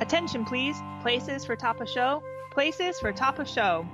Attention, 0.00 0.44
please. 0.44 0.76
Places 1.02 1.44
for 1.44 1.56
top 1.56 1.80
of 1.80 1.88
show. 1.88 2.22
Places 2.50 2.98
for 3.00 3.12
top 3.12 3.38
of 3.38 3.48
show. 3.48 3.86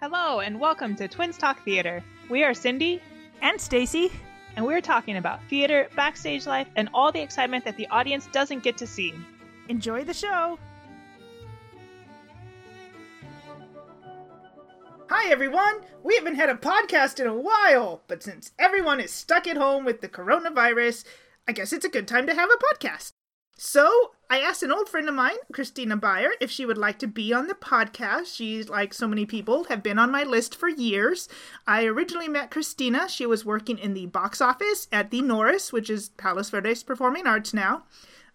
Hello, 0.00 0.40
and 0.40 0.60
welcome 0.60 0.94
to 0.96 1.08
Twins 1.08 1.38
Talk 1.38 1.64
Theater. 1.64 2.02
We 2.28 2.44
are 2.44 2.54
Cindy, 2.54 3.00
And 3.40 3.60
Stacy. 3.60 4.10
and 4.56 4.64
we're 4.64 4.80
talking 4.80 5.16
about 5.16 5.40
theater, 5.48 5.88
backstage 5.96 6.46
life, 6.46 6.68
and 6.76 6.88
all 6.94 7.10
the 7.10 7.20
excitement 7.22 7.64
that 7.64 7.76
the 7.76 7.88
audience 7.88 8.28
doesn't 8.32 8.62
get 8.62 8.76
to 8.78 8.86
see. 8.86 9.12
Enjoy 9.68 10.04
the 10.04 10.14
show. 10.14 10.58
Hi 15.10 15.30
everyone! 15.30 15.80
We 16.02 16.14
haven't 16.16 16.36
had 16.36 16.50
a 16.50 16.54
podcast 16.54 17.18
in 17.20 17.26
a 17.26 17.34
while, 17.34 18.02
but 18.06 18.22
since 18.22 18.52
everyone 18.58 19.00
is 19.00 19.10
stuck 19.10 19.46
at 19.46 19.56
home 19.56 19.84
with 19.84 20.00
the 20.02 20.08
coronavirus, 20.08 21.04
I 21.48 21.52
guess 21.52 21.72
it's 21.72 21.84
a 21.84 21.88
good 21.90 22.06
time 22.06 22.26
to 22.26 22.34
have 22.34 22.48
a 22.50 22.74
podcast. 22.76 23.12
So, 23.56 24.12
I 24.28 24.40
asked 24.40 24.64
an 24.64 24.72
old 24.72 24.88
friend 24.88 25.08
of 25.08 25.14
mine, 25.14 25.36
Christina 25.52 25.96
Beyer, 25.96 26.30
if 26.40 26.50
she 26.50 26.66
would 26.66 26.78
like 26.78 26.98
to 26.98 27.06
be 27.06 27.32
on 27.32 27.46
the 27.46 27.54
podcast. 27.54 28.34
She's, 28.34 28.68
like 28.68 28.92
so 28.92 29.06
many 29.06 29.26
people, 29.26 29.64
have 29.64 29.82
been 29.82 29.98
on 29.98 30.10
my 30.10 30.24
list 30.24 30.56
for 30.56 30.68
years. 30.68 31.28
I 31.66 31.84
originally 31.84 32.28
met 32.28 32.50
Christina. 32.50 33.08
She 33.08 33.26
was 33.26 33.44
working 33.44 33.78
in 33.78 33.94
the 33.94 34.06
box 34.06 34.40
office 34.40 34.88
at 34.90 35.10
the 35.10 35.22
Norris, 35.22 35.72
which 35.72 35.88
is 35.88 36.08
Palos 36.10 36.50
Verdes 36.50 36.82
Performing 36.82 37.28
Arts 37.28 37.54
now. 37.54 37.84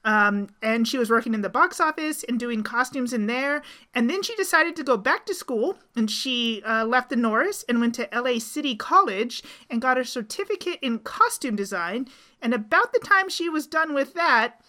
Um, 0.05 0.47
and 0.61 0.87
she 0.87 0.97
was 0.97 1.09
working 1.09 1.33
in 1.33 1.41
the 1.41 1.49
box 1.49 1.81
office 1.81 2.23
and 2.23 2.39
doing 2.39 2.63
costumes 2.63 3.11
in 3.11 3.27
there. 3.27 3.61
And 3.93 4.09
then 4.09 4.23
she 4.23 4.35
decided 4.35 4.75
to 4.77 4.83
go 4.83 4.95
back 4.95 5.25
to 5.25 5.35
school 5.35 5.77
and 5.95 6.09
she 6.09 6.63
uh, 6.63 6.85
left 6.85 7.09
the 7.09 7.17
Norris 7.17 7.65
and 7.67 7.81
went 7.81 7.95
to 7.95 8.07
LA 8.13 8.39
City 8.39 8.75
College 8.75 9.43
and 9.69 9.81
got 9.81 9.97
her 9.97 10.05
certificate 10.05 10.79
in 10.81 10.99
costume 10.99 11.57
design. 11.57 12.07
And 12.41 12.53
about 12.53 12.93
the 12.93 12.99
time 12.99 13.27
she 13.27 13.49
was 13.49 13.67
done 13.67 13.93
with 13.93 14.13
that, 14.13 14.61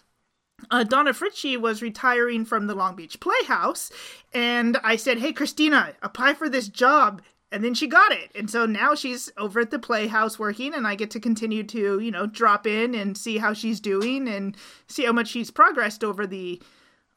uh, 0.70 0.84
Donna 0.84 1.12
Fritchie 1.12 1.56
was 1.60 1.82
retiring 1.82 2.44
from 2.44 2.66
the 2.66 2.74
Long 2.74 2.96
Beach 2.96 3.18
Playhouse, 3.20 3.90
and 4.32 4.76
I 4.82 4.96
said, 4.96 5.18
"Hey, 5.18 5.32
Christina, 5.32 5.94
apply 6.02 6.34
for 6.34 6.48
this 6.48 6.68
job." 6.68 7.22
And 7.52 7.64
then 7.64 7.74
she 7.74 7.88
got 7.88 8.12
it, 8.12 8.30
and 8.36 8.48
so 8.48 8.64
now 8.64 8.94
she's 8.94 9.28
over 9.36 9.58
at 9.58 9.72
the 9.72 9.78
Playhouse 9.80 10.38
working, 10.38 10.72
and 10.72 10.86
I 10.86 10.94
get 10.94 11.10
to 11.10 11.18
continue 11.20 11.64
to, 11.64 11.98
you 11.98 12.12
know, 12.12 12.26
drop 12.26 12.64
in 12.64 12.94
and 12.94 13.18
see 13.18 13.38
how 13.38 13.54
she's 13.54 13.80
doing 13.80 14.28
and 14.28 14.56
see 14.86 15.04
how 15.04 15.10
much 15.10 15.26
she's 15.26 15.50
progressed 15.50 16.04
over 16.04 16.28
the, 16.28 16.62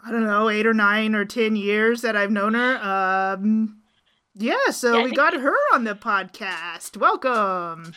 I 0.03 0.11
don't 0.11 0.23
know, 0.25 0.49
eight 0.49 0.65
or 0.65 0.73
nine 0.73 1.13
or 1.13 1.23
ten 1.23 1.55
years 1.55 2.01
that 2.01 2.15
I've 2.15 2.31
known 2.31 2.55
her. 2.55 2.77
Um, 2.77 3.77
yeah, 4.33 4.71
so 4.71 4.97
Yeah, 4.97 5.03
we 5.03 5.11
got 5.11 5.35
her 5.35 5.55
on 5.71 5.83
the 5.83 5.93
podcast. 5.93 6.97
Welcome. 6.97 7.93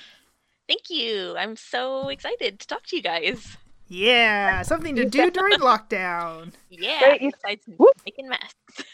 Thank 0.69 0.91
you. 0.91 1.37
I'm 1.39 1.57
so 1.57 2.11
excited 2.11 2.61
to 2.61 2.67
talk 2.67 2.85
to 2.89 2.97
you 2.97 3.03
guys. 3.03 3.57
Yeah, 3.89 4.63
something 4.63 4.97
to 4.97 5.05
do 5.05 5.31
during 5.33 5.59
lockdown. 5.61 6.53
Yeah, 6.71 6.99
Great, 7.01 7.23
you- 7.23 7.31
besides 7.43 7.63
Whoop. 7.79 7.95
making 8.05 8.29
masks. 8.29 8.55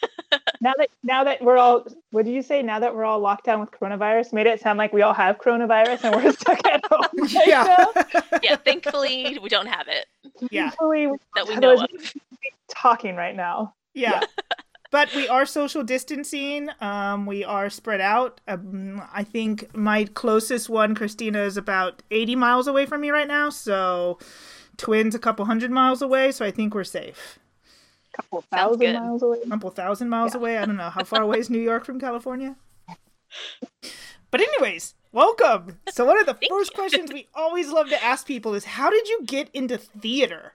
Now 0.62 0.72
that 0.78 0.88
now 1.02 1.24
that 1.24 1.42
we're 1.42 1.58
all 1.58 1.84
what 2.10 2.24
did 2.24 2.32
you 2.32 2.40
say? 2.40 2.62
Now 2.62 2.78
that 2.78 2.94
we're 2.94 3.04
all 3.04 3.18
locked 3.20 3.44
down 3.44 3.60
with 3.60 3.70
coronavirus, 3.70 4.32
made 4.32 4.46
it 4.46 4.60
sound 4.62 4.78
like 4.78 4.90
we 4.94 5.02
all 5.02 5.12
have 5.12 5.36
coronavirus 5.38 6.04
and 6.04 6.14
we're 6.16 6.32
stuck 6.32 6.64
at 6.66 6.82
home. 6.90 7.02
right 7.18 7.46
Yeah. 7.46 7.86
now. 7.94 8.20
yeah, 8.42 8.56
thankfully 8.56 9.38
we 9.42 9.48
don't 9.50 9.66
have 9.66 9.88
it 9.88 10.06
yeah. 10.50 10.70
Thankfully, 10.70 11.06
we- 11.08 11.18
that 11.34 11.48
we 11.48 11.56
know 11.56 11.74
of. 11.74 12.14
talking 12.70 13.14
right 13.14 13.36
now. 13.36 13.74
Yeah. 13.92 14.20
but 14.90 15.14
we 15.14 15.28
are 15.28 15.44
social 15.44 15.82
distancing. 15.82 16.70
Um, 16.80 17.26
we 17.26 17.44
are 17.44 17.68
spread 17.68 18.00
out. 18.00 18.40
Um, 18.48 19.02
I 19.12 19.24
think 19.24 19.76
my 19.76 20.04
closest 20.04 20.70
one, 20.70 20.94
Christina, 20.94 21.40
is 21.42 21.58
about 21.58 22.02
80 22.10 22.36
miles 22.36 22.66
away 22.68 22.86
from 22.86 23.02
me 23.02 23.10
right 23.10 23.28
now. 23.28 23.50
So 23.50 24.18
twins 24.76 25.14
a 25.14 25.18
couple 25.18 25.44
hundred 25.44 25.70
miles 25.70 26.02
away. 26.02 26.32
So 26.32 26.44
I 26.44 26.50
think 26.50 26.74
we're 26.74 26.84
safe. 26.84 27.38
couple 28.14 28.42
thousand 28.42 28.92
miles 28.94 29.22
away. 29.22 29.38
A 29.44 29.48
couple 29.48 29.70
thousand 29.70 30.08
miles 30.08 30.34
Yeah. 30.34 30.40
away. 30.40 30.58
I 30.58 30.64
don't 30.66 30.76
know. 30.76 30.90
How 30.90 31.04
far 31.04 31.22
away 31.22 31.38
is 31.38 31.50
New 31.50 31.60
York 31.60 31.84
from 31.84 31.98
California? 32.00 32.56
But 34.30 34.40
anyways, 34.40 34.94
welcome. 35.12 35.78
So 35.90 36.04
one 36.04 36.18
of 36.18 36.26
the 36.26 36.38
first 36.48 36.72
you. 36.72 36.76
questions 36.76 37.12
we 37.12 37.28
always 37.34 37.70
love 37.70 37.88
to 37.88 38.02
ask 38.02 38.26
people 38.26 38.54
is 38.54 38.64
how 38.64 38.90
did 38.90 39.08
you 39.08 39.20
get 39.24 39.48
into 39.54 39.76
theater? 39.78 40.54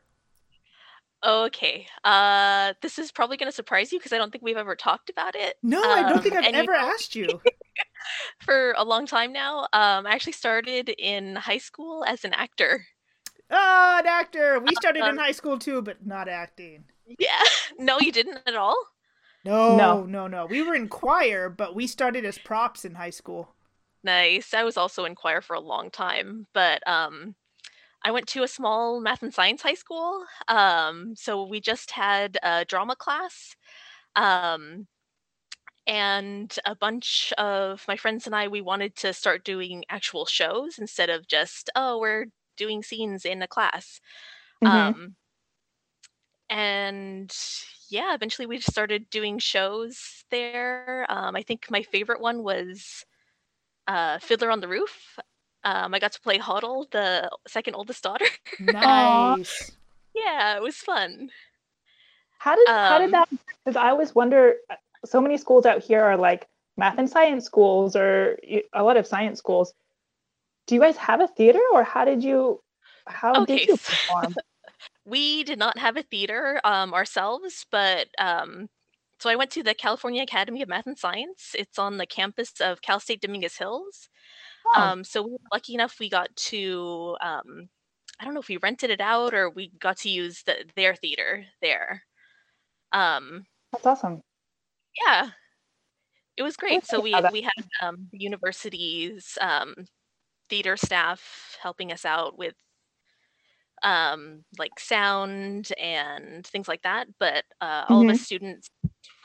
Okay. 1.26 1.88
Uh, 2.04 2.74
this 2.82 3.00
is 3.00 3.12
probably 3.12 3.38
going 3.38 3.50
to 3.50 3.56
surprise 3.56 3.92
you 3.92 3.98
because 4.00 4.14
I 4.14 4.18
don't 4.20 4.32
think 4.32 4.44
we've 4.44 4.56
ever 4.58 4.76
talked 4.76 5.10
about 5.10 5.36
it. 5.36 5.58
No, 5.64 5.82
I 5.82 6.04
don't 6.04 6.18
Um, 6.18 6.22
think 6.22 6.36
I've 6.36 6.46
and 6.46 6.56
you 6.56 6.62
ever 6.62 6.74
asked 6.74 7.16
you. 7.16 7.42
for 8.42 8.74
a 8.78 8.84
long 8.84 9.06
time 9.08 9.34
now. 9.34 9.62
Um, 9.74 10.06
I 10.06 10.12
actually 10.12 10.34
started 10.34 10.90
in 10.90 11.36
high 11.36 11.58
school 11.58 12.04
as 12.06 12.24
an 12.24 12.34
actor. 12.34 12.86
Oh, 13.50 13.98
an 14.00 14.08
actor. 14.08 14.58
We 14.58 14.74
started 14.74 15.06
in 15.06 15.18
high 15.18 15.32
school 15.34 15.60
too, 15.60 15.82
but 15.82 16.06
not 16.06 16.30
acting. 16.30 16.86
Yeah. 17.20 17.44
No, 17.80 18.00
you 18.00 18.12
didn't 18.12 18.40
at 18.48 18.56
all. 18.56 18.88
No, 19.68 20.06
No. 20.06 20.06
no, 20.06 20.28
no, 20.28 20.46
We 20.46 20.62
were 20.62 20.76
in 20.76 20.90
choir, 20.90 21.50
but 21.50 21.74
we 21.74 21.88
started 21.88 22.24
as 22.24 22.38
props 22.38 22.86
in 22.86 22.96
high 22.96 23.10
school. 23.10 23.56
Nice. 24.04 24.54
I 24.54 24.64
was 24.64 24.78
also 24.78 25.06
in 25.06 25.16
choir 25.16 25.42
for 25.42 25.56
a 25.56 25.60
long 25.60 25.90
time, 25.92 26.48
but 26.54 26.86
um 26.88 27.36
I 28.04 28.12
went 28.12 28.28
to 28.30 28.44
a 28.44 28.48
small 28.50 29.02
math 29.02 29.24
and 29.24 29.34
science 29.34 29.62
high 29.64 29.76
school. 29.76 30.26
Um 30.48 31.16
so 31.16 31.44
we 31.46 31.62
just 31.62 31.92
had 31.92 32.38
a 32.44 32.66
drama 32.66 32.96
class. 32.96 33.56
Um 34.16 34.88
and 35.88 36.58
a 36.66 36.76
bunch 36.76 37.32
of 37.38 37.84
my 37.88 37.96
friends 37.96 38.26
and 38.26 38.36
I 38.36 38.48
we 38.48 38.62
wanted 38.62 38.96
to 38.98 39.14
start 39.14 39.46
doing 39.46 39.86
actual 39.90 40.26
shows 40.26 40.78
instead 40.80 41.10
of 41.10 41.28
just 41.28 41.70
oh, 41.76 42.00
we're 42.00 42.28
doing 42.58 42.84
scenes 42.84 43.26
in 43.26 43.42
a 43.42 43.48
class. 43.48 44.02
Mhm. 44.64 44.70
Um 44.70 45.16
and 46.50 47.34
yeah, 47.90 48.14
eventually 48.14 48.46
we 48.46 48.58
just 48.58 48.72
started 48.72 49.10
doing 49.10 49.40
shows 49.40 50.24
there. 50.30 51.06
Um 51.10 51.36
I 51.36 51.42
think 51.42 51.68
my 51.70 51.84
favorite 51.84 52.22
one 52.22 52.44
was 52.44 53.06
uh, 53.88 54.20
Fiddler 54.20 54.52
on 54.52 54.60
the 54.60 54.68
Roof. 54.68 55.18
Um, 55.64 55.94
I 55.94 56.00
got 56.00 56.12
to 56.12 56.20
play 56.22 56.38
Hodel, 56.40 56.92
the 56.92 57.30
second 57.48 57.76
oldest 57.76 58.04
daughter. 58.04 58.26
Nice. 58.60 59.72
yeah, 60.14 60.58
it 60.58 60.62
was 60.62 60.76
fun. 60.76 61.30
How 62.40 62.56
did 62.56 62.68
how 62.68 62.98
did 63.00 63.08
Um, 63.08 63.12
that? 63.12 63.30
Because 63.64 63.78
I 63.78 63.90
always 63.90 64.14
wonder. 64.14 64.56
uh, 64.70 64.76
So 65.06 65.22
many 65.22 65.38
schools 65.38 65.66
out 65.66 65.82
here 65.84 66.04
are 66.04 66.18
like 66.18 66.48
math 66.76 66.98
and 66.98 67.10
science 67.10 67.46
schools, 67.46 67.96
or 67.96 68.38
a 68.74 68.84
lot 68.84 68.98
of 68.98 69.08
science 69.08 69.40
schools. 69.40 69.74
Do 70.68 70.76
you 70.76 70.82
guys 70.82 70.98
have 70.98 71.22
a 71.22 71.28
theater, 71.28 71.62
or 71.74 71.84
how 71.84 72.06
did 72.06 72.24
you? 72.24 72.60
How 73.08 73.42
Okay, 73.42 73.60
did 73.60 73.68
you 73.70 73.78
perform? 73.78 74.36
We 75.06 75.46
did 75.46 75.58
not 75.58 75.78
have 75.78 75.96
a 75.96 76.04
theater 76.04 76.60
um, 76.66 76.94
ourselves, 76.94 77.66
but 77.72 78.10
um, 78.20 78.68
so 79.20 79.30
I 79.30 79.38
went 79.38 79.52
to 79.52 79.64
the 79.64 79.74
California 79.74 80.22
Academy 80.22 80.62
of 80.62 80.68
Math 80.68 80.86
and 80.86 80.98
Science. 80.98 81.56
It's 81.58 81.80
on 81.80 81.96
the 81.96 82.06
campus 82.06 82.60
of 82.60 82.82
Cal 82.82 83.00
State 83.00 83.22
Dominguez 83.22 83.56
Hills. 83.56 84.10
Oh, 84.76 84.82
Um, 84.82 85.06
so 85.06 85.22
we 85.24 85.32
were 85.32 85.38
lucky 85.54 85.76
enough 85.76 85.96
we 85.98 86.10
got 86.10 86.36
to 86.36 87.16
um, 87.22 87.70
I 88.20 88.26
don't 88.26 88.34
know 88.34 88.42
if 88.42 88.50
we 88.50 88.58
rented 88.58 88.90
it 88.90 89.00
out 89.00 89.34
or 89.34 89.50
we 89.50 89.72
got 89.80 89.98
to 90.00 90.10
use 90.10 90.44
the, 90.44 90.66
their 90.76 90.94
theater 90.96 91.46
there. 91.62 92.04
Um, 92.92 93.46
that's 93.72 93.86
awesome. 93.86 94.22
yeah 95.02 95.30
it 96.36 96.44
was 96.44 96.56
great 96.56 96.86
so 96.86 97.02
we 97.02 97.14
we 97.32 97.42
had 97.42 97.66
um 97.82 98.08
the 98.12 98.20
university's 98.20 99.38
um 99.42 99.74
theater 100.50 100.78
staff 100.78 101.58
helping 101.62 101.92
us 101.92 102.06
out 102.06 102.38
with 102.38 102.54
um 103.84 104.44
like 104.58 104.80
sound 104.80 105.72
and 105.80 106.46
things 106.48 106.68
like 106.68 106.82
that 106.82 107.08
but 107.20 107.44
uh 107.62 107.86
all 107.90 108.02
of 108.02 108.10
us 108.10 108.22
students 108.22 108.72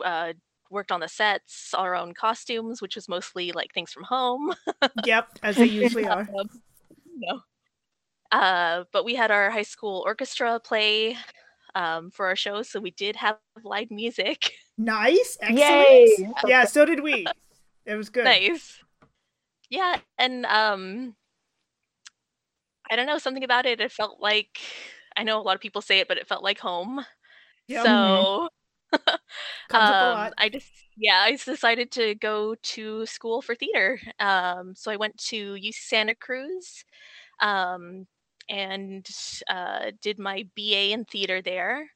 uh 0.04 0.32
worked 0.70 0.92
on 0.92 1.00
the 1.00 1.08
sets 1.08 1.72
our 1.74 1.94
own 1.94 2.12
costumes 2.12 2.82
which 2.82 2.94
was 2.94 3.08
mostly 3.08 3.50
like 3.52 3.72
things 3.72 3.92
from 3.92 4.04
home 4.04 4.52
yep, 5.04 5.28
as 5.42 5.56
they 5.56 5.66
usually 5.66 6.06
are. 6.06 6.28
um, 6.38 6.48
no. 7.16 7.40
Uh, 8.30 8.84
but 8.92 9.04
we 9.04 9.14
had 9.14 9.30
our 9.30 9.50
high 9.50 9.62
school 9.62 10.02
orchestra 10.06 10.58
play 10.58 11.16
um, 11.74 12.10
for 12.10 12.26
our 12.26 12.36
show, 12.36 12.62
so 12.62 12.80
we 12.80 12.90
did 12.92 13.16
have 13.16 13.36
live 13.62 13.90
music. 13.90 14.52
Nice. 14.78 15.36
Excellent. 15.42 15.58
Yay! 15.58 16.28
Yeah, 16.46 16.64
so 16.64 16.84
did 16.84 17.00
we. 17.00 17.26
It 17.84 17.96
was 17.96 18.10
good. 18.10 18.22
nice. 18.22 18.78
Yeah, 19.72 20.00
and 20.18 20.44
um 20.46 21.16
I 22.90 22.96
don't 22.96 23.06
know, 23.06 23.18
something 23.18 23.44
about 23.44 23.66
it, 23.66 23.80
it 23.80 23.92
felt 23.92 24.20
like 24.20 24.60
I 25.16 25.22
know 25.24 25.40
a 25.40 25.42
lot 25.42 25.54
of 25.54 25.60
people 25.62 25.82
say 25.82 26.00
it, 26.00 26.08
but 26.08 26.18
it 26.18 26.28
felt 26.28 26.42
like 26.44 26.58
home. 26.60 27.04
So 27.66 28.48
Comes 29.68 29.90
up 29.90 30.00
a 30.00 30.04
um. 30.04 30.32
I 30.38 30.48
just 30.50 30.68
yeah, 30.96 31.22
I 31.26 31.32
just 31.32 31.46
decided 31.46 31.90
to 31.92 32.14
go 32.16 32.54
to 32.62 33.06
school 33.06 33.42
for 33.42 33.54
theater. 33.54 34.00
Um, 34.20 34.74
so 34.76 34.90
I 34.92 34.96
went 34.96 35.18
to 35.28 35.54
UC 35.56 35.78
Santa 35.80 36.14
Cruz, 36.14 36.84
um, 37.40 38.06
and 38.48 39.06
uh, 39.50 39.92
did 40.02 40.18
my 40.18 40.46
BA 40.56 40.92
in 40.92 41.04
theater 41.06 41.42
there. 41.42 41.90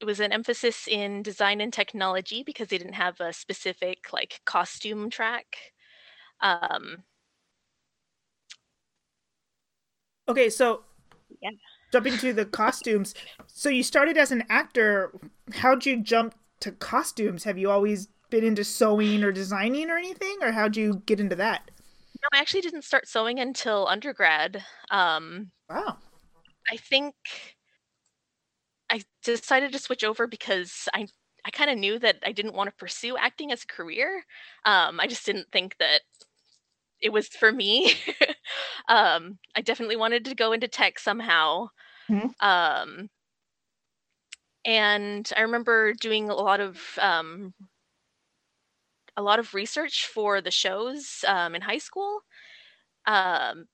It 0.00 0.04
was 0.04 0.20
an 0.20 0.32
emphasis 0.32 0.86
in 0.86 1.22
design 1.22 1.60
and 1.60 1.72
technology 1.72 2.42
because 2.44 2.68
they 2.68 2.78
didn't 2.78 2.92
have 2.94 3.20
a 3.20 3.32
specific 3.32 4.12
like 4.12 4.40
costume 4.44 5.10
track. 5.10 5.56
Um, 6.40 7.04
Okay, 10.28 10.50
so 10.50 10.82
Yeah. 11.40 11.50
Jumping 11.90 12.18
to 12.18 12.32
the 12.34 12.44
costumes. 12.44 13.14
So 13.46 13.70
you 13.70 13.82
started 13.82 14.18
as 14.18 14.30
an 14.30 14.44
actor. 14.50 15.12
How'd 15.54 15.86
you 15.86 16.02
jump 16.02 16.34
to 16.60 16.72
costumes? 16.72 17.44
Have 17.44 17.56
you 17.56 17.70
always 17.70 18.08
been 18.30 18.44
into 18.44 18.62
sewing 18.62 19.24
or 19.24 19.32
designing 19.32 19.88
or 19.88 19.96
anything, 19.96 20.36
or 20.42 20.52
how'd 20.52 20.76
you 20.76 21.02
get 21.06 21.18
into 21.18 21.36
that? 21.36 21.70
No, 22.22 22.28
I 22.32 22.40
actually 22.40 22.60
didn't 22.60 22.82
start 22.82 23.08
sewing 23.08 23.40
until 23.40 23.86
undergrad. 23.88 24.62
Um, 24.90 25.50
Wow. 25.70 25.96
I 26.70 26.76
think 26.76 27.14
decided 29.28 29.72
to 29.72 29.78
switch 29.78 30.04
over 30.04 30.26
because 30.26 30.88
I 30.94 31.06
I 31.44 31.50
kind 31.50 31.70
of 31.70 31.78
knew 31.78 31.98
that 32.00 32.16
I 32.24 32.32
didn't 32.32 32.54
want 32.54 32.68
to 32.68 32.76
pursue 32.76 33.16
acting 33.16 33.52
as 33.52 33.62
a 33.62 33.66
career. 33.66 34.24
Um, 34.64 35.00
I 35.00 35.06
just 35.06 35.24
didn't 35.24 35.50
think 35.52 35.76
that 35.78 36.02
it 37.00 37.10
was 37.10 37.28
for 37.28 37.52
me. 37.52 37.92
um, 38.88 39.38
I 39.54 39.60
definitely 39.62 39.96
wanted 39.96 40.24
to 40.26 40.34
go 40.34 40.52
into 40.52 40.68
tech 40.68 40.98
somehow. 40.98 41.68
Mhm. 42.08 42.34
Um, 42.40 43.10
and 44.64 45.30
I 45.36 45.42
remember 45.42 45.94
doing 45.94 46.28
a 46.28 46.34
lot 46.34 46.60
of 46.60 46.98
um, 47.00 47.54
a 49.16 49.22
lot 49.22 49.38
of 49.38 49.54
research 49.54 50.06
for 50.06 50.40
the 50.40 50.50
shows 50.50 51.24
um, 51.26 51.54
in 51.54 51.62
high 51.62 51.78
school. 51.78 52.20
Um, 53.06 53.66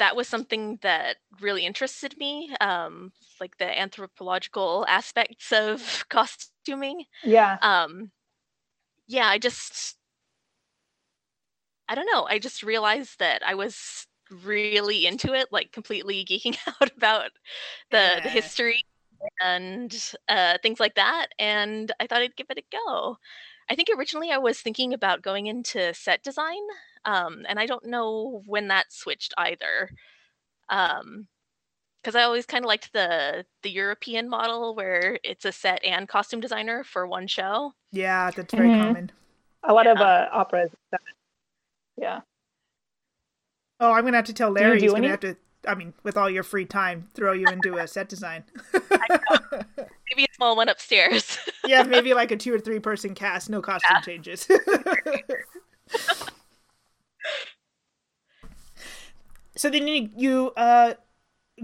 that 0.00 0.16
was 0.16 0.28
something 0.28 0.78
that 0.82 1.18
really 1.40 1.66
interested 1.66 2.18
me, 2.18 2.54
um, 2.60 3.12
like 3.40 3.58
the 3.58 3.78
anthropological 3.80 4.86
aspects 4.88 5.52
of 5.52 6.06
costuming. 6.10 7.06
Yeah. 7.22 7.60
Um, 7.62 8.12
yeah, 9.08 9.28
I 9.28 9.38
just, 9.38 9.96
I 11.88 11.94
don't 11.94 12.06
know. 12.12 12.24
I 12.28 12.38
just 12.38 12.62
realized 12.62 13.18
that 13.18 13.42
I 13.44 13.54
was 13.54 14.06
really 14.30 15.06
into 15.06 15.34
it, 15.34 15.48
like 15.50 15.72
completely 15.72 16.24
geeking 16.24 16.56
out 16.80 16.90
about 16.96 17.30
the, 17.90 18.20
Yeah. 18.22 18.22
the 18.22 18.30
history 18.30 18.80
and 19.42 20.12
uh, 20.28 20.58
things 20.62 20.80
like 20.80 20.96
that. 20.96 21.28
And 21.38 21.92
I 22.00 22.06
thought 22.06 22.22
I'd 22.22 22.36
give 22.36 22.48
it 22.50 22.58
a 22.58 22.64
go. 22.88 23.18
I 23.70 23.76
think 23.76 23.88
originally 23.96 24.32
I 24.32 24.38
was 24.38 24.60
thinking 24.60 24.94
about 24.94 25.22
going 25.22 25.46
into 25.48 25.94
set 25.94 26.22
design, 26.24 26.60
um, 27.04 27.44
and 27.48 27.58
I 27.58 27.66
don't 27.66 27.84
know 27.86 28.42
when 28.46 28.68
that 28.68 28.92
switched 28.92 29.34
either. 29.38 29.90
Um, 30.68 31.26
because 32.02 32.14
I 32.16 32.22
always 32.22 32.46
kind 32.46 32.64
of 32.64 32.68
liked 32.68 32.92
the 32.94 33.44
the 33.62 33.70
European 33.70 34.28
model 34.28 34.74
where 34.74 35.18
it's 35.22 35.44
a 35.44 35.52
set 35.52 35.84
and 35.84 36.08
costume 36.08 36.40
designer 36.40 36.82
for 36.82 37.06
one 37.06 37.26
show. 37.26 37.72
Yeah, 37.92 38.30
that's 38.30 38.54
very 38.54 38.68
Mhm. 38.70 38.82
common. 38.86 39.12
A 39.64 39.74
lot 39.74 39.86
of 39.86 39.98
uh, 39.98 40.28
operas. 40.32 40.70
Yeah. 41.98 42.20
Oh, 43.80 43.92
I'm 43.92 44.04
gonna 44.04 44.16
have 44.16 44.24
to 44.26 44.32
tell 44.32 44.50
Larry. 44.50 44.78
do 44.78 44.84
He's 44.84 44.92
gonna 44.94 45.08
have 45.08 45.20
to. 45.20 45.36
I 45.68 45.74
mean, 45.74 45.92
with 46.02 46.16
all 46.16 46.30
your 46.30 46.42
free 46.42 46.64
time, 46.64 47.10
throw 47.12 47.32
you 47.34 47.46
into 47.48 47.76
a 47.76 47.86
set 47.86 48.08
design. 48.08 48.44
Maybe 48.72 50.24
a 50.24 50.34
small 50.34 50.56
one 50.56 50.70
upstairs. 50.70 51.38
yeah, 51.66 51.82
maybe 51.82 52.14
like 52.20 52.30
a 52.30 52.36
two 52.38 52.54
or 52.54 52.58
three 52.58 52.80
person 52.80 53.14
cast, 53.14 53.50
no 53.50 53.60
costume 53.60 53.98
changes. 54.02 54.48
so 59.56 59.70
then 59.70 59.86
you, 59.86 60.08
you 60.16 60.52
uh, 60.56 60.94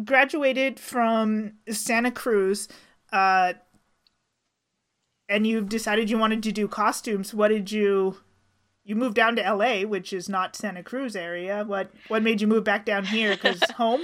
graduated 0.04 0.78
from 0.78 1.54
Santa 1.68 2.10
Cruz, 2.10 2.68
uh, 3.12 3.54
and 5.28 5.46
you 5.46 5.62
decided 5.62 6.10
you 6.10 6.18
wanted 6.18 6.42
to 6.42 6.52
do 6.52 6.68
costumes. 6.68 7.34
What 7.34 7.48
did 7.48 7.72
you? 7.72 8.18
You 8.84 8.94
moved 8.94 9.16
down 9.16 9.34
to 9.36 9.44
L.A., 9.44 9.84
which 9.84 10.12
is 10.12 10.28
not 10.28 10.54
Santa 10.54 10.82
Cruz 10.82 11.16
area. 11.16 11.64
What 11.64 11.90
what 12.08 12.22
made 12.22 12.40
you 12.40 12.46
move 12.46 12.64
back 12.64 12.84
down 12.84 13.04
here? 13.04 13.32
Because 13.32 13.62
home. 13.76 14.02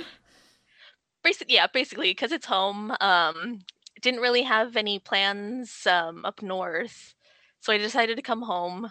basically, 1.22 1.54
yeah, 1.54 1.66
basically 1.72 2.10
because 2.10 2.32
it's 2.32 2.46
home. 2.46 2.96
Um, 3.00 3.60
didn't 4.00 4.20
really 4.20 4.42
have 4.42 4.76
any 4.76 4.98
plans 4.98 5.86
um, 5.86 6.24
up 6.24 6.42
north, 6.42 7.14
so 7.60 7.72
I 7.72 7.78
decided 7.78 8.16
to 8.16 8.22
come 8.22 8.42
home. 8.42 8.90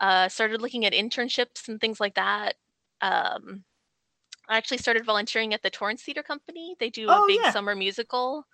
Uh, 0.00 0.28
started 0.28 0.60
looking 0.62 0.84
at 0.84 0.92
internships 0.92 1.68
and 1.68 1.80
things 1.80 1.98
like 2.00 2.14
that. 2.14 2.54
Um, 3.00 3.64
I 4.48 4.56
actually 4.56 4.78
started 4.78 5.04
volunteering 5.04 5.52
at 5.54 5.62
the 5.62 5.70
Torrance 5.70 6.02
Theater 6.02 6.22
Company. 6.22 6.76
They 6.78 6.88
do 6.90 7.08
a 7.08 7.16
Oh, 7.22 7.26
big 7.26 7.40
yeah. 7.42 7.50
summer 7.50 7.74
musical, 7.74 8.46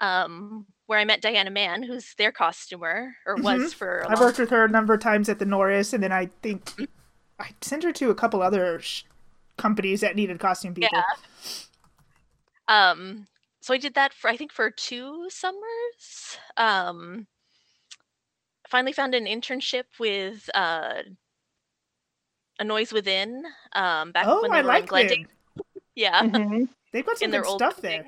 um, 0.00 0.66
where 0.86 0.98
I 0.98 1.04
met 1.04 1.22
Diana 1.22 1.50
Mann, 1.50 1.82
who's 1.82 2.14
their 2.14 2.32
costumer 2.32 3.14
or 3.24 3.36
was 3.36 3.72
Mhm. 3.72 3.74
for. 3.74 3.98
A 4.00 4.10
I've 4.10 4.18
long 4.18 4.28
worked 4.28 4.38
with 4.38 4.50
her 4.50 4.64
a 4.64 4.68
number 4.68 4.92
of 4.94 5.00
times 5.00 5.28
at 5.28 5.38
the 5.38 5.46
Norris, 5.46 5.92
and 5.92 6.02
then 6.02 6.12
I 6.12 6.26
think 6.26 6.74
I 7.38 7.54
sent 7.62 7.84
her 7.84 7.92
to 7.92 8.10
a 8.10 8.14
couple 8.14 8.42
other 8.42 8.80
sh- 8.80 9.04
companies 9.56 10.00
that 10.00 10.16
needed 10.16 10.40
costume 10.40 10.74
people. 10.74 10.90
Yeah. 10.92 11.04
Um, 12.68 13.26
so 13.60 13.74
I 13.74 13.78
did 13.78 13.94
that 13.94 14.12
for 14.12 14.28
I 14.28 14.36
think 14.36 14.52
for 14.52 14.70
two 14.70 15.28
summers. 15.30 16.38
Um, 16.56 17.26
finally 18.70 18.92
found 18.92 19.14
an 19.14 19.26
internship 19.26 19.84
with 19.98 20.48
uh, 20.54 21.02
a 22.58 22.64
Noise 22.64 22.92
Within. 22.92 23.44
Um, 23.72 24.12
back 24.12 24.28
Oh, 24.28 24.40
when 24.40 24.52
they 24.52 24.60
I 24.60 24.62
were 24.62 24.68
like 24.68 24.84
in 24.84 24.86
Glendale. 24.86 25.16
Yeah, 25.96 26.22
Mhm. 26.22 26.68
They've 26.92 27.04
got 27.06 27.18
some 27.18 27.28
in 27.28 27.30
their 27.30 27.42
good 27.42 27.46
stuff 27.46 27.80
there. 27.80 28.04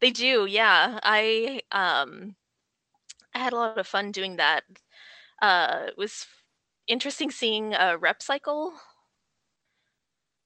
They 0.00 0.10
do, 0.10 0.46
yeah. 0.46 0.98
I 1.02 1.62
um, 1.72 2.36
I 3.34 3.40
had 3.40 3.52
a 3.52 3.56
lot 3.56 3.78
of 3.78 3.86
fun 3.86 4.12
doing 4.12 4.36
that. 4.36 4.64
Uh, 5.42 5.86
it 5.88 5.98
was 5.98 6.26
interesting 6.88 7.30
seeing 7.30 7.74
a 7.74 7.98
rep 7.98 8.22
cycle 8.22 8.74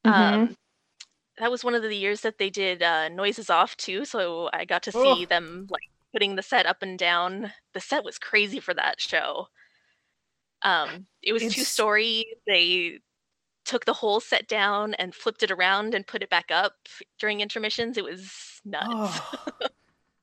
Mhm. 0.04 0.54
Um, 0.54 0.56
that 1.38 1.50
was 1.50 1.64
one 1.64 1.74
of 1.74 1.82
the 1.82 1.94
years 1.96 2.22
that 2.22 2.38
they 2.38 2.50
did 2.50 2.82
uh, 2.82 3.08
noises 3.08 3.50
off 3.50 3.76
too, 3.76 4.04
so 4.04 4.50
I 4.52 4.64
got 4.64 4.82
to 4.84 4.92
see 4.92 5.24
Ugh. 5.24 5.28
them 5.28 5.66
like 5.70 5.82
putting 6.14 6.36
the 6.36 6.42
set 6.42 6.64
up 6.64 6.80
and 6.80 6.96
down. 6.98 7.52
The 7.74 7.80
set 7.80 8.04
was 8.04 8.18
crazy 8.18 8.60
for 8.60 8.72
that 8.72 9.00
show. 9.00 9.48
Um, 10.62 11.06
it 11.22 11.32
was 11.32 11.42
two 11.42 11.64
story. 11.64 12.24
They 12.46 13.00
took 13.64 13.84
the 13.84 13.92
whole 13.92 14.20
set 14.20 14.46
down 14.46 14.94
and 14.94 15.14
flipped 15.14 15.42
it 15.42 15.50
around 15.50 15.92
and 15.92 16.06
put 16.06 16.22
it 16.22 16.30
back 16.30 16.50
up 16.50 16.72
during 17.18 17.40
intermissions. 17.40 17.98
It 17.98 18.04
was 18.04 18.60
nuts. 18.64 18.86
Oh, 18.88 19.48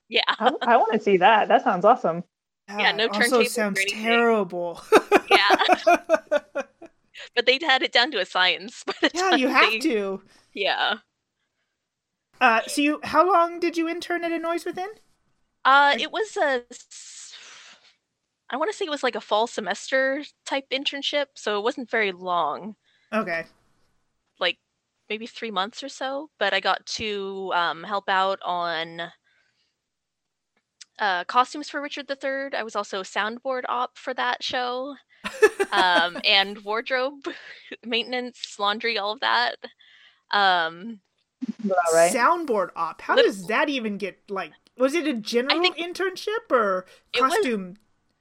Yeah, 0.07 0.23
I, 0.27 0.51
I 0.63 0.77
want 0.77 0.91
to 0.91 0.99
see 0.99 1.15
that. 1.17 1.47
That 1.47 1.63
sounds 1.63 1.85
awesome. 1.85 2.25
Yeah, 2.67 2.91
no 2.91 3.05
it 3.05 3.11
also 3.13 3.43
sounds 3.43 3.79
terrible. 3.87 4.81
yeah. 5.29 5.55
but 7.35 7.45
they 7.45 7.59
had 7.61 7.81
it 7.81 7.93
down 7.93 8.11
to 8.11 8.19
a 8.19 8.25
science. 8.25 8.83
yeah, 9.13 9.35
you 9.35 9.47
have 9.47 9.71
they- 9.71 9.79
to. 9.79 10.21
Yeah. 10.53 10.95
Uh, 12.41 12.59
so 12.67 12.81
you, 12.81 12.99
how 13.03 13.25
long 13.25 13.59
did 13.59 13.77
you 13.77 13.87
intern 13.87 14.23
at 14.25 14.31
a 14.33 14.39
Noise 14.39 14.65
Within? 14.65 14.89
Uh, 15.63 15.95
it 15.99 16.11
was 16.11 16.35
a 16.37 16.63
I 18.49 18.57
want 18.57 18.69
to 18.71 18.75
say 18.77 18.85
it 18.85 18.89
was 18.91 19.03
like 19.03 19.15
a 19.15 19.21
fall 19.21 19.47
semester 19.47 20.23
type 20.45 20.65
internship, 20.71 21.27
so 21.35 21.57
it 21.57 21.63
wasn't 21.63 21.89
very 21.89 22.11
long, 22.11 22.75
Okay. 23.13 23.45
like 24.39 24.57
maybe 25.09 25.25
three 25.25 25.51
months 25.51 25.81
or 25.83 25.87
so. 25.89 26.29
But 26.37 26.53
I 26.53 26.59
got 26.59 26.85
to 26.97 27.51
um, 27.55 27.83
help 27.83 28.09
out 28.09 28.39
on 28.43 29.03
uh, 30.99 31.23
costumes 31.25 31.69
for 31.69 31.81
Richard 31.81 32.09
III. 32.09 32.57
I 32.57 32.63
was 32.63 32.75
also 32.75 33.03
soundboard 33.03 33.61
op 33.69 33.97
for 33.97 34.13
that 34.15 34.43
show, 34.43 34.95
um, 35.71 36.17
and 36.25 36.57
wardrobe 36.65 37.25
maintenance, 37.85 38.57
laundry, 38.59 38.97
all 38.97 39.13
of 39.13 39.21
that. 39.21 39.55
Um, 40.31 40.99
But 41.63 41.77
all 41.87 41.95
right. 41.95 42.13
Soundboard 42.13 42.69
op. 42.75 43.01
How 43.01 43.15
Little- 43.15 43.31
does 43.31 43.47
that 43.47 43.69
even 43.69 43.97
get 43.97 44.19
like? 44.29 44.51
Was 44.81 44.93
it 44.93 45.07
a 45.07 45.13
general 45.13 45.61
think- 45.61 45.77
internship 45.77 46.51
or 46.51 46.85
It 47.13 47.21
was- 47.21 47.33
costume? 47.33 47.77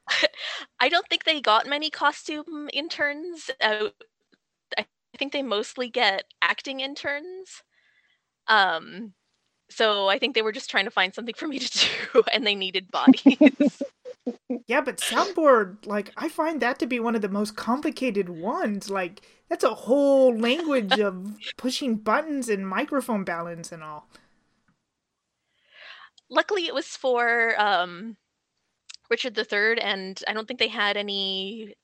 I 0.81 0.89
don't 0.89 1.07
think 1.09 1.25
they 1.25 1.41
got 1.41 1.67
many 1.67 1.89
costume 1.91 2.69
interns. 2.73 3.51
Uh, 3.61 3.89
I 4.79 4.85
think 5.19 5.33
they 5.33 5.43
mostly 5.43 5.89
get 5.89 6.25
acting 6.43 6.81
interns. 6.81 7.63
Um, 8.49 9.13
so 9.71 10.09
I 10.09 10.19
think 10.19 10.35
they 10.35 10.43
were 10.43 10.53
just 10.53 10.69
trying 10.71 10.85
to 10.87 10.91
find 10.91 11.15
something 11.15 11.35
for 11.35 11.47
me 11.49 11.59
to 11.61 11.89
do, 12.13 12.23
and 12.33 12.47
they 12.47 12.55
needed 12.55 12.91
bodies. 12.91 13.83
Yeah, 14.67 14.83
but 14.83 14.99
soundboard, 14.99 15.87
like, 15.87 16.13
I 16.17 16.29
find 16.29 16.61
that 16.61 16.79
to 16.81 16.87
be 16.87 17.01
one 17.01 17.17
of 17.17 17.23
the 17.23 17.29
most 17.29 17.57
complicated 17.57 18.29
ones. 18.29 18.89
Like, 18.91 19.23
that's 19.49 19.65
a 19.65 19.75
whole 19.75 20.37
language 20.37 20.99
of 21.01 21.35
pushing 21.57 21.97
buttons 21.97 22.49
and 22.49 22.69
microphone 22.69 23.25
balance 23.25 23.73
and 23.73 23.83
all. 23.83 24.09
Luckily, 26.31 26.67
it 26.67 26.75
was 26.75 26.87
for 26.87 27.61
um, 27.61 28.17
Richard 29.11 29.37
III, 29.37 29.81
and 29.81 30.23
I 30.29 30.33
don't 30.33 30.47
think 30.47 30.61
they 30.61 30.69
had 30.69 30.97
any 30.97 31.75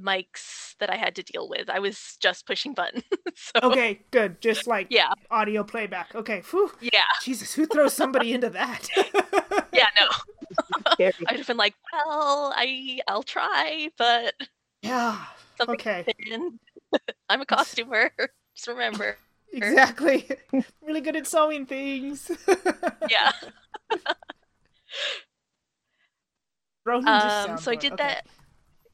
mics 0.00 0.74
that 0.80 0.90
I 0.90 0.96
had 0.96 1.14
to 1.16 1.22
deal 1.22 1.48
with. 1.48 1.70
I 1.70 1.78
was 1.78 2.16
just 2.20 2.46
pushing 2.46 2.74
buttons. 2.74 3.04
so, 3.36 3.52
Okay, 3.70 4.00
good. 4.10 4.40
Just 4.40 4.66
like 4.66 4.88
Yeah, 4.90 5.12
audio 5.30 5.64
playback. 5.64 6.14
Okay, 6.14 6.42
whew. 6.50 6.72
yeah, 6.80 7.02
Jesus, 7.22 7.54
who 7.54 7.66
throws 7.66 7.94
somebody 7.94 8.32
into 8.32 8.50
that? 8.50 8.88
yeah. 9.72 9.88
No, 9.98 10.08
I'd 11.28 11.36
have 11.36 11.46
been 11.46 11.56
like, 11.56 11.74
well, 11.92 12.52
I 12.56 13.00
I'll 13.08 13.22
try, 13.22 13.88
but 13.96 14.34
yeah. 14.82 15.24
Okay. 15.60 16.04
I'm 17.28 17.40
a 17.40 17.46
costumer. 17.46 18.10
Just 18.54 18.68
remember. 18.68 19.16
Exactly. 19.56 20.28
really 20.82 21.00
good 21.00 21.16
at 21.16 21.26
sewing 21.26 21.66
things. 21.66 22.30
Yeah. 23.10 23.32
Um, 26.86 27.56
so 27.58 27.72
I 27.72 27.76
did 27.76 27.92
Okay. 27.94 27.96
that. 27.96 28.26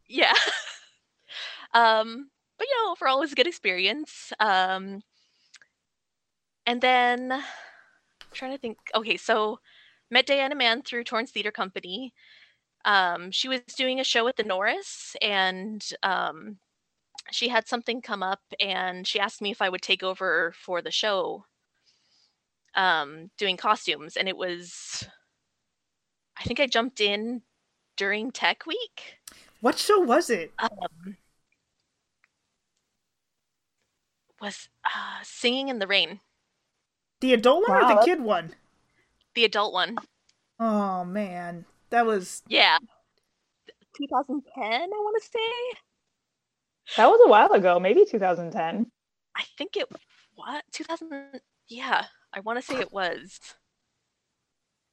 Yeah. 0.09 0.33
um, 1.75 2.31
but 2.59 2.67
you 2.69 2.77
know, 2.85 2.93
overall, 2.93 3.19
it 3.19 3.21
was 3.21 3.33
a 3.33 3.37
good 3.37 3.47
experience. 3.47 4.33
Um, 4.39 5.03
and 6.67 6.81
then 6.81 7.33
I'm 7.33 7.43
trying 8.33 8.53
to 8.53 8.59
think. 8.59 8.79
Okay, 8.95 9.17
so 9.17 9.59
met 10.11 10.27
Diana 10.27 10.55
Mann 10.55 10.83
through 10.83 11.05
Torrance 11.05 11.31
Theater 11.31 11.51
Company. 11.51 12.13
Um, 12.85 13.31
she 13.31 13.49
was 13.49 13.61
doing 13.77 14.01
a 14.01 14.05
show 14.05 14.29
at 14.29 14.37
the 14.37 14.45
Norris, 14.45 15.17
and 15.23 15.85
um, 16.03 16.59
she 17.33 17.49
had 17.49 17.67
something 17.69 18.01
come 18.03 18.23
up, 18.23 18.41
and 18.61 19.07
she 19.07 19.21
asked 19.21 19.41
me 19.43 19.51
if 19.51 19.63
I 19.63 19.69
would 19.69 19.83
take 19.83 20.03
over 20.03 20.53
for 20.57 20.83
the 20.83 20.91
show, 20.91 21.45
um, 22.75 23.31
doing 23.39 23.57
costumes, 23.57 24.17
and 24.17 24.29
it 24.29 24.37
was. 24.37 25.07
I 26.39 26.43
think 26.45 26.59
I 26.61 26.67
jumped 26.67 27.01
in 27.01 27.43
during 27.97 28.31
Tech 28.31 28.67
Week. 28.67 29.17
What 29.61 29.79
show 29.79 30.01
was 30.01 30.31
it? 30.31 30.53
Um, 30.59 31.17
was 34.41 34.69
uh, 34.85 35.19
Singing 35.23 35.69
in 35.69 35.79
the 35.81 35.87
Rain, 35.87 36.21
The 37.21 37.35
adult 37.35 37.69
one 37.69 37.83
or 37.85 37.95
the 37.95 38.03
kid 38.05 38.21
one? 38.23 38.55
the 39.35 39.45
adult 39.45 39.73
one. 39.75 39.97
Oh 40.59 41.05
man, 41.05 41.67
that 41.91 42.07
was 42.07 42.43
Yeah. 42.49 42.79
2010, 43.97 44.65
I 44.65 44.87
want 44.87 45.23
to 45.23 45.29
say. 45.29 45.79
That 46.97 47.09
was 47.09 47.21
a 47.25 47.29
while 47.29 47.53
ago, 47.53 47.79
maybe 47.81 48.05
2010. 48.05 48.91
I 49.37 49.43
think 49.57 49.77
it 49.77 49.89
what 50.35 50.65
2000 50.73 51.41
yeah, 51.69 52.07
I 52.33 52.41
want 52.41 52.59
to 52.59 52.65
say 52.65 52.79
it 52.81 52.93
was 52.93 53.39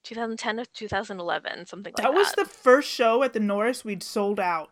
2010 0.03 0.59
or 0.59 0.65
2011, 0.65 1.65
something 1.65 1.93
like 1.97 1.97
that 1.97 2.11
that. 2.11 2.17
was 2.17 2.31
the 2.33 2.45
first 2.45 2.89
show 2.89 3.23
at 3.23 3.33
the 3.33 3.39
Norris 3.39 3.83
we'd 3.83 4.03
sold 4.03 4.39
out. 4.39 4.71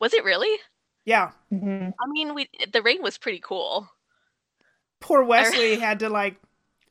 Was 0.00 0.14
it 0.14 0.24
really? 0.24 0.58
Yeah, 1.04 1.32
hmm 1.50 1.88
I 2.00 2.06
mean, 2.08 2.34
we 2.34 2.48
the 2.72 2.82
rain 2.82 3.02
was 3.02 3.18
pretty 3.18 3.40
cool. 3.40 3.88
poor 5.00 5.22
Wesley 5.24 5.76
had 5.76 5.98
to 6.00 6.08
like 6.08 6.36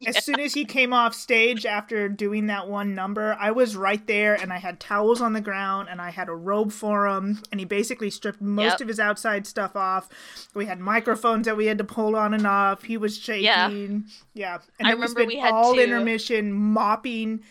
as 0.08 0.24
soon 0.24 0.40
as 0.40 0.54
he 0.54 0.66
came 0.66 0.94
off 0.94 1.14
stage 1.14 1.66
after 1.66 2.08
doing 2.10 2.48
that 2.48 2.68
one 2.68 2.94
number, 2.96 3.36
I 3.40 3.52
was 3.52 3.76
right 3.76 4.06
there 4.08 4.36
and 4.36 4.52
I 4.54 4.58
had 4.58 4.80
towels 4.80 5.22
on 5.22 5.34
the 5.34 5.42
ground 5.42 5.88
and 5.90 6.02
I 6.02 6.10
had 6.10 6.30
a 6.30 6.36
robe 6.36 6.72
for 6.72 7.08
him 7.08 7.42
and 7.52 7.60
he 7.60 7.66
basically 7.66 8.10
stripped 8.10 8.42
most 8.42 8.74
Yep. 8.74 8.82
of 8.82 8.88
his 8.88 9.00
outside 9.00 9.46
stuff 9.48 9.76
off. 9.76 10.10
We 10.54 10.66
had 10.66 10.80
microphones 10.80 11.46
that 11.46 11.58
we 11.58 11.66
had 11.68 11.78
to 11.80 11.84
pull 11.84 12.16
on 12.16 12.34
and 12.34 12.46
off. 12.48 12.84
He 12.84 12.98
was 12.98 13.18
shaking. 13.18 13.44
Yeah. 13.46 13.70
Yeah. 14.34 14.60
And 14.80 14.88
I 14.88 14.92
then 14.92 15.00
we 15.00 15.02
remember 15.06 15.08
spent 15.08 15.28
we 15.28 15.38
had 15.38 15.54
all 15.54 15.78
intermission 15.80 16.54
mopping 16.54 17.44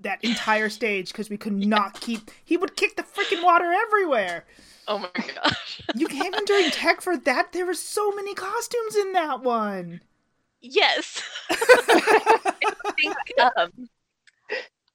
that 0.00 0.22
entire 0.24 0.68
stage 0.70 1.12
because 1.12 1.28
we 1.28 1.36
could 1.36 1.52
not 1.52 2.00
keep 2.00 2.30
he 2.44 2.56
would 2.56 2.74
kick 2.76 2.96
the 2.96 3.02
freaking 3.02 3.42
water 3.44 3.70
everywhere. 3.72 4.44
Oh 4.88 4.98
my 4.98 5.08
gosh. 5.44 5.82
You 5.94 6.08
came 6.08 6.32
in 6.34 6.44
during 6.46 6.70
tech 6.70 7.00
for 7.00 7.16
that. 7.16 7.52
There 7.52 7.66
were 7.66 7.74
so 7.74 8.10
many 8.12 8.34
costumes 8.34 8.96
in 8.96 9.12
that 9.12 9.42
one. 9.42 10.00
Yes. 10.60 11.22
I 11.50 12.52
think 12.98 13.16
um 13.56 13.88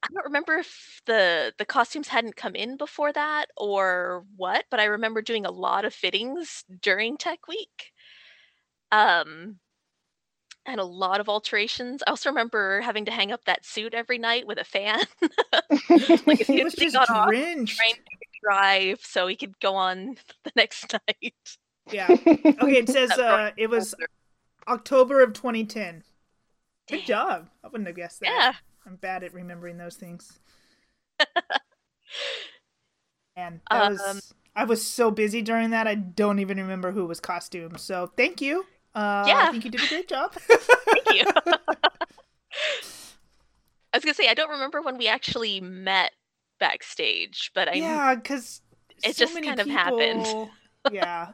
I 0.03 0.07
don't 0.13 0.25
remember 0.25 0.55
if 0.60 1.01
the 1.07 1.53
the 1.57 1.65
costumes 1.65 2.07
hadn't 2.10 2.36
come 2.36 2.55
in 2.55 2.77
before 2.77 3.12
that 3.13 3.48
or 3.57 4.25
what, 4.36 4.65
but 4.69 4.79
I 4.79 4.86
remember 4.86 5.22
doing 5.22 5.45
a 5.45 5.51
lot 5.51 5.86
of 5.86 5.93
fittings 5.93 6.63
during 6.81 7.17
Tech 7.17 7.48
Week. 7.48 7.91
Um 8.91 9.60
and 10.67 10.79
a 10.79 10.84
lot 10.86 11.19
of 11.22 11.29
alterations. 11.29 12.01
I 12.05 12.10
also 12.12 12.29
remember 12.29 12.81
having 12.81 13.05
to 13.05 13.12
hang 13.12 13.31
up 13.31 13.45
that 13.45 13.65
suit 13.65 13.93
every 13.93 14.17
night 14.17 14.48
with 14.48 14.57
a 14.57 14.63
fan. 14.63 15.00
like 16.25 16.41
as 16.41 16.48
He 16.48 16.57
soon 16.57 16.63
was 16.63 16.74
as 16.74 16.79
he 16.79 16.91
got 16.91 17.10
off, 17.10 17.27
drenched. 17.29 17.79
to 17.79 18.27
drive 18.43 19.00
so 19.03 19.27
he 19.27 19.36
could 19.36 19.60
go 19.60 19.75
on 19.75 20.17
the 20.43 20.51
next 20.55 20.91
night. 20.93 21.36
Yeah. 21.91 22.07
Okay, 22.10 22.77
it 22.77 22.89
says 22.89 23.17
uh 23.17 23.51
it 23.57 23.69
was. 23.69 23.95
October 24.67 25.22
of 25.22 25.34
2010. 25.34 26.03
Good 26.88 26.98
Dang. 26.98 27.05
job. 27.05 27.50
I 27.63 27.67
wouldn't 27.67 27.88
have 27.88 27.95
guessed 27.95 28.19
that. 28.22 28.29
Yeah. 28.29 28.53
I'm 28.86 28.95
bad 28.95 29.24
at 29.24 29.34
remembering 29.34 29.77
those 29.77 29.95
things. 29.95 30.39
And 33.36 33.60
that 33.69 33.91
was 33.91 34.01
Um, 34.01 34.19
I 34.55 34.63
was 34.63 34.86
so 34.86 35.12
busy 35.12 35.41
during 35.41 35.72
that 35.72 35.88
I 35.88 35.95
don't 35.95 36.39
even 36.39 36.57
remember 36.57 36.91
who 36.91 37.05
was 37.05 37.19
costumed. 37.19 37.79
So 37.79 38.12
thank 38.15 38.41
you. 38.41 38.65
Uh, 38.95 39.25
I 39.27 39.51
think 39.51 39.65
you 39.65 39.72
did 39.72 39.84
a 39.84 39.88
great 39.88 40.07
job. 40.07 40.34
Thank 40.34 41.13
you. 41.13 41.25
I 43.93 43.98
was 43.98 44.03
gonna 44.03 44.13
say 44.13 44.29
I 44.29 44.34
don't 44.34 44.51
remember 44.51 44.81
when 44.81 44.98
we 44.98 45.07
actually 45.07 45.60
met 45.60 46.12
backstage, 46.60 47.51
but 47.53 47.67
I 47.67 47.74
yeah, 47.74 48.15
because 48.15 48.62
It 49.03 49.17
just 49.17 49.34
kind 49.34 49.60
of 49.60 49.67
happened. 49.67 50.50
Yeah. 50.91 51.34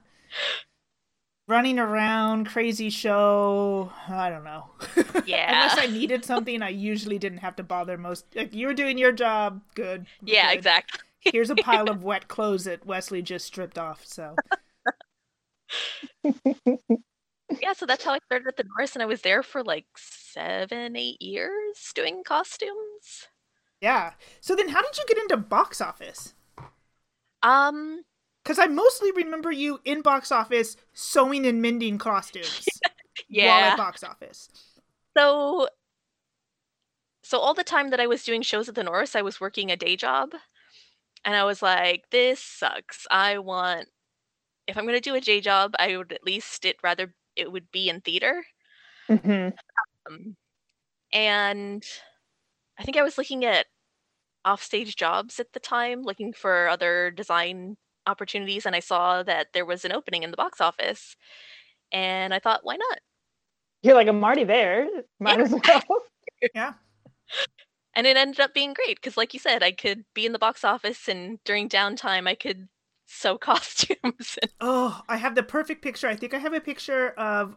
Running 1.48 1.80
around, 1.80 2.48
crazy 2.48 2.90
show. 2.90 3.92
I 4.08 4.30
don't 4.30 4.44
know. 4.44 4.70
Yeah. 5.26 5.52
Unless 5.52 5.78
I 5.78 5.86
needed 5.88 6.26
something, 6.26 6.62
I 6.62 6.70
usually 6.70 7.20
didn't 7.20 7.40
have 7.40 7.56
to 7.58 7.64
bother 7.64 7.98
most. 7.98 8.26
Like 8.36 8.54
you 8.54 8.68
were 8.68 8.74
doing 8.74 8.98
your 8.98 9.12
job, 9.12 9.62
good. 9.76 10.08
yeah, 10.22 10.50
good. 10.50 10.58
exactly. 10.58 11.00
Here's 11.20 11.50
a 11.50 11.56
pile 11.56 11.90
of 11.90 12.04
wet 12.04 12.28
clothes 12.28 12.64
that 12.64 12.86
Wesley 12.86 13.22
just 13.22 13.46
stripped 13.46 13.78
off. 13.78 14.06
So 14.06 14.36
Yeah, 17.62 17.74
so 17.74 17.86
that's 17.86 18.04
how 18.06 18.14
I 18.14 18.20
started 18.26 18.48
at 18.48 18.56
the 18.58 18.64
Norris, 18.64 18.96
and 18.96 19.04
I 19.04 19.06
was 19.06 19.22
there 19.22 19.44
for 19.44 19.64
like 19.64 19.86
seven, 19.98 20.96
eight 20.96 21.22
years 21.22 21.92
doing 21.94 22.24
costumes. 22.26 23.28
yeah. 23.82 24.14
So 24.40 24.56
then, 24.56 24.70
how 24.70 24.82
did 24.82 24.98
you 24.98 25.04
get 25.08 25.18
into 25.18 25.38
box 25.38 25.82
office? 25.82 26.34
Um, 27.44 28.04
Because 28.44 28.58
I 28.60 28.66
mostly 28.66 29.12
remember 29.12 29.52
you 29.52 29.80
in 29.86 30.02
box 30.02 30.32
office 30.32 30.76
sewing 30.94 31.46
and 31.46 31.62
mending 31.62 31.98
costumes 31.98 32.66
while 32.84 32.96
yeah. 33.30 33.70
at 33.72 33.78
box 33.78 34.04
office. 34.04 34.50
So, 35.16 35.68
so 37.24 37.40
all 37.40 37.54
the 37.54 37.64
time 37.64 37.92
that 37.92 38.00
I 38.00 38.08
was 38.08 38.24
doing 38.24 38.42
shows 38.42 38.68
at 38.68 38.76
the 38.76 38.84
Norris, 38.84 39.16
I 39.16 39.22
was 39.22 39.40
working 39.40 39.70
a 39.70 39.78
day 39.78 39.96
job, 39.96 40.32
and 41.24 41.36
I 41.36 41.44
was 41.44 41.62
like, 41.62 42.06
"This 42.10 42.40
sucks. 42.40 43.06
I 43.12 43.38
want. 43.38 43.88
If 44.68 44.78
I'm 44.78 44.86
going 44.86 44.96
to 44.96 45.02
do 45.02 45.16
a 45.16 45.22
day 45.22 45.42
job, 45.42 45.74
I 45.78 45.98
would 45.98 46.12
at 46.12 46.24
least 46.24 46.66
it 46.66 46.78
rather 46.84 47.14
it 47.36 47.52
would 47.52 47.72
be 47.72 47.90
in 47.90 48.02
theater." 48.02 48.44
hmm 49.08 49.50
Um, 50.10 50.36
and 51.14 51.84
I 52.80 52.84
think 52.84 52.98
I 52.98 53.04
was 53.04 53.18
looking 53.18 53.46
at 53.46 53.68
offstage 54.46 54.96
jobs 54.96 55.40
at 55.40 55.54
the 55.54 55.60
time, 55.60 56.02
looking 56.02 56.34
for 56.34 56.68
other 56.68 57.12
design 57.12 57.78
opportunities, 58.08 58.66
and 58.66 58.76
I 58.76 58.80
saw 58.80 59.24
that 59.24 59.48
there 59.54 59.66
was 59.66 59.86
an 59.86 59.92
opening 59.92 60.24
in 60.24 60.32
the 60.32 60.38
box 60.38 60.62
office, 60.62 61.16
and 61.92 62.34
I 62.34 62.40
thought, 62.40 62.62
why 62.64 62.76
not? 62.76 63.00
You're 63.84 63.96
like, 63.96 64.08
I'm 64.08 64.24
already 64.24 64.44
there. 64.44 64.88
Might 65.20 65.40
as 65.42 65.52
well. 65.52 65.82
Yeah. 66.56 66.74
And 67.94 68.08
it 68.08 68.18
ended 68.18 68.40
up 68.40 68.52
being 68.52 68.74
great 68.74 68.96
because, 68.96 69.16
like 69.16 69.36
you 69.36 69.40
said, 69.40 69.62
I 69.62 69.72
could 69.72 70.06
be 70.16 70.26
in 70.26 70.32
the 70.32 70.40
box 70.40 70.64
office, 70.64 71.08
and 71.08 71.38
during 71.44 71.70
downtime, 71.70 72.28
I 72.28 72.34
could 72.34 72.68
sew 73.06 73.38
costumes. 73.38 74.40
Oh, 74.60 75.02
I 75.08 75.18
have 75.18 75.36
the 75.36 75.44
perfect 75.44 75.84
picture. 75.84 76.08
I 76.08 76.16
think 76.16 76.34
I 76.34 76.40
have 76.40 76.54
a 76.54 76.62
picture 76.62 77.10
of. 77.12 77.56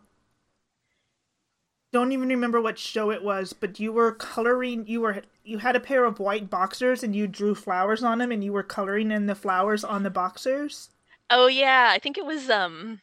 Don't 1.95 2.11
even 2.11 2.29
remember 2.29 2.61
what 2.61 2.77
show 2.77 3.13
it 3.13 3.23
was, 3.23 3.53
but 3.53 3.79
you 3.79 3.93
were 3.93 4.11
coloring. 4.11 4.85
You 4.89 5.03
were 5.03 5.23
you 5.45 5.59
had 5.59 5.77
a 5.77 5.81
pair 5.81 6.05
of 6.05 6.19
white 6.19 6.51
boxers 6.51 7.05
and 7.05 7.15
you 7.15 7.29
drew 7.29 7.55
flowers 7.55 8.03
on 8.03 8.19
them, 8.19 8.33
and 8.33 8.43
you 8.43 8.53
were 8.53 8.65
coloring 8.65 9.13
in 9.13 9.27
the 9.27 9.37
flowers 9.37 9.85
on 9.85 10.03
the 10.03 10.11
boxers. 10.11 10.91
oh 11.31 11.47
yeah, 11.47 11.91
I 11.93 12.01
think 12.01 12.19
it 12.19 12.27
was 12.27 12.51
um, 12.51 13.01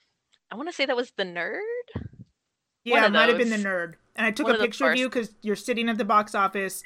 I 0.52 0.58
want 0.58 0.68
to 0.68 0.76
say 0.76 0.86
that 0.86 0.98
was 0.98 1.14
the 1.16 1.24
nerd. 1.24 1.62
Yeah, 2.84 3.06
it 3.06 3.14
might 3.14 3.30
have 3.30 3.38
been 3.38 3.50
the 3.50 3.56
nerd. 3.56 3.94
And 4.18 4.28
I 4.28 4.32
took 4.32 4.48
One 4.48 4.58
a 4.58 4.60
picture 4.60 4.92
of 4.92 4.98
you 4.98 5.08
because 5.08 5.32
you're 5.42 5.56
sitting 5.56 5.88
at 5.88 5.98
the 5.98 6.04
box 6.04 6.36
office 6.36 6.84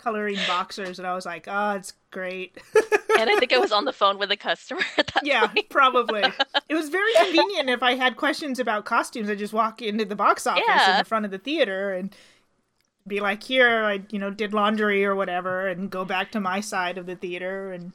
coloring 0.00 0.38
boxers, 0.46 0.98
and 0.98 1.06
I 1.06 1.14
was 1.14 1.26
like, 1.26 1.46
oh, 1.48 1.72
it's 1.72 1.92
great. 2.10 2.56
and 2.74 3.30
I 3.30 3.36
think 3.38 3.52
I 3.52 3.58
was 3.58 3.72
on 3.72 3.84
the 3.84 3.92
phone 3.92 4.18
with 4.18 4.30
a 4.30 4.36
customer 4.36 4.82
at 4.96 5.08
that 5.08 5.24
yeah, 5.26 5.46
point. 5.46 5.68
probably. 5.68 6.22
It 6.68 6.74
was 6.74 6.88
very 6.88 7.12
convenient 7.14 7.68
if 7.68 7.82
I 7.82 7.96
had 7.96 8.16
questions 8.16 8.58
about 8.58 8.86
costumes. 8.86 9.28
I 9.28 9.34
just 9.34 9.52
walk 9.52 9.82
into 9.82 10.06
the 10.06 10.16
box 10.16 10.46
office 10.46 10.64
in 10.88 10.96
the 10.96 11.04
front 11.04 11.26
of 11.26 11.30
the 11.30 11.36
theater 11.38 11.92
and 11.92 12.16
be 13.06 13.20
like, 13.20 13.42
"Here, 13.42 13.84
I 13.84 14.00
you 14.10 14.18
know 14.18 14.30
did 14.30 14.54
laundry 14.54 15.04
or 15.04 15.14
whatever," 15.14 15.68
and 15.68 15.90
go 15.90 16.06
back 16.06 16.32
to 16.32 16.40
my 16.40 16.60
side 16.60 16.96
of 16.96 17.04
the 17.04 17.14
theater 17.14 17.72
and 17.72 17.92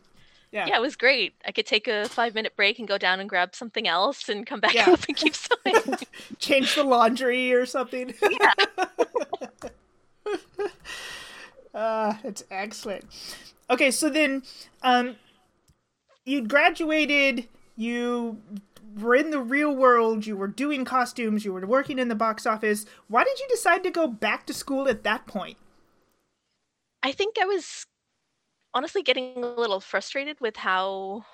yeah, 0.52 0.68
Yeah, 0.68 0.78
it 0.78 0.82
was 0.82 0.96
great. 0.96 1.34
I 1.46 1.52
could 1.52 1.66
take 1.66 1.88
a 1.88 2.08
five 2.08 2.36
minute 2.36 2.56
break 2.56 2.78
and 2.80 2.88
go 2.88 2.98
down 2.98 3.20
and 3.20 3.28
grab 3.28 3.56
something 3.56 3.88
else 3.88 4.30
and 4.30 4.46
come 4.46 4.60
back 4.60 4.74
Yeah. 4.76 4.92
up 4.94 5.04
and 5.08 5.18
keep 5.18 5.34
sewing. 5.36 5.98
change 6.40 6.76
the 6.76 6.84
laundry 6.84 7.52
or 7.54 7.66
something. 7.66 8.14
Yeah. 8.30 8.54
Uh, 11.78 12.14
it's 12.24 12.44
excellent. 12.50 13.06
Okay, 13.70 13.92
so 13.92 14.10
then, 14.10 14.44
um, 14.82 15.16
you 16.26 16.46
graduated. 16.46 17.48
You 17.76 18.42
were 19.00 19.16
in 19.16 19.30
the 19.30 19.40
real 19.40 19.76
world, 19.76 20.26
you 20.26 20.36
were 20.36 20.48
doing 20.48 20.84
costumes, 20.84 21.46
you 21.46 21.54
were 21.54 21.66
working 21.66 22.00
in 22.00 22.08
the 22.08 22.16
box 22.16 22.46
office. 22.46 22.86
Why 23.08 23.24
did 23.24 23.40
you 23.40 23.48
decide 23.50 23.84
to 23.84 23.92
go 23.92 24.08
back 24.08 24.46
to 24.48 24.54
school 24.54 24.88
at 24.88 25.04
that 25.04 25.28
point? 25.28 25.58
I 27.04 27.12
think 27.12 27.36
I 27.40 27.46
was 27.46 27.86
honestly 28.74 29.04
getting 29.04 29.44
a 29.44 29.48
little 29.48 29.80
frustrated 29.80 30.42
with 30.42 30.56
how 30.58 31.26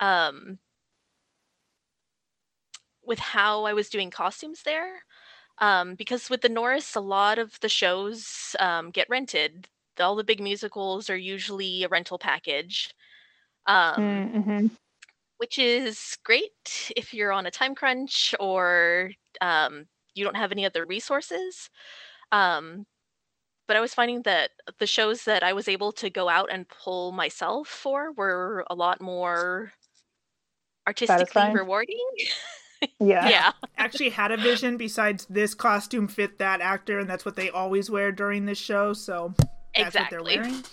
um 0.00 0.58
with 3.04 3.18
how 3.18 3.64
I 3.64 3.72
was 3.72 3.88
doing 3.88 4.10
costumes 4.10 4.62
there. 4.64 5.02
Um, 5.58 5.94
because 5.94 6.30
with 6.30 6.42
the 6.42 6.48
Norris, 6.48 6.94
a 6.96 7.00
lot 7.00 7.38
of 7.38 7.58
the 7.60 7.68
shows 7.68 8.56
um, 8.60 8.90
get 8.90 9.08
rented. 9.08 9.68
All 10.00 10.16
the 10.16 10.24
big 10.24 10.40
musicals 10.40 11.08
are 11.10 11.16
usually 11.16 11.84
a 11.84 11.88
rental 11.88 12.18
package, 12.18 12.94
um, 13.66 14.24
Mm-hmm. 14.36 14.66
which 15.38 15.58
is 15.58 16.16
great 16.24 16.92
if 16.96 17.12
you're 17.12 17.32
on 17.32 17.46
a 17.46 17.50
time 17.50 17.74
crunch 17.74 18.34
or 18.40 19.10
um, 19.40 19.86
you 20.14 20.24
don't 20.24 20.36
have 20.36 20.52
any 20.52 20.64
other 20.64 20.84
resources. 20.86 21.70
Um, 22.32 22.86
but 23.68 23.76
I 23.76 23.80
was 23.80 23.94
finding 23.94 24.22
that 24.22 24.52
the 24.78 24.86
shows 24.86 25.24
that 25.24 25.42
I 25.42 25.52
was 25.52 25.68
able 25.68 25.92
to 25.92 26.10
go 26.10 26.28
out 26.28 26.50
and 26.52 26.68
pull 26.68 27.12
myself 27.12 27.68
for 27.68 28.12
were 28.12 28.64
a 28.70 28.74
lot 28.74 29.00
more 29.00 29.72
artistically 30.86 31.50
Satisfying? 31.50 31.54
rewarding. 31.54 32.06
Yeah. 33.00 33.28
yeah. 33.28 33.52
Actually, 33.78 34.10
had 34.10 34.32
a 34.32 34.36
vision 34.36 34.76
besides 34.76 35.26
this 35.26 35.54
costume 35.54 36.08
fit 36.08 36.38
that 36.38 36.60
actor, 36.60 36.98
and 36.98 37.08
that's 37.08 37.24
what 37.24 37.36
they 37.36 37.50
always 37.50 37.90
wear 37.90 38.12
during 38.12 38.46
this 38.46 38.58
show. 38.58 38.92
So 38.92 39.34
that's 39.38 39.94
Exactly. 39.94 40.18
what 40.18 40.26
they're 40.26 40.42
wearing. 40.42 40.64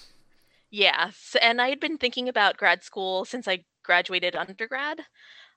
Yes, 0.70 1.36
and 1.42 1.62
I 1.62 1.70
had 1.70 1.80
been 1.82 1.98
thinking 1.98 2.30
about 2.30 2.56
grad 2.58 2.84
school 2.84 3.26
since 3.26 3.48
I 3.48 3.66
graduated 3.84 4.36
undergrad. 4.36 5.02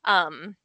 Um 0.05 0.57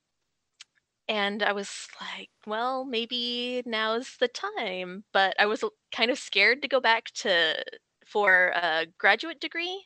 and 1.07 1.41
I 1.41 1.53
was 1.53 1.87
like, 1.99 2.29
well, 2.45 2.85
maybe 2.85 3.63
now's 3.65 4.17
the 4.19 4.27
time, 4.27 5.05
but 5.11 5.35
I 5.39 5.47
was 5.47 5.63
kind 5.91 6.11
of 6.11 6.19
scared 6.19 6.61
to 6.61 6.67
go 6.67 6.79
back 6.79 7.05
to 7.15 7.63
for 8.05 8.53
a 8.55 8.85
graduate 8.97 9.39
degree. 9.41 9.85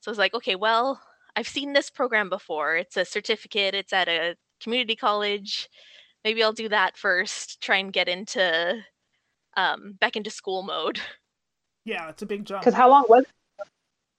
So 0.00 0.10
I 0.10 0.12
was 0.12 0.18
like, 0.18 0.34
okay, 0.34 0.54
well, 0.54 1.00
I've 1.36 1.48
seen 1.48 1.72
this 1.72 1.90
program 1.90 2.30
before. 2.30 2.76
It's 2.76 2.96
a 2.96 3.04
certificate, 3.04 3.74
it's 3.74 3.92
at 3.92 4.08
a 4.08 4.36
community 4.64 4.96
college. 4.96 5.68
Maybe 6.24 6.42
I'll 6.42 6.52
do 6.52 6.68
that 6.70 6.96
first, 6.96 7.60
try 7.60 7.76
and 7.76 7.92
get 7.92 8.08
into 8.08 8.82
um 9.56 9.92
back 10.00 10.16
into 10.16 10.30
school 10.30 10.62
mode. 10.64 10.98
Yeah, 11.84 12.08
it's 12.08 12.22
a 12.22 12.26
big 12.26 12.46
jump. 12.46 12.62
Because 12.62 12.74
how 12.74 12.88
long 12.88 13.04
was 13.08 13.24
it 13.24 13.66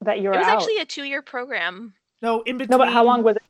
that 0.02 0.20
you 0.20 0.30
were 0.30 0.36
It 0.36 0.38
was 0.38 0.48
out? 0.48 0.58
actually 0.58 0.78
a 0.78 0.86
2-year 0.86 1.24
program. 1.24 1.96
No, 2.22 2.42
in 2.44 2.58
between. 2.60 2.78
no, 2.78 2.86
but 2.86 2.94
how 2.94 3.04
long 3.04 3.24
was 3.24 3.38
it? 3.38 3.42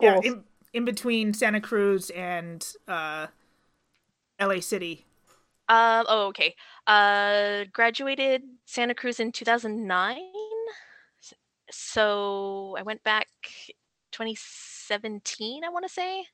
Yeah, 0.00 0.20
in, 0.22 0.44
in 0.74 0.84
between 0.84 1.32
Santa 1.34 1.60
Cruz 1.60 2.10
and 2.10 2.66
uh, 2.86 3.28
L.A. 4.38 4.60
City. 4.60 5.06
Um. 5.68 6.04
Oh, 6.08 6.26
okay. 6.28 6.54
Uh, 6.86 7.64
graduated 7.72 8.42
Santa 8.66 8.94
Cruz 8.94 9.20
in 9.20 9.32
2009. 9.32 10.18
So 11.70 12.74
I 12.78 12.82
went 12.82 13.02
back 13.04 13.28
2017. 14.90 15.64
I 15.64 15.68
want 15.68 15.84
to 15.84 15.92
say. 15.92 16.24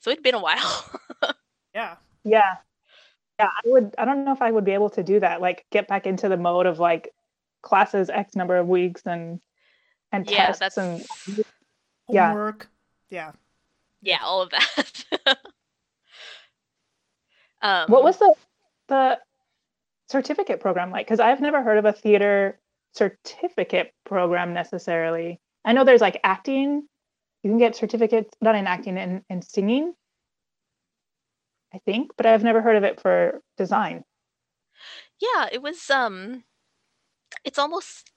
So 0.00 0.10
it'd 0.10 0.22
been 0.22 0.34
a 0.34 0.40
while. 0.40 0.90
Yeah. 1.74 1.96
Yeah. 2.24 2.56
Yeah, 3.38 3.48
I 3.48 3.68
would 3.68 3.94
I 3.98 4.06
don't 4.06 4.24
know 4.24 4.32
if 4.32 4.40
I 4.40 4.50
would 4.50 4.64
be 4.64 4.72
able 4.72 4.88
to 4.90 5.02
do 5.02 5.20
that. 5.20 5.42
Like 5.42 5.66
get 5.70 5.88
back 5.88 6.06
into 6.06 6.30
the 6.30 6.38
mode 6.38 6.64
of 6.64 6.78
like 6.78 7.10
classes 7.60 8.08
X 8.08 8.34
number 8.34 8.56
of 8.56 8.66
weeks 8.66 9.02
and 9.04 9.40
and 10.12 10.26
yeah, 10.30 10.46
tests 10.46 10.60
that's 10.60 10.78
and 10.78 11.04
Yeah. 12.08 12.28
Homework. 12.28 12.68
Yeah. 13.10 13.32
yeah, 14.00 14.20
all 14.22 14.40
of 14.40 14.48
that. 14.50 15.04
um, 17.60 17.90
what 17.90 18.02
was 18.02 18.16
the 18.16 18.34
the 18.88 19.18
certificate 20.08 20.60
program 20.60 20.90
like? 20.90 21.06
Because 21.06 21.20
I've 21.20 21.42
never 21.42 21.62
heard 21.62 21.76
of 21.76 21.84
a 21.84 21.92
theater 21.92 22.58
certificate 22.94 23.92
program 24.06 24.54
necessarily. 24.54 25.40
I 25.62 25.74
know 25.74 25.84
there's 25.84 26.00
like 26.00 26.20
acting. 26.24 26.88
You 27.46 27.52
can 27.52 27.58
get 27.58 27.76
certificates 27.76 28.36
not 28.40 28.56
in 28.56 28.66
acting 28.66 28.98
and, 28.98 29.22
and 29.30 29.44
singing. 29.44 29.94
I 31.72 31.78
think, 31.78 32.10
but 32.16 32.26
I've 32.26 32.42
never 32.42 32.60
heard 32.60 32.74
of 32.74 32.82
it 32.82 33.00
for 33.00 33.40
design. 33.56 34.02
Yeah, 35.20 35.46
it 35.52 35.62
was 35.62 35.88
um 35.88 36.42
it's 37.44 37.56
almost 37.56 38.10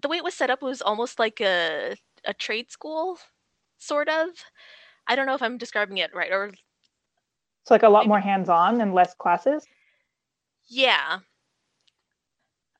the 0.00 0.08
way 0.08 0.16
it 0.16 0.24
was 0.24 0.32
set 0.32 0.48
up 0.48 0.62
was 0.62 0.80
almost 0.80 1.18
like 1.18 1.42
a 1.42 1.96
a 2.24 2.32
trade 2.32 2.70
school 2.70 3.18
sort 3.76 4.08
of. 4.08 4.30
I 5.06 5.14
don't 5.14 5.26
know 5.26 5.34
if 5.34 5.42
I'm 5.42 5.58
describing 5.58 5.98
it 5.98 6.14
right 6.14 6.32
or 6.32 6.54
It's 7.62 7.70
like 7.70 7.82
a 7.82 7.90
lot 7.90 8.06
more 8.08 8.20
hands-on 8.20 8.80
and 8.80 8.94
less 8.94 9.14
classes. 9.14 9.66
yeah. 10.70 11.18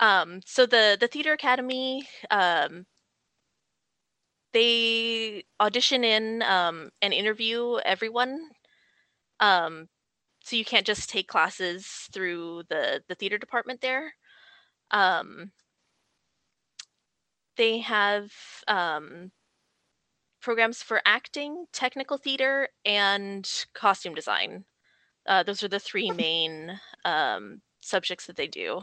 Um 0.01 0.41
so 0.47 0.67
the 0.67 0.97
the 0.99 1.09
theater 1.09 1.33
academy 1.33 2.09
um 2.31 2.87
they 4.53 5.45
audition 5.61 6.05
in 6.05 6.43
um 6.43 6.91
and 7.03 7.13
interview 7.15 7.79
everyone. 7.85 8.51
Um 9.41 9.89
so 10.45 10.57
you 10.57 10.65
can't 10.65 10.87
just 10.87 11.11
take 11.11 11.29
classes 11.29 11.87
through 12.13 12.65
the 12.69 13.03
the 13.09 13.15
theater 13.15 13.39
department 13.39 13.81
there. 13.81 14.15
Um 14.91 15.53
they 17.57 17.79
have 17.79 18.31
um 18.69 19.33
programs 20.41 20.83
for 20.83 21.01
acting, 21.07 21.67
technical 21.73 22.17
theater, 22.19 22.69
and 22.85 23.49
costume 23.75 24.15
design. 24.15 24.65
Uh, 25.27 25.43
those 25.43 25.63
are 25.63 25.69
the 25.69 25.81
three 25.81 26.11
main 26.11 26.81
um, 27.05 27.63
subjects 27.81 28.27
that 28.27 28.37
they 28.37 28.49
do. 28.49 28.83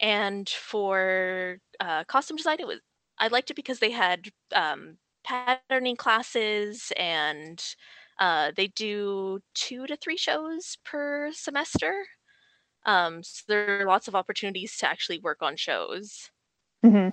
And 0.00 0.48
for 0.48 1.58
uh, 1.80 2.04
costume 2.04 2.36
design, 2.36 2.58
it 2.60 2.66
was 2.66 2.80
I 3.18 3.28
liked 3.28 3.50
it 3.50 3.54
because 3.54 3.78
they 3.80 3.90
had 3.90 4.30
um, 4.54 4.98
patterning 5.24 5.96
classes, 5.96 6.92
and 6.96 7.62
uh, 8.18 8.52
they 8.56 8.68
do 8.68 9.40
two 9.54 9.86
to 9.86 9.96
three 9.96 10.16
shows 10.16 10.76
per 10.84 11.32
semester. 11.32 12.06
Um, 12.86 13.22
so 13.22 13.44
there 13.48 13.82
are 13.82 13.86
lots 13.86 14.08
of 14.08 14.14
opportunities 14.16 14.76
to 14.78 14.88
actually 14.88 15.18
work 15.20 15.42
on 15.42 15.56
shows. 15.56 16.30
hmm 16.82 17.08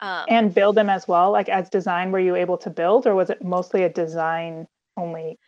Um, 0.00 0.26
And 0.28 0.54
build 0.54 0.76
them 0.76 0.88
as 0.88 1.06
well. 1.08 1.30
Like 1.30 1.48
as 1.50 1.68
design, 1.68 2.10
were 2.10 2.18
you 2.20 2.34
able 2.34 2.56
to 2.58 2.70
build, 2.70 3.06
or 3.06 3.14
was 3.14 3.28
it 3.30 3.42
mostly 3.44 3.82
a 3.82 3.88
design 3.90 4.66
only? 4.96 5.38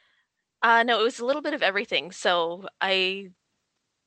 Uh 0.63 0.83
no, 0.83 1.01
it 1.01 1.05
was 1.05 1.19
a 1.19 1.25
little 1.25 1.43
bit 1.43 1.55
of 1.55 1.63
everything. 1.63 2.13
So 2.13 2.67
I 2.81 3.29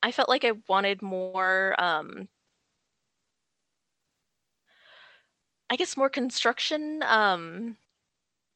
I 0.04 0.12
felt 0.12 0.30
like 0.30 0.46
I 0.46 0.54
wanted 0.70 1.02
more 1.02 1.76
um 1.82 2.30
I 5.70 5.76
guess 5.76 5.98
more 5.98 6.10
construction, 6.10 7.04
um 7.04 7.78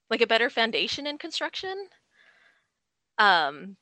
like 0.09 0.21
a 0.21 0.27
better 0.27 0.49
foundation 0.49 1.07
in 1.07 1.17
construction. 1.17 1.89
Um 3.17 3.77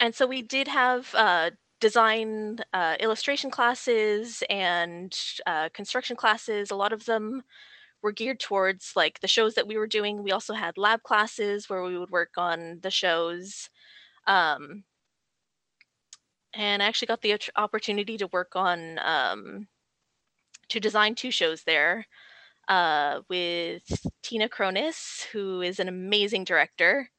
and 0.00 0.14
so 0.14 0.26
we 0.26 0.42
did 0.42 0.68
have 0.68 1.14
uh 1.14 1.50
design 1.80 2.58
uh 2.72 2.96
illustration 3.00 3.50
classes 3.50 4.42
and 4.50 5.16
uh 5.46 5.68
construction 5.74 6.16
classes. 6.16 6.70
A 6.70 6.76
lot 6.76 6.92
of 6.92 7.04
them 7.06 7.42
were 8.02 8.12
geared 8.12 8.40
towards 8.40 8.94
like 8.96 9.20
the 9.20 9.28
shows 9.28 9.54
that 9.54 9.68
we 9.68 9.78
were 9.78 9.88
doing. 9.88 10.22
We 10.22 10.32
also 10.32 10.54
had 10.54 10.78
lab 10.78 11.02
classes 11.04 11.68
where 11.70 11.82
we 11.84 11.98
would 11.98 12.10
work 12.10 12.32
on 12.38 12.80
the 12.82 12.90
shows. 12.92 13.70
Um, 14.26 14.84
and 16.54 16.82
I 16.82 16.86
actually 16.86 17.06
got 17.06 17.22
the 17.22 17.38
opportunity 17.56 18.18
to 18.18 18.26
work 18.28 18.54
on 18.56 18.98
um, 18.98 19.68
to 20.72 20.80
design 20.80 21.14
two 21.14 21.30
shows 21.30 21.64
there 21.64 22.06
uh, 22.66 23.20
with 23.28 23.82
Tina 24.22 24.48
Kronis, 24.48 25.24
who 25.30 25.60
is 25.60 25.78
an 25.78 25.88
amazing 25.88 26.44
director. 26.44 27.10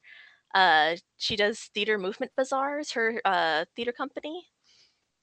Uh, 0.52 0.96
she 1.18 1.36
does 1.36 1.70
Theater 1.72 1.96
Movement 1.96 2.32
Bazaars, 2.36 2.90
her 2.92 3.20
uh, 3.24 3.64
theater 3.76 3.92
company. 3.92 4.48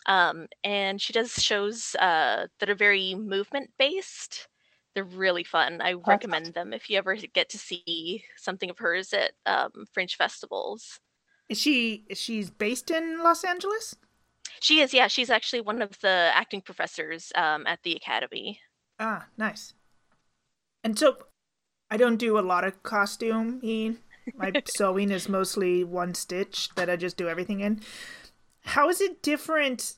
Um, 0.05 0.47
and 0.63 1.01
she 1.01 1.11
does 1.11 1.43
shows 1.43 1.93
uh, 1.99 2.47
that 2.59 2.69
are 2.69 2.75
very 2.75 3.15
movement 3.15 3.69
based. 3.77 4.47
They're 4.95 5.03
really 5.03 5.43
fun. 5.43 5.81
I 5.81 5.93
recommend 5.93 6.53
them 6.53 6.71
if 6.71 6.89
you 6.89 6.97
ever 6.97 7.15
get 7.15 7.49
to 7.49 7.57
see 7.57 8.23
something 8.37 8.69
of 8.69 8.79
hers 8.79 9.13
at 9.13 9.31
um, 9.45 9.71
Fringe 9.93 10.15
festivals. 10.15 11.01
Is 11.49 11.59
she? 11.59 12.05
She's 12.13 12.49
based 12.49 12.91
in 12.91 13.21
Los 13.21 13.43
Angeles. 13.43 13.95
She 14.61 14.79
is, 14.79 14.93
yeah. 14.93 15.07
She's 15.07 15.29
actually 15.29 15.61
one 15.61 15.81
of 15.81 15.99
the 16.01 16.31
acting 16.33 16.61
professors 16.61 17.31
um, 17.35 17.65
at 17.67 17.79
the 17.83 17.95
academy. 17.95 18.59
Ah, 18.99 19.25
nice. 19.37 19.73
And 20.83 20.97
so, 20.97 21.17
I 21.89 21.97
don't 21.97 22.17
do 22.17 22.37
a 22.37 22.41
lot 22.41 22.63
of 22.63 22.83
costuming. 22.83 23.97
My 24.35 24.51
sewing 24.65 25.11
is 25.11 25.27
mostly 25.27 25.83
one 25.83 26.13
stitch 26.13 26.69
that 26.75 26.89
I 26.89 26.95
just 26.95 27.17
do 27.17 27.27
everything 27.27 27.59
in. 27.59 27.81
How 28.63 28.89
is 28.89 29.01
it 29.01 29.21
different 29.21 29.95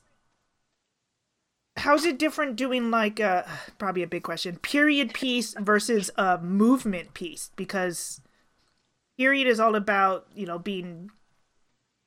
how's 1.76 2.04
it 2.04 2.18
different 2.18 2.56
doing 2.56 2.90
like 2.90 3.18
a 3.20 3.48
probably 3.78 4.02
a 4.02 4.06
big 4.06 4.22
question 4.22 4.56
period 4.58 5.12
piece 5.12 5.54
versus 5.58 6.10
a 6.16 6.38
movement 6.38 7.14
piece 7.14 7.50
because 7.56 8.20
period 9.18 9.46
is 9.46 9.58
all 9.60 9.74
about 9.74 10.26
you 10.34 10.46
know 10.46 10.58
being 10.58 11.10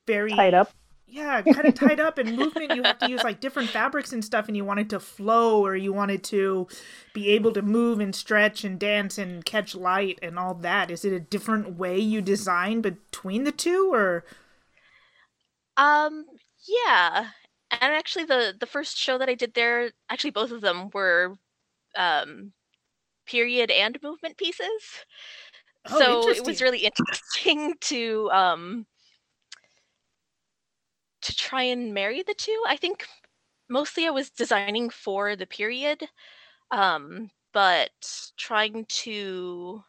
very 0.06 0.32
Tied 0.32 0.54
up. 0.54 0.72
Yeah 1.10 1.41
kind 1.41 1.65
of 1.65 1.74
tied 1.74 2.00
up 2.02 2.20
in 2.20 2.36
movement 2.36 2.72
you 2.74 2.84
have 2.84 2.98
to 2.98 3.06
use 3.06 3.24
like 3.24 3.39
different 3.39 3.70
fabrics 3.70 4.12
and 4.12 4.26
stuff 4.26 4.48
and 4.48 4.58
you 4.58 4.65
want 4.65 4.80
it 4.80 4.89
to 4.89 5.00
flow 5.00 5.65
or 5.65 5.76
you 5.76 5.93
wanted 5.93 6.22
to 6.22 6.67
be 7.13 7.30
able 7.30 7.54
to 7.54 7.62
move 7.62 8.00
and 8.02 8.13
stretch 8.13 8.65
and 8.65 8.78
dance 8.78 9.17
and 9.17 9.46
catch 9.46 9.74
light 9.74 10.20
and 10.22 10.38
all 10.38 10.54
that 10.54 10.91
is 10.91 11.06
it 11.06 11.13
a 11.13 11.20
different 11.20 11.78
way 11.78 11.98
you 11.98 12.22
design 12.22 12.82
between 12.82 13.46
the 13.46 13.54
two 13.54 13.91
or 13.93 14.26
Um, 15.78 16.26
yeah. 16.67 17.30
And 17.72 17.93
actually 17.93 18.26
the 18.26 18.56
the 18.60 18.65
first 18.65 18.98
show 18.98 19.17
that 19.17 19.30
I 19.30 19.36
did 19.36 19.54
there, 19.54 19.91
actually 20.10 20.32
both 20.32 20.52
of 20.52 20.62
them 20.62 20.89
were 20.93 21.36
um 21.96 22.54
period 23.28 23.72
and 23.72 24.00
movement 24.04 24.38
pieces. 24.38 25.06
Oh, 25.89 25.98
so 26.00 26.30
it 26.30 26.46
was 26.46 26.62
really 26.62 26.80
interesting 26.86 27.76
to 27.82 28.30
um 28.32 28.86
try 31.48 31.64
and 31.64 31.94
marry 31.94 32.24
the 32.24 32.36
two. 32.36 32.64
I 32.68 32.78
think 32.78 33.06
mostly 33.70 34.08
I 34.08 34.12
was 34.12 34.30
designing 34.30 34.90
for 34.90 35.36
the 35.36 35.46
period 35.46 36.04
um 36.72 37.30
but 37.54 37.92
trying 38.38 38.86
to 38.90 39.84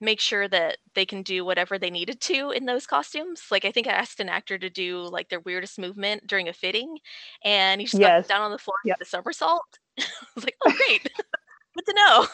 make 0.00 0.20
sure 0.20 0.48
that 0.48 0.78
they 0.94 1.06
can 1.06 1.22
do 1.22 1.44
whatever 1.44 1.78
they 1.78 1.90
needed 1.90 2.20
to 2.20 2.50
in 2.50 2.66
those 2.66 2.86
costumes. 2.86 3.44
Like 3.50 3.64
I 3.64 3.72
think 3.72 3.86
I 3.86 3.92
asked 3.92 4.20
an 4.20 4.28
actor 4.28 4.58
to 4.58 4.70
do 4.70 5.00
like 5.02 5.28
their 5.28 5.40
weirdest 5.40 5.78
movement 5.78 6.26
during 6.26 6.48
a 6.48 6.52
fitting, 6.52 6.98
and 7.44 7.80
he 7.80 7.86
just 7.86 8.00
Yes. 8.00 8.26
got 8.26 8.34
down 8.34 8.42
on 8.42 8.50
the 8.50 8.58
floor 8.58 8.76
Yep. 8.84 8.98
with 8.98 9.06
a 9.06 9.10
somersault. 9.10 9.78
I 9.98 10.04
was 10.34 10.44
like, 10.44 10.56
"Oh, 10.62 10.72
great, 10.76 11.02
good 11.76 11.86
to 11.86 11.94
know." 11.94 12.26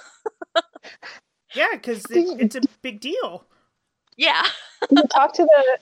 yeah 1.55 1.69
because 1.73 2.11
it, 2.11 2.35
it's 2.39 2.57
a 2.57 2.63
big 2.83 3.01
deal 3.01 3.45
Yeah, 4.17 4.45
you 4.91 5.07
talk 5.09 5.33
to 5.35 5.45
the 5.45 5.79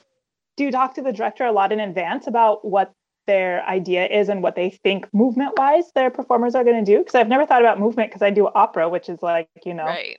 do 0.58 0.64
you 0.64 0.72
talk 0.72 0.94
to 0.94 1.02
the 1.02 1.12
director 1.12 1.46
a 1.46 1.52
lot 1.52 1.72
in 1.72 1.80
advance 1.80 2.26
about 2.26 2.64
what 2.64 2.92
their 3.26 3.64
idea 3.66 4.06
is 4.06 4.28
and 4.28 4.42
what 4.42 4.56
they 4.56 4.70
think 4.70 5.06
movement 5.14 5.52
wise 5.56 5.84
their 5.94 6.10
performers 6.10 6.54
are 6.54 6.64
going 6.64 6.84
to 6.84 6.92
do 6.92 6.98
because 6.98 7.14
i've 7.14 7.28
never 7.28 7.46
thought 7.46 7.62
about 7.62 7.78
movement 7.78 8.10
because 8.10 8.22
i 8.22 8.30
do 8.30 8.48
opera 8.48 8.88
which 8.88 9.08
is 9.08 9.22
like 9.22 9.48
you 9.64 9.72
know 9.72 9.86
right. 9.86 10.18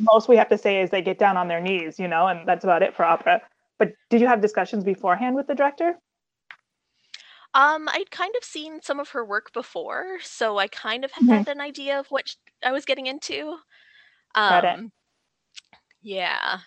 most 0.00 0.28
we 0.28 0.36
have 0.36 0.48
to 0.48 0.58
say 0.58 0.80
is 0.80 0.90
they 0.90 1.02
get 1.02 1.18
down 1.18 1.36
on 1.36 1.48
their 1.48 1.60
knees 1.60 1.98
you 1.98 2.08
know 2.08 2.26
and 2.26 2.48
that's 2.48 2.64
about 2.64 2.82
it 2.82 2.96
for 2.96 3.04
opera 3.04 3.40
but 3.78 3.92
did 4.08 4.20
you 4.20 4.26
have 4.26 4.40
discussions 4.40 4.82
beforehand 4.82 5.36
with 5.36 5.46
the 5.46 5.54
director 5.54 5.98
Um, 7.56 7.88
I'd 7.88 8.10
kind 8.10 8.34
of 8.36 8.42
seen 8.42 8.82
some 8.82 8.98
of 8.98 9.10
her 9.10 9.24
work 9.24 9.52
before, 9.52 10.18
so 10.20 10.58
I 10.58 10.66
kind 10.66 11.04
of 11.04 11.12
had 11.12 11.46
Mhm. 11.46 11.52
an 11.52 11.60
idea 11.60 12.00
of 12.00 12.08
what 12.10 12.34
I 12.64 12.72
was 12.72 12.84
getting 12.84 13.06
into. 13.06 13.58
Got 14.34 14.64
it. 14.64 14.74
Um, 14.74 14.92
yeah. 16.02 16.58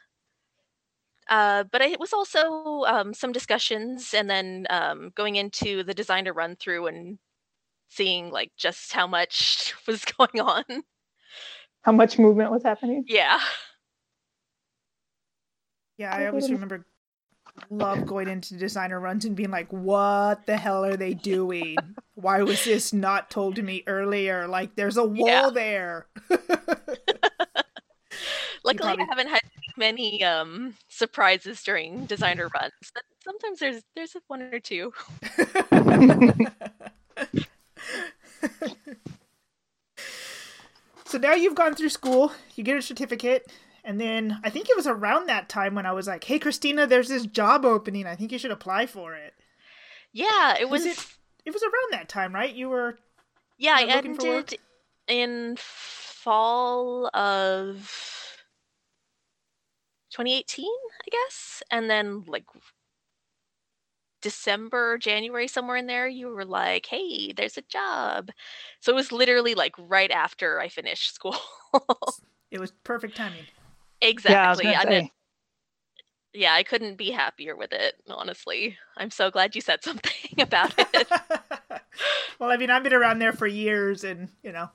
Uh, 1.30 1.63
but 1.72 1.82
it 1.82 2.00
was 2.00 2.13
also 2.13 2.84
um, 2.88 3.13
some 3.13 3.32
discussions, 3.32 4.13
and 4.13 4.30
then 4.30 4.66
um, 4.70 5.12
going 5.16 5.36
into 5.36 5.84
the 5.84 5.94
designer 5.94 6.34
run 6.34 6.56
through 6.56 6.88
and 6.88 7.20
seeing 7.90 8.32
like 8.32 8.52
just 8.58 8.94
how 8.94 9.08
much 9.08 9.74
was 9.88 10.06
going 10.06 10.42
on. 10.42 10.63
how 11.82 11.92
much 11.92 12.20
movement 12.20 12.52
was 12.52 12.63
happening 12.63 13.06
Yeah, 13.06 13.40
Yeah, 15.98 16.13
I 16.13 16.28
always 16.28 16.52
remember 16.52 16.86
love 17.70 18.06
going 18.06 18.30
into 18.30 18.56
designer 18.58 19.00
runs 19.00 19.26
and 19.26 19.36
being 19.36 19.52
like, 19.52 19.72
"What 19.72 20.46
the 20.46 20.58
hell 20.58 20.86
are 20.86 20.98
they 20.98 21.13
doing? 21.13 21.96
Why 22.16 22.44
was 22.44 22.63
this 22.63 22.94
not 22.94 23.30
told 23.32 23.56
to 23.58 23.63
me 23.63 23.84
earlier? 23.88 24.48
Like, 24.48 24.76
there's 24.76 24.98
a 24.98 25.06
wall 25.06 25.52
Yeah. 25.52 25.52
there." 25.52 26.08
luckily 28.67 28.95
probably- 28.95 29.03
I 29.03 29.08
haven't 29.10 29.27
had 29.30 29.41
many 29.77 30.23
um, 30.23 30.75
surprises 30.89 31.62
during 31.63 32.06
designer 32.06 32.49
runs, 32.53 32.73
but 32.93 33.03
sometimes 33.23 33.60
there's 33.60 33.84
there's 33.95 34.15
one 34.27 34.41
or 34.41 34.60
two. 34.60 34.93
so 41.06 41.17
now 41.17 41.34
you've 41.34 41.56
gone 41.56 41.75
through 41.75 41.89
school, 41.89 42.32
you 42.56 42.63
get 42.63 42.77
a 42.77 42.82
certificate, 42.82 43.51
and 43.84 43.99
then 43.99 44.39
I 44.43 44.49
think 44.49 44.69
it 44.69 44.75
was 44.75 44.88
around 44.88 45.27
that 45.27 45.47
time 45.49 45.75
when 45.75 45.86
I 45.86 45.93
was 45.93 46.08
like, 46.08 46.23
"Hey, 46.23 46.39
Christina, 46.39 46.86
there's 46.88 47.08
this 47.08 47.25
job 47.25 47.65
opening. 47.65 48.06
I 48.06 48.15
think 48.15 48.32
you 48.32 48.38
should 48.38 48.51
apply 48.51 48.86
for 48.88 49.15
it." 49.15 49.34
Yeah, 50.12 50.56
it 50.60 50.69
was. 50.69 50.84
Was 50.84 50.97
it? 50.97 51.06
It 51.45 51.53
was 51.53 51.63
around 51.63 51.91
that 51.91 52.10
time, 52.10 52.36
right? 52.36 52.53
You 52.53 52.67
were 52.69 52.97
Yeah, 53.58 53.75
I 53.77 53.86
Not 53.86 53.95
looking 53.97 54.15
for 54.15 54.25
work? 54.25 54.36
ended 54.53 54.60
in 55.08 55.56
fall 55.58 57.10
of 57.13 58.07
2018, 60.12 60.65
I 60.65 61.10
guess. 61.12 61.63
And 61.72 61.89
then 61.89 62.24
like 62.28 62.46
December, 64.22 64.98
January, 64.98 65.48
somewhere 65.48 65.78
in 65.78 65.88
there, 65.88 66.08
you 66.08 66.28
were 66.28 66.46
like, 66.46 66.86
hey, 66.88 67.32
there's 67.34 67.58
a 67.58 67.62
job. 67.63 68.30
So 68.80 68.91
it 68.91 68.96
was 68.96 69.12
literally 69.12 69.56
like 69.56 69.76
right 69.78 70.12
after 70.12 70.60
I 70.60 70.70
finished 70.70 71.13
school. 71.15 71.38
it 72.52 72.60
was 72.60 72.72
perfect 72.84 73.15
timing. 73.15 73.46
yeah 74.02 74.08
i 74.08 74.50
was 74.50 74.60
exactly. 74.60 74.63
gonna 74.63 74.76
and 74.78 74.89
say 74.89 74.98
it- 75.06 75.12
yeah, 76.34 76.54
I 76.54 76.62
couldn't 76.62 76.98
be 76.98 77.10
happier 77.10 77.56
with 77.56 77.72
it, 77.74 77.96
honestly. 78.08 78.78
I'm 78.96 79.10
so 79.10 79.32
glad 79.32 79.56
you 79.56 79.62
said 79.62 79.84
something 79.84 80.39
about 80.39 80.74
it. 80.78 81.08
well, 82.39 82.52
I 82.52 82.58
mean, 82.58 82.70
I've 82.70 82.84
been 82.84 82.93
around 82.93 83.17
there 83.20 83.34
for 83.34 83.48
years, 83.48 84.04
and 84.04 84.30
you 84.43 84.52
know, 84.52 84.70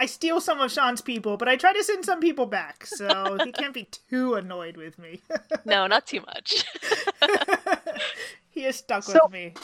I 0.00 0.06
steal 0.06 0.40
some 0.40 0.60
of 0.60 0.70
Sean's 0.70 1.00
people, 1.00 1.36
but 1.36 1.48
I 1.48 1.56
try 1.56 1.72
to 1.72 1.82
send 1.82 2.04
some 2.04 2.20
people 2.20 2.46
back, 2.46 2.86
so 2.86 3.36
he 3.44 3.50
can't 3.52 3.74
be 3.74 3.88
too 4.10 4.34
annoyed 4.34 4.76
with 4.76 4.98
me. 4.98 5.20
no, 5.64 5.86
not 5.86 6.06
too 6.06 6.20
much. 6.20 6.64
he 8.50 8.64
is 8.64 8.76
stuck 8.76 9.02
So- 9.02 9.18
with 9.24 9.32
me. 9.32 9.54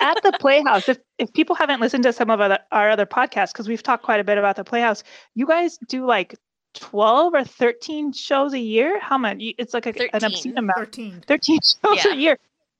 at 0.00 0.22
the 0.22 0.32
playhouse 0.40 0.88
if, 0.88 0.98
if 1.18 1.32
people 1.32 1.54
haven't 1.56 1.80
listened 1.80 2.04
to 2.04 2.12
some 2.12 2.30
of 2.30 2.40
other, 2.40 2.58
our 2.72 2.90
other 2.90 3.06
podcasts 3.06 3.52
because 3.52 3.68
we've 3.68 3.82
talked 3.82 4.02
quite 4.02 4.20
a 4.20 4.24
bit 4.24 4.38
about 4.38 4.56
the 4.56 4.64
playhouse 4.64 5.02
you 5.34 5.46
guys 5.46 5.78
do 5.88 6.06
like 6.06 6.34
12 6.74 7.34
or 7.34 7.44
13 7.44 8.12
shows 8.12 8.52
a 8.54 8.58
year 8.58 8.98
how 9.00 9.18
many 9.18 9.54
it's 9.58 9.74
like 9.74 9.86
a, 9.86 10.14
an 10.16 10.24
obscene 10.24 10.56
amount 10.56 10.76
Thirteen. 10.78 11.22
13 11.28 11.58
shows 11.84 12.04
Yeah. 12.04 12.12
a 12.12 12.16
year 12.16 12.38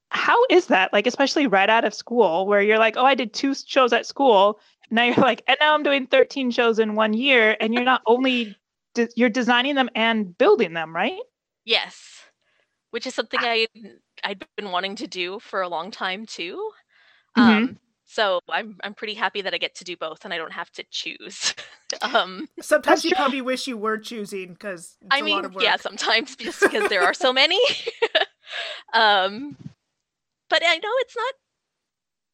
how 0.09 0.37
is 0.51 0.67
that 0.67 0.93
like 0.93 1.07
especially 1.07 1.47
right 1.47 1.69
out 1.69 1.85
of 1.85 1.93
school 1.93 2.47
where 2.47 2.63
you're 2.63 2.79
like 2.79 2.97
oh 2.97 3.05
i 3.05 3.15
did 3.15 3.33
two 3.35 3.55
shows 3.55 3.93
at 3.93 4.07
school 4.07 4.59
now 4.91 5.05
you're 5.05 5.15
like 5.17 5.43
and 5.47 5.57
now 5.61 5.75
i'm 5.75 5.83
doing 5.83 6.07
13 6.07 6.51
shows 6.51 6.79
in 6.79 6.95
one 6.95 7.13
year 7.13 7.57
and 7.61 7.75
you're 7.75 7.85
not 7.85 8.03
only 8.07 8.57
de- 8.95 9.09
you're 9.17 9.29
designing 9.29 9.75
them 9.75 9.89
and 9.95 10.37
building 10.39 10.73
them 10.75 10.95
right 10.95 11.21
Yes, 11.65 12.21
which 12.91 13.07
is 13.07 13.15
something 13.15 13.41
I 13.43 13.67
I'd 14.23 14.45
been 14.57 14.71
wanting 14.71 14.97
to 14.97 15.07
do 15.07 15.41
for 15.41 15.63
a 15.63 15.69
long 15.69 15.91
time 15.91 16.27
too. 16.27 16.71
Mhm. 17.37 17.43
Um, 17.43 17.79
so 18.05 18.41
I'm 18.51 18.77
I'm 18.85 18.95
pretty 18.95 19.15
happy 19.15 19.41
that 19.43 19.55
I 19.55 19.59
get 19.59 19.75
to 19.77 19.85
do 19.85 19.97
both 19.97 20.25
and 20.25 20.35
I 20.35 20.37
don't 20.37 20.53
have 20.53 20.71
to 20.73 20.85
choose. 20.91 21.55
um, 22.03 22.49
Sometimes 22.61 23.05
you 23.05 23.11
true. 23.13 23.17
probably 23.17 23.41
wish 23.41 23.67
you 23.67 23.79
were 23.79 23.99
choosing 23.99 24.53
because 24.53 24.97
I 25.11 25.19
I 25.19 25.21
a 25.21 25.25
mean, 25.25 25.37
lot 25.37 25.45
of 25.47 25.55
work. 25.55 25.65
yeah, 25.65 25.77
sometimes 25.77 26.37
just 26.37 26.61
because 26.61 26.89
there 26.91 27.03
are 27.03 27.15
so 27.15 27.33
many. 27.43 27.61
um, 28.93 29.57
but 30.51 30.63
I 30.65 30.77
know 30.77 30.93
it's 30.99 31.17
not 31.17 31.35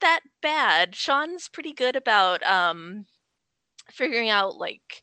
that 0.00 0.20
bad. 0.42 0.94
Sean's 0.96 1.48
pretty 1.48 1.72
good 1.72 1.96
about 1.96 2.42
um, 2.44 3.06
figuring 3.90 4.30
out 4.30 4.56
like 4.58 5.02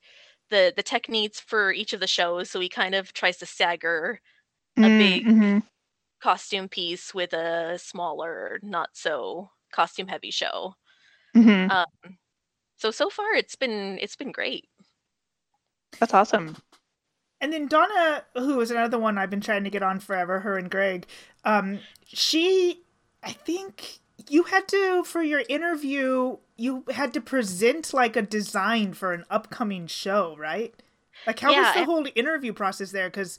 the 0.49 0.73
the 0.75 0.83
techniques 0.83 1.39
for 1.39 1.71
each 1.73 1.93
of 1.93 1.99
the 2.01 2.07
shows. 2.07 2.49
So 2.51 2.59
he 2.59 2.69
kind 2.69 2.95
of 2.95 3.13
tries 3.13 3.37
to 3.39 3.45
stagger 3.47 4.21
a 4.83 4.91
big 4.91 5.27
Mhm. 5.27 5.63
costume 6.21 6.69
piece 6.69 7.13
with 7.13 7.33
a 7.33 7.79
smaller, 7.79 8.59
not 8.63 8.91
so 8.93 9.51
costume 9.73 10.07
heavy 10.09 10.31
show. 10.31 10.75
Mhm. 11.35 11.69
Um, 11.69 11.85
so 12.77 12.91
so 12.91 13.09
far 13.09 13.35
it's 13.35 13.55
been 13.55 13.99
it's 14.01 14.15
been 14.17 14.31
great. 14.31 14.69
that's 15.99 16.13
awesome 16.13 16.57
And 17.41 17.53
then 17.53 17.67
Donna, 17.67 18.25
who 18.35 18.59
is 18.61 18.71
another 18.71 18.99
one 18.99 19.17
I've 19.17 19.29
been 19.29 19.41
trying 19.41 19.63
to 19.65 19.69
get 19.69 19.83
on 19.83 19.99
forever, 19.99 20.39
her 20.41 20.57
and 20.57 20.71
Greg, 20.71 21.07
um, 21.45 21.81
she, 22.05 22.83
I 23.23 23.31
think 23.33 23.99
you 24.29 24.43
had 24.43 24.67
to, 24.69 25.03
for 25.03 25.21
your 25.21 25.43
interview, 25.49 26.37
you 26.57 26.83
had 26.91 27.13
to 27.13 27.21
present 27.21 27.93
like 27.93 28.15
a 28.15 28.21
design 28.21 28.93
for 28.93 29.13
an 29.13 29.25
upcoming 29.29 29.87
show, 29.87 30.35
right? 30.37 30.73
Like, 31.25 31.39
how 31.39 31.53
was 31.53 31.71
the 31.73 31.81
I- 31.81 31.83
whole 31.83 32.07
interview 32.15 32.53
process 32.53 32.91
there? 32.91 33.09
Because 33.09 33.37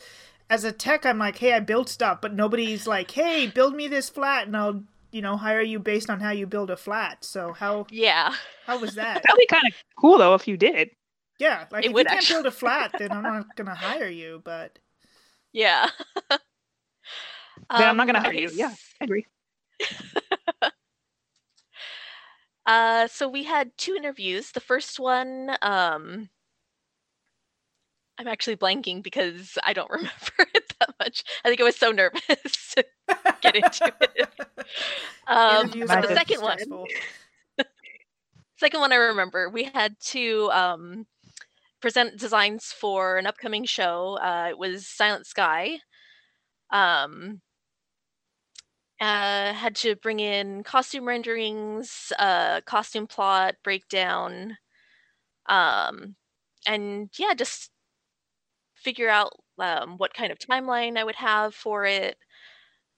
as 0.50 0.64
a 0.64 0.72
tech, 0.72 1.04
I'm 1.04 1.18
like, 1.18 1.38
hey, 1.38 1.52
I 1.54 1.60
build 1.60 1.88
stuff, 1.88 2.20
but 2.20 2.34
nobody's 2.34 2.86
like, 2.86 3.10
hey, 3.10 3.46
build 3.46 3.74
me 3.74 3.88
this 3.88 4.08
flat, 4.08 4.46
and 4.46 4.56
I'll, 4.56 4.82
you 5.10 5.20
know, 5.22 5.36
hire 5.36 5.60
you 5.62 5.78
based 5.78 6.08
on 6.10 6.20
how 6.20 6.30
you 6.30 6.46
build 6.46 6.70
a 6.70 6.76
flat. 6.76 7.24
So 7.24 7.52
how 7.52 7.86
Yeah. 7.90 8.34
how 8.66 8.78
was 8.78 8.94
that? 8.94 9.22
that'd 9.26 9.38
be 9.38 9.46
kind 9.46 9.66
of 9.66 9.74
cool 9.98 10.18
though 10.18 10.34
if 10.34 10.46
you 10.46 10.56
did 10.56 10.90
Yeah, 11.38 11.66
like 11.70 11.84
It 11.84 11.88
if 11.88 11.94
would 11.94 12.06
you 12.10 12.16
can't 12.16 12.28
build 12.28 12.46
a 12.46 12.50
flat, 12.50 12.92
then 12.98 13.12
I'm 13.12 13.22
not 13.24 13.54
gonna 13.56 13.74
hire 13.74 14.08
you. 14.08 14.40
But 14.44 14.78
Yeah. 15.52 15.90
then 17.76 17.88
i'm 17.88 17.96
not 17.96 18.06
Um, 18.06 18.06
gonna 18.06 18.20
hire 18.20 18.32
you 18.34 18.50
yeah 18.54 18.70
s- 18.70 18.94
i 19.00 19.04
agree 19.04 19.26
Uh, 22.68 23.06
so 23.08 23.26
we 23.26 23.44
had 23.44 23.72
two 23.78 23.94
interviews. 23.94 24.52
The 24.52 24.60
first 24.60 25.00
one, 25.00 25.56
um, 25.62 26.28
I'm 28.18 28.28
actually 28.28 28.56
blanking 28.56 29.02
because 29.02 29.56
I 29.64 29.72
don't 29.72 29.90
remember 29.90 30.46
it 30.54 30.74
that 30.78 30.90
much. 31.00 31.24
I 31.44 31.48
think 31.48 31.62
I 31.62 31.64
was 31.64 31.76
so 31.76 31.90
nervous 31.92 32.74
to 32.76 32.84
get 33.40 33.56
into 33.56 33.92
it. 34.00 34.28
Um, 35.26 35.70
but 35.86 36.02
the 36.02 36.14
second 36.14 36.38
stressful. 36.38 36.78
one, 36.78 36.86
second 38.58 38.80
one 38.80 38.92
I 38.92 38.96
remember, 38.96 39.48
we 39.50 39.64
had 39.64 39.98
to 40.06 40.50
um, 40.52 41.06
present 41.80 42.18
designs 42.18 42.66
for 42.66 43.18
an 43.18 43.26
upcoming 43.26 43.64
show. 43.64 44.18
Uh, 44.22 44.48
it 44.50 44.58
was 44.58 44.86
Silent 44.86 45.26
Sky. 45.26 45.78
Um, 46.70 47.40
uh, 49.00 49.52
had 49.52 49.76
to 49.76 49.96
bring 49.96 50.20
in 50.20 50.62
costume 50.64 51.06
renderings, 51.06 52.12
uh, 52.18 52.60
costume 52.62 53.06
plot 53.06 53.54
breakdown, 53.62 54.56
um, 55.48 56.16
and 56.66 57.08
yeah, 57.18 57.34
just 57.34 57.70
figure 58.74 59.08
out 59.08 59.32
um, 59.58 59.98
what 59.98 60.14
kind 60.14 60.32
of 60.32 60.38
timeline 60.38 60.96
I 60.96 61.04
would 61.04 61.16
have 61.16 61.54
for 61.54 61.84
it, 61.84 62.16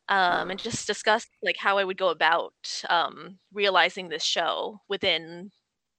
um, 0.08 0.50
and 0.50 0.58
just 0.58 0.86
discuss 0.86 1.26
like 1.42 1.56
how 1.56 1.78
I 1.78 1.84
would 1.84 1.98
go 1.98 2.08
about 2.08 2.54
um, 2.88 3.38
realizing 3.52 4.08
this 4.08 4.24
show 4.24 4.80
within 4.88 5.50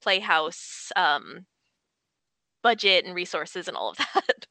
Playhouse 0.01 0.91
um, 0.95 1.45
budget 2.63 3.05
and 3.05 3.15
resources 3.15 3.67
and 3.67 3.77
all 3.77 3.89
of 3.91 3.97
that. 4.15 4.47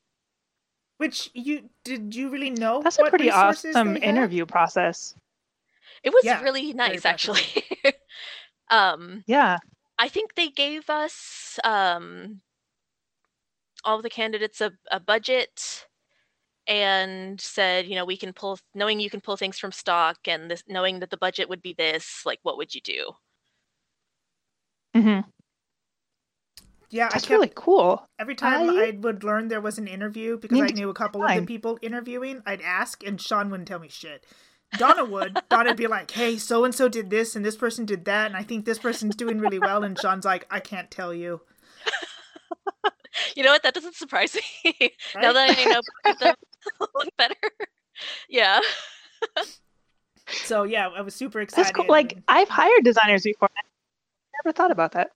Which 0.98 1.30
you 1.32 1.70
did 1.84 2.14
you 2.14 2.28
really 2.28 2.50
know? 2.50 2.82
That's 2.82 2.98
a 2.98 3.04
pretty 3.04 3.30
awesome 3.30 3.96
interview 3.96 4.46
process. 4.46 5.14
It 6.02 6.10
was 6.12 6.24
Yeah, 6.24 6.42
really 6.42 6.72
nice, 6.72 7.04
actually. 7.04 7.64
um, 8.70 9.24
Yeah. 9.26 9.58
I 9.98 10.08
think 10.08 10.34
they 10.34 10.48
gave 10.48 10.88
us 10.88 11.58
um, 11.64 12.40
all 13.84 13.96
of 13.96 14.02
the 14.02 14.10
candidates 14.10 14.60
a, 14.60 14.72
a 14.90 14.98
budget 15.00 15.86
and 16.66 17.40
said, 17.40 17.86
you 17.86 17.94
know, 17.94 18.04
we 18.04 18.16
can 18.16 18.32
pull, 18.32 18.58
knowing 18.74 19.00
you 19.00 19.10
can 19.10 19.20
pull 19.20 19.36
things 19.36 19.58
from 19.58 19.72
stock 19.72 20.18
and 20.26 20.50
this, 20.50 20.62
knowing 20.68 21.00
that 21.00 21.10
the 21.10 21.16
budget 21.16 21.48
would 21.48 21.62
be 21.62 21.74
this, 21.74 22.22
like, 22.24 22.38
what 22.42 22.56
would 22.56 22.74
you 22.74 22.80
do? 22.80 23.12
hmm 24.94 25.20
Yeah, 26.90 27.06
I 27.06 27.10
That's 27.12 27.24
kept 27.24 27.30
really 27.30 27.52
cool. 27.54 28.06
every 28.18 28.34
time 28.34 28.68
I 28.70 28.82
I, 28.88 28.90
would 28.98 29.24
learn 29.24 29.48
there 29.48 29.60
was 29.60 29.78
an 29.78 29.88
interview 29.88 30.38
because 30.38 30.60
I 30.60 30.70
knew 30.70 30.90
a 30.90 30.94
couple 30.94 31.24
of 31.24 31.34
the 31.34 31.42
people 31.42 31.78
interviewing. 31.82 32.42
I'd 32.46 32.60
ask, 32.62 33.04
and 33.06 33.20
Sean 33.20 33.50
wouldn't 33.50 33.68
tell 33.68 33.78
me 33.78 33.88
shit. 33.88 34.24
Donna 34.78 35.04
would. 35.04 35.38
Donna'd 35.48 35.76
be 35.76 35.86
like, 35.86 36.10
"Hey, 36.10 36.38
so 36.38 36.64
and 36.64 36.74
so 36.74 36.88
did 36.88 37.10
this, 37.10 37.34
and 37.36 37.44
this 37.44 37.56
person 37.56 37.84
did 37.84 38.04
that, 38.04 38.26
and 38.26 38.36
I 38.36 38.42
think 38.42 38.64
this 38.64 38.78
person's 38.78 39.16
doing 39.16 39.38
really 39.38 39.58
well." 39.58 39.82
And 39.82 39.98
Sean's 39.98 40.24
like, 40.24 40.46
"I 40.50 40.60
can't 40.60 40.90
tell 40.90 41.12
you." 41.12 41.40
You 43.34 43.42
know 43.42 43.50
what? 43.50 43.62
That 43.62 43.74
doesn't 43.74 43.96
surprise 43.96 44.36
me. 44.64 44.92
now 45.16 45.32
that 45.32 45.58
I 45.58 45.64
know 45.64 45.80
both 46.04 46.18
them 46.20 46.34
look 46.94 47.08
better. 47.16 47.34
yeah. 48.28 48.60
So 50.28 50.62
yeah, 50.62 50.88
I 50.88 51.00
was 51.00 51.14
super 51.14 51.40
excited. 51.40 51.64
That's 51.64 51.76
cool. 51.76 51.86
Like 51.88 52.18
I've 52.28 52.48
hired 52.48 52.84
designers 52.84 53.22
before. 53.24 53.48
I 53.56 53.62
never 54.44 54.52
thought 54.56 54.70
about 54.70 54.92
that. 54.92 55.10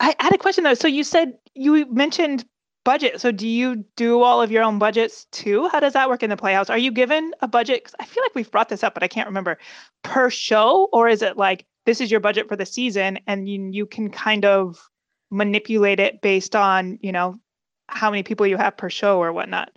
I 0.00 0.14
had 0.18 0.34
a 0.34 0.38
question 0.38 0.64
though. 0.64 0.74
So 0.74 0.88
you 0.88 1.04
said 1.04 1.34
you 1.54 1.86
mentioned 1.92 2.44
budget. 2.86 3.20
So 3.20 3.32
do 3.32 3.48
you 3.48 3.84
do 3.96 4.22
all 4.22 4.40
of 4.42 4.50
your 4.52 4.64
own 4.64 4.78
budgets 4.78 5.26
too? 5.32 5.68
How 5.68 5.80
does 5.80 5.92
that 5.94 6.08
work 6.08 6.22
in 6.22 6.30
the 6.30 6.38
Playhouse? 6.38 6.70
Are 6.70 6.78
you 6.78 6.92
given 6.92 7.32
a 7.42 7.48
budget? 7.48 7.84
'cause 7.84 7.94
I 8.00 8.06
feel 8.06 8.24
like 8.24 8.34
we've 8.36 8.50
brought 8.50 8.70
this 8.70 8.84
up, 8.84 8.94
but 8.94 9.02
I 9.04 9.08
can't 9.08 9.28
remember 9.28 9.58
per 10.04 10.30
show, 10.30 10.88
or 10.92 11.08
is 11.08 11.22
it 11.22 11.36
like 11.36 11.66
this 11.86 12.00
is 12.00 12.10
your 12.10 12.20
budget 12.20 12.48
for 12.48 12.56
the 12.56 12.66
season, 12.66 13.18
and 13.26 13.48
you 13.48 13.70
you 13.72 13.86
can 13.86 14.10
kind 14.10 14.44
of 14.46 14.78
manipulate 15.30 16.00
it 16.00 16.20
based 16.22 16.56
on 16.56 16.98
you 17.02 17.12
know 17.12 17.40
how 17.88 18.10
many 18.10 18.22
people 18.22 18.46
you 18.46 18.56
have 18.58 18.76
per 18.76 18.90
show 18.90 19.18
or 19.20 19.32
whatnot? 19.32 19.70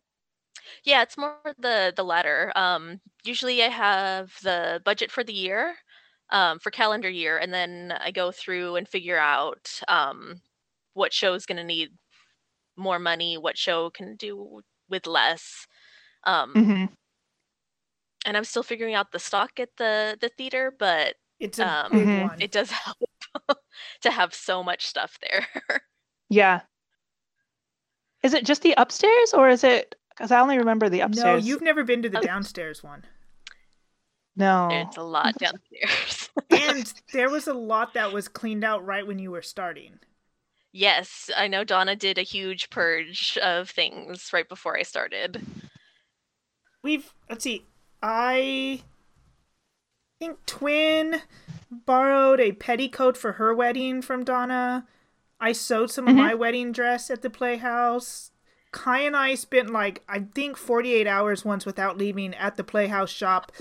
Yeah, 0.84 1.02
it's 1.04 1.18
more 1.18 1.40
the 1.58 1.94
the 1.96 2.04
latter. 2.04 2.52
Um, 2.56 3.02
usually, 3.24 3.64
I 3.64 3.70
have 3.70 4.34
the 4.44 4.82
budget 4.86 5.12
for 5.12 5.24
the 5.24 5.34
year, 5.34 5.76
um, 6.32 6.60
for 6.60 6.72
calendar 6.72 7.10
year, 7.10 7.38
and 7.38 7.54
then 7.54 7.92
I 8.00 8.12
go 8.12 8.32
through 8.32 8.76
and 8.76 8.88
figure 8.88 9.18
out 9.18 9.82
um, 9.88 10.42
what 10.94 11.14
show 11.14 11.34
is 11.34 11.46
going 11.46 11.58
to 11.58 11.64
need 11.64 11.90
more 12.80 12.98
money, 13.00 13.38
what 13.38 13.58
show 13.58 13.90
can 13.92 14.16
do 14.16 14.62
with 14.90 15.06
less. 15.06 15.68
Um, 16.24 16.52
hmm 16.54 16.86
And 18.26 18.36
I'm 18.36 18.44
still 18.46 18.64
figuring 18.64 18.96
out 18.96 19.12
the 19.12 19.20
stock 19.20 19.60
at 19.60 19.70
the 19.78 20.18
the 20.20 20.30
theater, 20.30 20.74
but 20.78 21.16
it's 21.40 21.60
a 21.60 21.68
um, 21.68 21.92
big 21.92 22.08
Mhm. 22.08 22.42
it 22.42 22.52
does 22.52 22.72
help 22.86 22.98
to 24.02 24.12
have 24.12 24.34
so 24.34 24.64
much 24.64 24.86
stuff 24.88 25.18
there. 25.22 25.48
Yeah. 26.32 26.62
Is 28.22 28.34
it 28.36 28.46
just 28.46 28.62
the 28.62 28.76
upstairs, 28.78 29.34
or 29.34 29.50
is 29.50 29.64
it? 29.64 29.96
Because 30.10 30.32
I 30.32 30.40
only 30.42 30.58
remember 30.60 30.88
the 30.90 31.00
upstairs. 31.00 31.42
no, 31.44 31.48
you've 31.48 31.62
never 31.64 31.84
been 31.84 32.04
to 32.04 32.10
the 32.10 32.20
Oh. 32.20 32.22
downstairs 32.22 32.84
one. 32.84 33.06
no. 34.36 34.68
It's 34.72 34.98
a 34.98 35.02
lot 35.04 35.34
downstairs. 35.40 36.30
And 36.52 36.94
there 37.14 37.30
was 37.30 37.48
a 37.48 37.54
lot 37.54 37.94
that 37.96 38.12
was 38.14 38.28
cleaned 38.28 38.64
out 38.64 38.86
right 38.86 39.06
when 39.08 39.18
you 39.20 39.32
were 39.32 39.42
starting. 39.42 40.00
Yes, 40.72 41.30
I 41.36 41.48
know 41.48 41.64
Donna 41.64 41.96
did 41.96 42.18
a 42.18 42.22
huge 42.24 42.70
purge 42.70 43.38
of 43.42 43.70
things 43.70 44.32
right 44.34 44.48
before 44.48 44.78
I 44.78 44.84
started. 44.84 45.42
We've 46.84 47.14
let's 47.30 47.44
see. 47.44 47.66
I 48.02 48.82
think 50.20 50.46
Twin 50.46 51.22
borrowed 51.70 52.40
a 52.40 52.54
petticoat 52.54 53.18
for 53.18 53.34
her 53.34 53.54
wedding 53.54 54.02
from 54.02 54.24
Donna. 54.24 54.88
I 55.40 55.52
sewed 55.54 55.92
some 55.92 56.08
of 56.08 56.14
Mhm. 56.16 56.18
my 56.18 56.34
wedding 56.34 56.72
dress 56.72 57.10
at 57.10 57.22
the 57.22 57.30
Playhouse. 57.30 58.32
Kai 58.72 59.00
and 59.00 59.16
I 59.16 59.36
spent 59.36 59.70
like 59.72 60.04
I 60.08 60.20
think 60.36 60.56
48 60.58 61.08
hours 61.08 61.44
once 61.44 61.66
without 61.66 61.98
leaving 61.98 62.34
at 62.36 62.56
the 62.56 62.64
Playhouse 62.64 63.10
shop, 63.12 63.52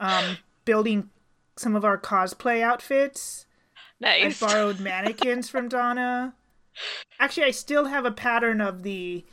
um, 0.00 0.38
building 0.64 1.10
some 1.56 1.76
of 1.76 1.84
our 1.84 1.96
cosplay 1.98 2.60
outfits. 2.62 3.46
Nice. 4.00 4.42
I 4.42 4.46
borrowed 4.46 4.80
mannequins 4.80 5.48
from 5.48 5.68
Donna. 5.68 6.34
Actually, 7.18 7.44
I 7.46 7.50
still 7.52 7.86
have 7.86 8.04
a 8.04 8.10
pattern 8.12 8.60
of 8.60 8.82
the 8.82 9.24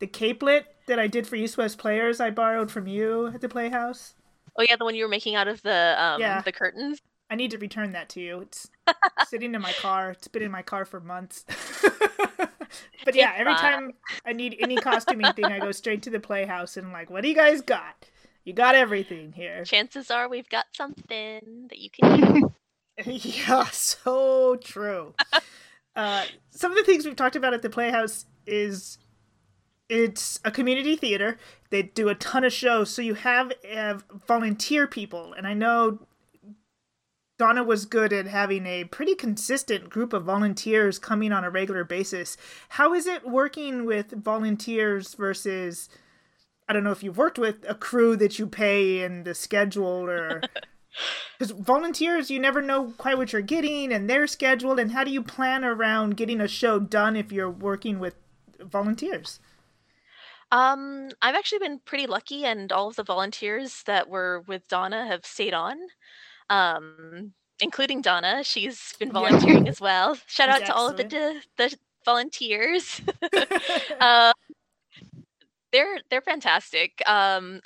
the 0.00 0.06
capelet 0.06 0.64
that 0.86 0.98
I 0.98 1.06
did 1.08 1.26
for 1.26 1.34
East 1.36 1.56
West 1.58 1.76
Players. 1.78 2.20
I 2.20 2.30
borrowed 2.30 2.70
from 2.70 2.86
you 2.86 3.26
at 3.28 3.40
the 3.40 3.48
Playhouse. 3.48 4.14
Oh 4.56 4.64
yeah, 4.68 4.76
the 4.76 4.84
one 4.84 4.94
you 4.94 5.04
were 5.04 5.08
making 5.08 5.34
out 5.34 5.48
of 5.48 5.62
the 5.62 5.94
um 6.02 6.20
Yeah. 6.20 6.40
the 6.42 6.52
curtains. 6.52 7.00
I 7.30 7.34
need 7.34 7.50
to 7.50 7.58
return 7.58 7.92
that 7.92 8.08
to 8.10 8.20
you. 8.20 8.40
It's 8.40 8.70
sitting 9.26 9.54
in 9.54 9.60
my 9.60 9.72
car. 9.72 10.12
It's 10.12 10.28
been 10.28 10.42
in 10.42 10.50
my 10.50 10.62
car 10.62 10.84
for 10.84 10.98
months. 11.00 11.44
but 13.04 13.14
yeah, 13.14 13.34
every 13.36 13.54
time 13.54 13.92
I 14.24 14.32
need 14.32 14.56
any 14.58 14.76
costuming 14.76 15.32
thing, 15.34 15.44
I 15.46 15.58
go 15.60 15.72
straight 15.72 16.02
to 16.04 16.10
the 16.10 16.20
Playhouse 16.20 16.76
and 16.76 16.86
I'm 16.86 16.92
like, 16.92 17.10
what 17.10 17.22
do 17.22 17.28
you 17.28 17.34
guys 17.34 17.60
got? 17.60 18.06
You 18.44 18.54
got 18.54 18.74
everything 18.74 19.32
here. 19.32 19.62
Chances 19.64 20.10
are 20.10 20.28
we've 20.28 20.48
got 20.48 20.66
something 20.72 21.66
that 21.68 21.78
you 21.78 21.90
can 22.00 22.50
use. 23.04 23.36
yeah, 23.38 23.64
so 23.66 24.56
true. 24.56 25.14
Uh, 25.98 26.24
some 26.50 26.70
of 26.70 26.78
the 26.78 26.84
things 26.84 27.04
we've 27.04 27.16
talked 27.16 27.34
about 27.34 27.52
at 27.52 27.60
the 27.60 27.68
Playhouse 27.68 28.24
is 28.46 28.98
it's 29.88 30.38
a 30.44 30.50
community 30.50 30.94
theater. 30.94 31.38
They 31.70 31.82
do 31.82 32.08
a 32.08 32.14
ton 32.14 32.44
of 32.44 32.52
shows, 32.52 32.88
so 32.88 33.02
you 33.02 33.14
have, 33.14 33.52
volunteer 34.26 34.86
people, 34.86 35.32
and 35.32 35.44
I 35.44 35.54
know 35.54 35.98
Donna 37.36 37.64
was 37.64 37.84
good 37.84 38.12
at 38.12 38.26
having 38.26 38.64
a 38.64 38.84
pretty 38.84 39.16
consistent 39.16 39.90
group 39.90 40.12
of 40.12 40.24
volunteers 40.24 41.00
coming 41.00 41.32
on 41.32 41.42
a 41.42 41.50
regular 41.50 41.82
basis. 41.82 42.36
How 42.70 42.94
is 42.94 43.06
it 43.06 43.28
working 43.28 43.84
with 43.84 44.12
volunteers 44.12 45.14
versus? 45.14 45.88
I 46.68 46.72
don't 46.72 46.84
know 46.84 46.92
if 46.92 47.02
you've 47.02 47.18
worked 47.18 47.38
with 47.38 47.64
a 47.68 47.74
crew 47.74 48.14
that 48.16 48.38
you 48.38 48.46
pay 48.46 49.02
and 49.02 49.24
the 49.24 49.34
schedule 49.34 50.08
or 50.08 50.42
because 51.38 51.52
volunteers, 51.52 52.30
you 52.30 52.38
never 52.40 52.60
know 52.62 52.92
quite 52.98 53.16
what 53.18 53.32
you're 53.32 53.42
getting 53.42 53.92
and 53.92 54.08
they're 54.08 54.26
scheduled 54.26 54.78
and 54.78 54.92
how 54.92 55.04
do 55.04 55.10
you 55.10 55.22
plan 55.22 55.64
around 55.64 56.16
getting 56.16 56.40
a 56.40 56.48
show 56.48 56.78
done 56.78 57.16
if 57.16 57.32
you're 57.32 57.50
working 57.50 57.98
with 57.98 58.14
volunteers? 58.60 59.40
Um, 60.50 61.10
I've 61.20 61.34
actually 61.34 61.58
been 61.58 61.78
pretty 61.84 62.06
lucky, 62.06 62.44
and 62.44 62.72
all 62.72 62.88
of 62.88 62.96
the 62.96 63.04
volunteers 63.04 63.82
that 63.84 64.08
were 64.08 64.40
with 64.46 64.66
Donna 64.68 65.06
have 65.06 65.26
stayed 65.26 65.52
on, 65.52 65.76
um, 66.48 67.34
including 67.60 68.00
Donna. 68.00 68.42
She's 68.44 68.94
been 68.98 69.08
Yeah. 69.08 69.12
volunteering 69.12 69.68
as 69.68 69.80
well. 69.80 70.16
Shout 70.26 70.48
out 70.48 70.64
to 70.66 70.74
all 70.74 70.88
of 70.88 70.96
the 70.96 71.04
the, 71.04 71.42
the 71.58 71.78
volunteers. 72.04 73.02
uh, 74.00 74.32
they're 75.72 75.98
they're 76.10 76.22
fantastic. 76.22 77.02
Um, 77.06 77.60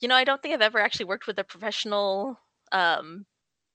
you 0.00 0.08
know, 0.08 0.14
I 0.16 0.24
don't 0.24 0.42
think 0.42 0.54
I've 0.54 0.62
ever 0.62 0.78
actually 0.78 1.06
worked 1.06 1.26
with 1.26 1.38
a 1.38 1.44
professional 1.44 2.38
um, 2.72 3.26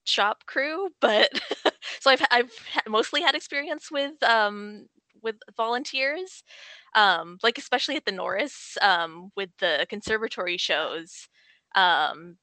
shop 0.04 0.44
crew, 0.46 0.90
but 1.00 1.30
so 2.00 2.10
I've 2.10 2.22
I've 2.30 2.52
mostly 2.88 3.22
had 3.22 3.34
experience 3.34 3.90
with 3.90 4.22
um, 4.22 4.86
with 5.22 5.36
volunteers, 5.56 6.42
um, 6.94 7.38
like 7.42 7.58
especially 7.58 7.96
at 7.96 8.04
the 8.04 8.12
Norris 8.12 8.76
um, 8.82 9.30
with 9.36 9.50
the 9.60 9.86
conservatory 9.88 10.56
shows. 10.58 11.28
Um, 11.74 12.38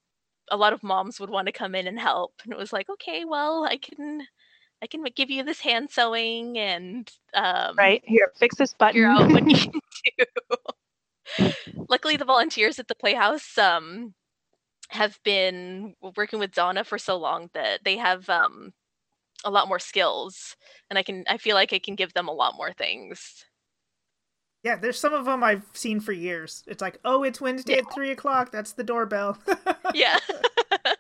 a 0.52 0.58
lot 0.58 0.74
of 0.74 0.84
moms 0.84 1.20
would 1.20 1.30
want 1.30 1.48
to 1.48 1.54
come 1.54 1.76
in 1.76 1.88
and 1.88 2.00
help, 2.00 2.34
and 2.44 2.54
it 2.54 2.60
was 2.60 2.74
like, 2.74 2.90
okay, 2.90 3.26
well, 3.26 3.66
I 3.66 3.78
can 3.78 4.28
I 4.84 4.88
can 4.88 5.04
give 5.16 5.30
you 5.32 5.44
this 5.44 5.62
hand 5.62 5.90
sewing 5.92 6.58
and 6.60 7.10
um, 7.36 7.78
Right 7.78 8.02
here, 8.06 8.32
fix 8.38 8.56
this 8.56 8.74
figure 8.86 9.08
button. 9.08 9.08
out 9.08 9.30
what 9.30 9.48
you 9.50 9.58
can 9.72 9.82
do. 10.20 10.26
Luckily, 11.90 12.18
the 12.18 12.26
volunteers 12.26 12.80
at 12.80 12.88
the 12.88 12.96
Playhouse 12.96 13.58
um, 13.58 14.14
have 14.90 15.20
been 15.24 15.96
working 16.16 16.40
with 16.40 16.52
Donna 16.54 16.84
for 16.84 16.98
so 16.98 17.18
long 17.18 17.50
that 17.54 17.84
they 17.84 17.98
have 17.98 18.30
um, 18.30 18.74
a 19.44 19.52
lot 19.52 19.68
more 19.68 19.80
skills, 19.80 20.56
and 20.90 20.98
I 21.00 21.04
can 21.04 21.24
I 21.30 21.38
feel 21.38 21.56
like 21.56 21.74
I 21.74 21.80
can 21.80 21.96
give 21.96 22.14
them 22.14 22.28
a 22.28 22.34
lot 22.34 22.56
more 22.56 22.74
things. 22.74 23.46
Yeah, 24.64 24.76
there's 24.76 25.00
some 25.00 25.14
of 25.14 25.26
them 25.26 25.44
I've 25.44 25.66
seen 25.74 26.00
for 26.00 26.12
years. 26.12 26.64
It's 26.68 26.82
like, 26.84 27.00
oh, 27.04 27.24
it's 27.24 27.42
Wednesday 27.42 27.74
Yeah. 27.74 27.80
at 27.80 27.94
three 27.94 28.12
o'clock. 28.12 28.52
That's 28.52 28.74
the 28.74 28.84
doorbell. 28.84 29.40
yeah 29.96 30.20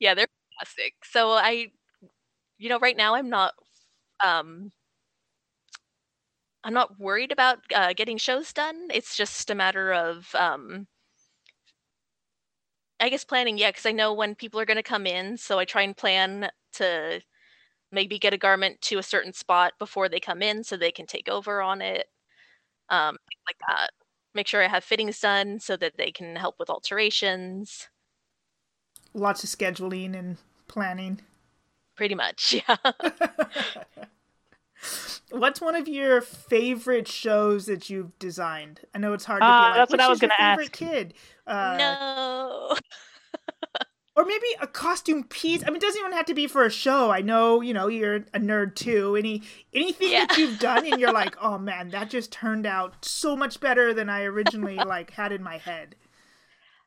yeah 0.00 0.14
they're 0.14 0.26
fantastic 0.58 0.94
so 1.04 1.30
i 1.30 1.66
you 2.58 2.68
know 2.68 2.78
right 2.78 2.96
now 2.96 3.14
i'm 3.14 3.28
not 3.28 3.52
um 4.24 4.72
i'm 6.64 6.74
not 6.74 6.98
worried 6.98 7.32
about 7.32 7.58
uh, 7.74 7.92
getting 7.94 8.18
shows 8.18 8.52
done. 8.52 8.88
It's 8.92 9.16
just 9.16 9.50
a 9.50 9.54
matter 9.54 9.92
of 9.92 10.34
um 10.34 10.86
i 13.00 13.08
guess 13.08 13.24
planning 13.24 13.58
yeah 13.58 13.70
because 13.70 13.86
i 13.86 13.92
know 13.92 14.12
when 14.12 14.34
people 14.34 14.60
are 14.60 14.64
going 14.66 14.76
to 14.76 14.82
come 14.82 15.06
in 15.06 15.36
so 15.36 15.58
i 15.58 15.64
try 15.64 15.82
and 15.82 15.96
plan 15.96 16.50
to 16.72 17.20
maybe 17.92 18.18
get 18.18 18.34
a 18.34 18.38
garment 18.38 18.80
to 18.82 18.98
a 18.98 19.02
certain 19.02 19.32
spot 19.32 19.72
before 19.78 20.08
they 20.08 20.20
come 20.20 20.42
in 20.42 20.64
so 20.64 20.76
they 20.76 20.92
can 20.92 21.06
take 21.06 21.28
over 21.28 21.60
on 21.62 21.82
it 21.82 22.06
um 22.90 23.16
like 23.46 23.56
that. 23.68 23.90
Make 24.34 24.46
sure 24.46 24.62
i 24.64 24.68
have 24.68 24.84
fittings 24.84 25.20
done 25.20 25.60
so 25.60 25.76
that 25.78 25.96
they 25.98 26.12
can 26.12 26.36
help 26.36 26.56
with 26.58 26.70
alterations. 26.70 27.88
Lots 29.14 29.44
of 29.44 29.50
scheduling 29.50 30.16
and 30.18 30.38
planning. 30.66 31.20
pretty 31.96 32.14
much 32.14 32.54
yeah 32.68 32.76
What's 35.30 35.60
one 35.60 35.76
of 35.76 35.86
your 35.88 36.20
favorite 36.20 37.06
shows 37.06 37.66
that 37.66 37.88
you've 37.90 38.18
designed? 38.18 38.80
I 38.94 38.98
know 38.98 39.12
it's 39.12 39.24
hard 39.24 39.42
to 39.42 39.46
be 39.46 39.50
like, 39.50 39.74
that's 39.74 39.90
what 39.92 39.98
"Which 39.98 40.00
I 40.00 40.08
was 40.08 40.18
is 40.18 40.22
your 40.22 40.28
gonna 40.30 40.50
favorite 40.56 40.64
ask." 40.64 40.72
kid? 40.72 41.14
Uh, 41.46 41.76
no 41.78 42.76
Or 44.16 44.24
maybe 44.26 44.46
a 44.60 44.66
costume 44.66 45.24
piece. 45.24 45.62
I 45.62 45.66
mean, 45.68 45.76
it 45.76 45.82
doesn't 45.82 45.98
even 46.00 46.12
have 46.12 46.26
to 46.26 46.34
be 46.34 46.46
for 46.46 46.64
a 46.66 46.70
show. 46.70 47.10
I 47.10 47.22
know, 47.22 47.60
you 47.62 47.72
know, 47.72 47.86
you're 47.86 48.16
a 48.16 48.38
nerd 48.40 48.74
too. 48.74 49.16
Any 49.16 49.42
anything 49.72 50.10
that 50.10 50.36
you've 50.36 50.58
done 50.58 50.84
and 50.84 51.00
you're 51.00 51.12
like, 51.12 51.36
oh 51.40 51.58
man, 51.58 51.88
that 51.90 52.10
just 52.10 52.30
turned 52.32 52.66
out 52.66 53.02
so 53.04 53.34
much 53.36 53.60
better 53.60 53.94
than 53.94 54.10
I 54.10 54.24
originally 54.24 54.76
like 54.76 55.12
had 55.12 55.32
in 55.32 55.42
my 55.42 55.58
head. 55.58 55.94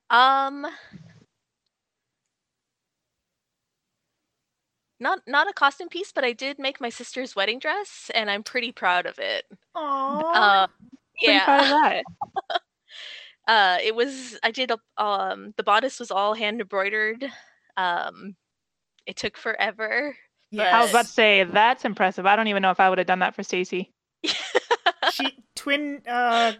Um 0.10 0.68
Not 5.04 5.20
not 5.28 5.50
a 5.50 5.54
costume 5.54 5.89
piece, 5.89 6.13
but 6.13 6.24
I 6.24 6.32
did 6.32 6.58
make 6.60 6.80
my 6.80 6.88
sister's 6.88 7.36
wedding 7.36 7.60
dress 7.60 8.10
and 8.16 8.32
I'm 8.32 8.42
pretty 8.42 8.72
proud 8.72 9.06
of 9.06 9.20
it. 9.20 9.44
Aww. 9.76 10.22
Uh 10.34 10.68
Pretty 11.22 11.39
proud 11.42 11.63
of 11.63 11.70
yeah. 11.70 12.02
that. 12.50 12.62
Uh 13.46 13.78
it 13.84 13.94
was 13.94 14.39
I 14.42 14.52
did 14.52 14.72
a 14.72 15.04
um 15.04 15.54
the 15.58 15.63
bodice 15.63 16.00
was 16.00 16.10
all 16.12 16.34
hand 16.34 16.62
embroidered. 16.62 17.26
Um 17.76 18.38
it 19.06 19.18
took 19.18 19.36
forever. 19.36 20.16
I 20.58 20.82
was 20.82 20.92
about 20.92 21.08
to 21.08 21.12
say 21.12 21.44
that's 21.44 21.84
impressive. 21.84 22.26
I 22.26 22.38
don't 22.38 22.48
even 22.48 22.62
know 22.62 22.72
if 22.72 22.80
I 22.80 22.88
would 22.88 23.00
have 23.00 23.08
done 23.08 23.20
that 23.20 23.36
for 23.36 23.44
Stacy. 23.44 23.92
she 25.12 25.44
twin 25.56 26.02
uh 26.08 26.54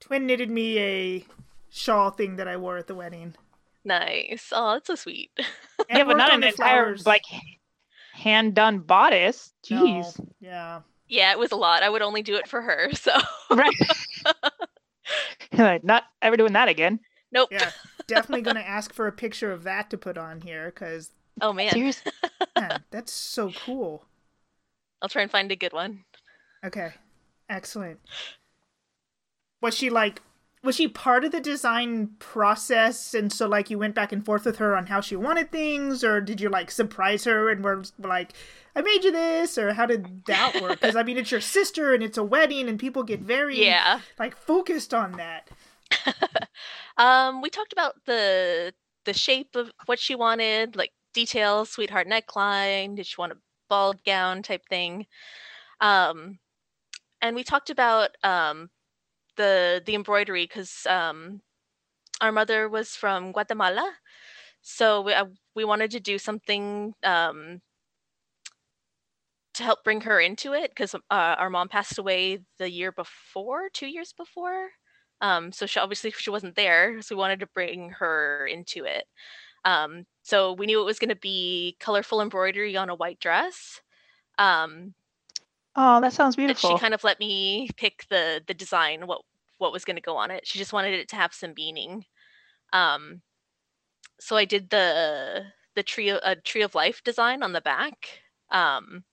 twin 0.00 0.26
knitted 0.26 0.50
me 0.50 0.78
a 0.80 1.24
shawl 1.70 2.10
thing 2.10 2.34
that 2.36 2.48
I 2.48 2.56
wore 2.56 2.78
at 2.78 2.88
the 2.88 2.96
wedding. 2.96 3.36
nice. 3.84 4.52
Oh, 4.52 4.72
that's 4.72 4.88
so 4.88 4.96
sweet. 4.96 5.30
And 5.38 5.46
yeah, 5.98 6.04
but 6.04 6.16
not 6.16 6.34
an 6.34 6.42
entire 6.42 6.86
flowers. 6.96 7.06
like 7.06 7.22
hand 8.26 8.54
done 8.54 8.80
bodice. 8.80 9.52
No, 9.70 9.82
Jeez. 9.84 10.20
yeah. 10.40 10.80
yeah, 11.08 11.30
it 11.32 11.38
was 11.38 11.52
a 11.52 11.56
lot. 11.56 11.82
I 11.82 11.88
would 11.88 12.02
only 12.02 12.22
do 12.22 12.36
it 12.36 12.48
for 12.48 12.60
her. 12.60 12.90
So 12.94 13.12
Right. 13.50 13.74
Like, 15.52 15.84
not 15.84 16.02
ever 16.20 16.36
doing 16.36 16.52
that 16.54 16.68
again. 16.68 16.98
nope. 17.32 17.48
Yeah. 17.52 17.70
Definitely 18.08 18.42
gonna 18.42 18.60
ask 18.60 18.92
for 18.92 19.06
a 19.06 19.12
picture 19.12 19.52
of 19.52 19.62
that 19.64 19.90
to 19.90 19.98
put 19.98 20.18
on 20.18 20.40
here 20.40 20.66
because 20.66 21.10
Oh 21.40 21.52
man. 21.52 21.72
Man, 22.56 22.82
that's 22.90 23.12
so 23.12 23.50
cool. 23.64 24.04
I'll 25.02 25.08
try 25.08 25.22
and 25.22 25.30
find 25.30 25.52
a 25.52 25.56
good 25.56 25.72
one. 25.72 26.04
Okay. 26.64 26.92
Excellent. 27.48 28.00
Was 29.60 29.76
she 29.76 29.90
like 29.90 30.22
was 30.66 30.74
she 30.76 30.88
part 30.88 31.24
of 31.24 31.32
the 31.32 31.40
design 31.40 32.10
process 32.18 33.14
and 33.14 33.32
so 33.32 33.46
like 33.48 33.70
you 33.70 33.78
went 33.78 33.94
back 33.94 34.12
and 34.12 34.24
forth 34.24 34.44
with 34.44 34.58
her 34.58 34.76
on 34.76 34.86
how 34.86 35.00
she 35.00 35.16
wanted 35.16 35.50
things 35.50 36.04
or 36.04 36.20
did 36.20 36.40
you 36.40 36.48
like 36.50 36.70
surprise 36.70 37.24
her 37.24 37.48
and 37.48 37.64
were 37.64 37.82
like 37.98 38.32
I 38.74 38.82
made 38.82 39.04
you 39.04 39.12
this 39.12 39.56
or 39.56 39.72
how 39.72 39.86
did 39.86 40.26
that 40.26 40.60
work? 40.60 40.80
Cuz 40.82 40.96
I 40.96 41.02
mean 41.02 41.16
it's 41.16 41.30
your 41.30 41.40
sister 41.40 41.94
and 41.94 42.02
it's 42.02 42.18
a 42.18 42.24
wedding 42.24 42.68
and 42.68 42.78
people 42.78 43.02
get 43.04 43.20
very 43.20 43.64
Yeah. 43.64 44.00
like 44.18 44.36
focused 44.36 44.92
on 44.92 45.12
that. 45.12 45.48
um, 46.98 47.40
we 47.42 47.50
talked 47.50 47.72
about 47.72 47.94
the 48.06 48.74
the 49.04 49.12
shape 49.14 49.54
of 49.54 49.70
what 49.86 49.98
she 50.00 50.14
wanted, 50.16 50.74
like 50.76 50.92
details, 51.14 51.70
sweetheart 51.70 52.08
neckline. 52.08 52.96
Did 52.96 53.06
she 53.06 53.14
want 53.18 53.32
a 53.32 53.36
ball 53.68 53.94
gown 54.04 54.42
type 54.42 54.66
thing? 54.68 55.06
Um, 55.80 56.38
and 57.22 57.36
we 57.36 57.44
talked 57.44 57.70
about 57.70 58.10
um, 58.24 58.68
the 59.36 59.82
the 59.86 59.94
embroidery 59.94 60.44
because 60.44 60.86
um, 60.88 61.40
our 62.20 62.32
mother 62.32 62.68
was 62.68 62.90
from 62.90 63.32
Guatemala, 63.32 63.92
so 64.62 65.02
we 65.02 65.14
uh, 65.14 65.26
we 65.54 65.64
wanted 65.64 65.90
to 65.92 66.00
do 66.00 66.18
something 66.18 66.94
um, 67.04 67.60
to 69.54 69.62
help 69.62 69.82
bring 69.84 70.02
her 70.02 70.20
into 70.20 70.52
it 70.52 70.70
because 70.70 70.94
uh, 70.94 70.98
our 71.10 71.50
mom 71.50 71.68
passed 71.68 71.98
away 71.98 72.40
the 72.58 72.70
year 72.70 72.92
before, 72.92 73.70
two 73.72 73.86
years 73.86 74.12
before. 74.12 74.68
Um, 75.22 75.50
so 75.52 75.64
she 75.66 75.80
obviously 75.80 76.10
she 76.10 76.30
wasn't 76.30 76.56
there, 76.56 77.00
so 77.00 77.14
we 77.14 77.20
wanted 77.20 77.40
to 77.40 77.46
bring 77.54 77.90
her 77.98 78.46
into 78.46 78.84
it. 78.84 79.04
Um, 79.64 80.06
so 80.22 80.52
we 80.52 80.66
knew 80.66 80.80
it 80.80 80.84
was 80.84 80.98
going 80.98 81.10
to 81.10 81.16
be 81.16 81.76
colorful 81.80 82.20
embroidery 82.20 82.76
on 82.76 82.90
a 82.90 82.94
white 82.94 83.18
dress. 83.18 83.80
Um, 84.38 84.94
Oh, 85.76 86.00
that 86.00 86.12
sounds 86.12 86.36
but 86.36 86.40
beautiful. 86.40 86.70
she 86.76 86.80
kind 86.80 86.94
of 86.94 87.04
let 87.04 87.20
me 87.20 87.68
pick 87.76 88.06
the 88.08 88.42
the 88.46 88.54
design, 88.54 89.06
what 89.06 89.22
what 89.58 89.72
was 89.72 89.84
going 89.84 89.96
to 89.96 90.02
go 90.02 90.16
on 90.16 90.30
it. 90.30 90.46
She 90.46 90.58
just 90.58 90.72
wanted 90.72 90.94
it 90.94 91.08
to 91.10 91.16
have 91.16 91.32
some 91.34 91.54
meaning. 91.56 92.04
Um, 92.72 93.22
so 94.18 94.36
I 94.36 94.44
did 94.44 94.70
the 94.70 95.44
the 95.74 95.82
tree 95.82 96.08
of, 96.10 96.20
a 96.22 96.36
tree 96.36 96.62
of 96.62 96.74
life 96.74 97.02
design 97.04 97.42
on 97.42 97.52
the 97.52 97.60
back, 97.60 98.20
um, 98.50 99.04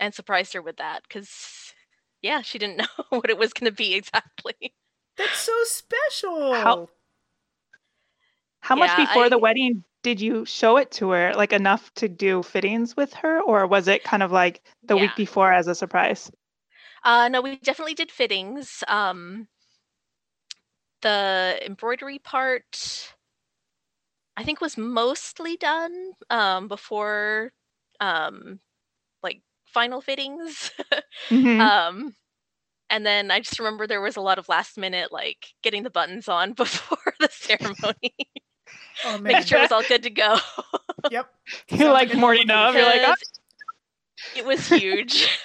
and 0.00 0.14
surprised 0.14 0.54
her 0.54 0.62
with 0.62 0.78
that 0.78 1.02
because 1.08 1.74
yeah, 2.22 2.40
she 2.42 2.58
didn't 2.58 2.78
know 2.78 3.04
what 3.10 3.30
it 3.30 3.38
was 3.38 3.52
going 3.52 3.70
to 3.70 3.76
be 3.76 3.94
exactly. 3.94 4.74
That's 5.16 5.38
so 5.38 5.52
special. 5.64 6.54
How- 6.54 6.88
How 8.60 8.76
much 8.76 8.88
Yeah, 8.88 9.06
before 9.06 9.28
the 9.28 9.38
wedding 9.38 9.84
did 10.02 10.20
you 10.20 10.44
show 10.44 10.76
it 10.76 10.90
to 10.92 11.10
her? 11.10 11.34
Like 11.34 11.52
enough 11.52 11.92
to 11.94 12.08
do 12.08 12.42
fittings 12.42 12.96
with 12.96 13.12
her, 13.14 13.40
or 13.40 13.66
was 13.66 13.88
it 13.88 14.04
kind 14.04 14.22
of 14.22 14.32
like 14.32 14.62
the 14.82 14.96
week 14.96 15.14
before 15.14 15.52
as 15.52 15.66
a 15.68 15.74
surprise? 15.74 16.30
Uh, 17.04 17.28
no, 17.28 17.40
we 17.40 17.56
definitely 17.56 17.94
did 17.94 18.10
fittings. 18.10 18.82
Um, 18.88 19.48
the 21.02 21.58
embroidery 21.64 22.18
part, 22.18 23.14
I 24.36 24.44
think, 24.44 24.60
was 24.60 24.76
mostly 24.76 25.56
done 25.56 26.12
um, 26.30 26.68
before 26.68 27.52
um, 28.00 28.60
like 29.22 29.42
final 29.66 30.00
fittings. 30.00 30.72
Mhm. 31.30 31.60
um, 31.60 32.14
and 32.90 33.06
then 33.06 33.30
I 33.30 33.40
just 33.40 33.58
remember 33.58 33.86
there 33.86 34.00
was 34.02 34.16
a 34.16 34.20
lot 34.22 34.38
of 34.38 34.48
last 34.48 34.78
minute 34.78 35.12
like 35.12 35.48
getting 35.62 35.84
the 35.84 35.90
buttons 35.90 36.28
on 36.28 36.52
before 36.54 37.14
the 37.20 37.30
ceremony, 37.32 38.14
Oh 39.04 39.12
man. 39.12 39.22
making 39.22 39.44
sure 39.44 39.58
it 39.58 39.62
was 39.62 39.72
all 39.72 39.82
good 39.82 40.02
to 40.02 40.10
go. 40.10 40.38
Yep. 41.10 41.30
You're 41.70 41.92
like 41.92 42.08
like 42.08 42.14
a 42.14 42.18
morning 42.18 42.46
normal. 42.46 42.74
You're 42.74 42.84
like, 42.84 43.00
oh, 43.06 43.14
it 44.36 44.44
was 44.44 44.68
huge. 44.68 45.28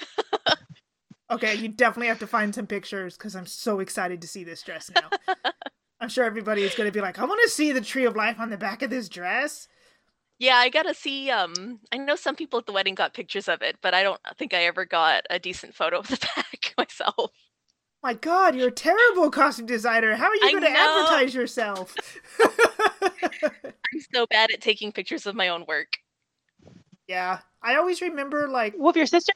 Okay, 1.31 1.55
you 1.55 1.69
definitely 1.69 2.07
have 2.07 2.19
to 2.19 2.27
find 2.27 2.53
some 2.53 2.67
pictures 2.67 3.17
because 3.17 3.35
I'm 3.35 3.47
so 3.47 3.79
excited 3.79 4.21
to 4.21 4.27
see 4.27 4.43
this 4.43 4.61
dress 4.61 4.91
now. 4.93 5.09
I'm 5.99 6.07
sure 6.07 6.23
everybody 6.23 6.61
is 6.61 6.75
going 6.75 6.87
to 6.87 6.93
be 6.93 7.01
like, 7.01 7.17
I 7.17 7.25
want 7.25 7.41
to 7.43 7.49
see 7.49 7.71
the 7.71 7.81
tree 7.81 8.05
of 8.05 8.15
life 8.15 8.39
on 8.39 8.51
the 8.51 8.57
back 8.57 8.83
of 8.83 8.91
this 8.91 9.09
dress. 9.09 9.67
Yeah, 10.37 10.57
I 10.57 10.69
gotta 10.69 10.93
see. 10.93 11.31
Um, 11.31 11.79
I 11.91 11.97
know 11.97 12.15
some 12.15 12.35
people 12.35 12.59
at 12.59 12.65
the 12.65 12.73
wedding 12.73 12.93
got 12.93 13.13
pictures 13.13 13.47
of 13.47 13.61
it, 13.61 13.77
but 13.81 13.93
I 13.93 14.03
don't 14.03 14.19
think 14.37 14.53
I 14.53 14.65
ever 14.65 14.85
got 14.85 15.23
a 15.29 15.39
decent 15.39 15.73
photo 15.73 15.99
of 15.99 16.07
the 16.07 16.17
back 16.35 16.73
myself. 16.77 17.31
My 18.05 18.13
God, 18.13 18.55
you're 18.55 18.67
a 18.67 18.71
terrible 18.71 19.31
costume 19.31 19.65
designer. 19.65 20.13
How 20.13 20.25
are 20.27 20.35
you 20.35 20.51
going 20.51 20.61
to 20.61 20.69
advertise 20.69 21.33
yourself? 21.33 21.95
I'm 22.39 23.99
so 24.13 24.27
bad 24.27 24.51
at 24.53 24.61
taking 24.61 24.91
pictures 24.91 25.25
of 25.25 25.33
my 25.33 25.47
own 25.47 25.65
work. 25.67 25.87
yeah, 27.07 27.39
I 27.63 27.77
always 27.77 28.03
remember 28.03 28.47
like, 28.47 28.75
well, 28.77 28.91
if 28.91 28.95
your 28.95 29.07
sister, 29.07 29.33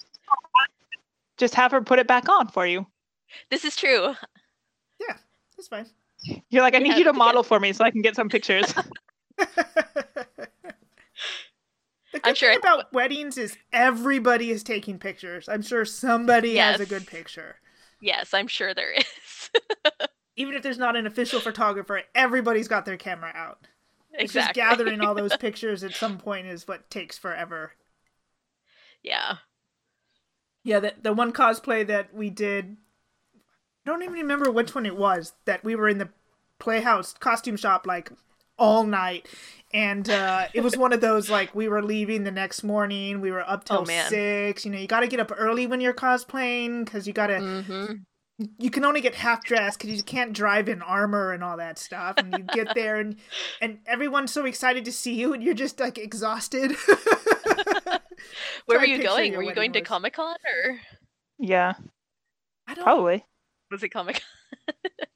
just 1.38 1.56
have 1.56 1.72
her 1.72 1.82
put 1.82 1.98
it 1.98 2.06
back 2.06 2.30
on 2.30 2.48
for 2.50 2.68
you. 2.68 2.86
This 3.50 3.66
is 3.66 3.76
true. 3.76 4.14
Yeah, 5.00 5.16
that's 5.58 5.68
fine. 5.68 5.88
You're 6.52 6.62
like, 6.62 6.76
I 6.76 6.78
need 6.78 6.90
Yeah, 6.90 6.98
you 6.98 7.04
to 7.06 7.10
yeah. 7.10 7.18
model 7.18 7.42
for 7.42 7.60
me 7.60 7.74
so 7.74 7.84
I 7.84 7.90
can 7.90 8.04
get 8.04 8.16
some 8.16 8.30
pictures. 8.30 8.72
The 12.12 12.20
I'm 12.24 12.32
good 12.34 12.38
sure 12.38 12.50
thing 12.50 12.58
it- 12.58 12.64
about 12.64 12.92
weddings 12.94 13.38
is 13.40 13.56
everybody 13.74 14.52
is 14.52 14.62
taking 14.64 15.00
pictures. 15.00 15.48
I'm 15.50 15.62
sure 15.64 15.86
somebody 15.86 16.56
has 16.58 16.80
a 16.80 16.86
good 16.88 17.06
picture. 17.08 17.56
Yes, 18.00 18.34
I'm 18.34 18.48
sure 18.48 18.74
there 18.74 18.92
is. 18.92 19.50
Even 20.36 20.54
if 20.56 20.64
there's 20.64 20.78
not 20.78 20.96
an 20.96 21.06
official 21.06 21.40
photographer, 21.40 22.02
everybody's 22.16 22.68
got 22.70 22.86
their 22.86 22.98
camera 22.98 23.32
out. 23.36 23.68
It's 24.14 24.34
just 24.34 24.54
gathering 24.54 25.02
all 25.02 25.14
those 25.14 25.36
pictures 25.38 25.84
at 25.84 25.94
some 25.94 26.18
point 26.18 26.48
is 26.48 26.68
what 26.68 26.90
takes 26.90 27.18
forever. 27.18 27.74
yeah. 29.04 29.38
Yeah, 30.64 30.80
the, 30.80 30.94
the 31.02 31.14
one 31.14 31.32
cosplay 31.32 31.88
that 31.88 32.14
we 32.14 32.30
did, 32.30 32.76
I 33.86 33.90
don't 33.90 34.04
even 34.04 34.14
remember 34.14 34.52
which 34.52 34.76
one 34.76 34.86
it 34.86 34.98
was, 34.98 35.34
that 35.46 35.64
we 35.64 35.74
were 35.76 35.88
in 35.88 36.00
the 36.00 36.10
Playhouse 36.60 37.14
costume 37.14 37.56
shop 37.56 37.88
like 37.88 38.12
all 38.60 38.84
night. 38.84 39.28
And 39.74 40.10
uh, 40.10 40.48
it 40.54 40.62
was 40.62 40.76
one 40.78 40.94
of 40.94 41.02
those 41.02 41.30
like 41.30 41.54
we 41.56 41.68
were 41.68 41.84
leaving 41.84 42.24
the 42.24 42.32
next 42.32 42.64
morning. 42.64 43.22
We 43.22 43.32
were 43.32 43.48
up 43.48 43.64
till 43.66 43.80
Oh, 43.80 43.86
man. 43.86 44.10
six. 44.10 44.66
You 44.66 44.72
know, 44.72 44.78
you 44.80 44.88
got 44.88 45.02
to 45.02 45.08
get 45.08 45.20
up 45.20 45.32
early 45.36 45.68
when 45.68 45.80
you're 45.82 45.94
cosplaying 45.94 46.86
because 46.86 47.06
you 47.08 47.14
got 47.14 47.28
to. 47.28 47.40
hmm 47.40 47.94
You 48.58 48.72
can 48.72 48.84
only 48.86 49.02
get 49.02 49.14
half 49.16 49.44
dressed 49.44 49.80
because 49.80 49.96
you 49.96 50.02
can't 50.04 50.34
drive 50.34 50.70
in 50.70 50.82
armor 50.82 51.34
and 51.34 51.44
all 51.44 51.58
that 51.58 51.78
stuff. 51.78 52.16
And 52.18 52.34
you 52.36 52.44
get 52.44 52.74
there 52.74 52.96
and 53.00 53.18
and 53.62 53.80
everyone's 53.86 54.32
so 54.34 54.46
excited 54.46 54.86
to 54.86 54.92
see 54.92 55.14
you, 55.14 55.34
and 55.34 55.44
you're 55.44 55.54
just 55.54 55.80
like 55.80 55.98
exhausted. 56.00 56.72
Where 58.66 58.78
Try 58.78 58.80
were 58.80 58.86
you 58.86 59.04
going? 59.04 59.34
Were 59.36 59.42
you 59.44 59.48
wedding 59.50 59.72
going 59.72 59.74
to. 59.74 59.82
Comic 59.82 60.14
Con 60.14 60.36
or 60.36 60.80
yeah, 61.38 61.74
I 62.68 62.74
don't 62.74 62.84
probably. 62.84 63.24
was 63.72 63.84
it 63.84 63.90
Comic 63.90 64.22
Con? 64.68 64.76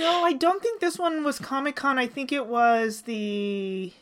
No, 0.00 0.24
I 0.24 0.32
don't 0.32 0.62
think 0.62 0.80
this 0.80 0.98
one 0.98 1.22
was 1.24 1.38
Comic 1.38 1.76
Con. 1.76 1.98
I 1.98 2.06
think 2.06 2.32
it 2.32 2.46
was 2.46 3.02
the 3.02 3.92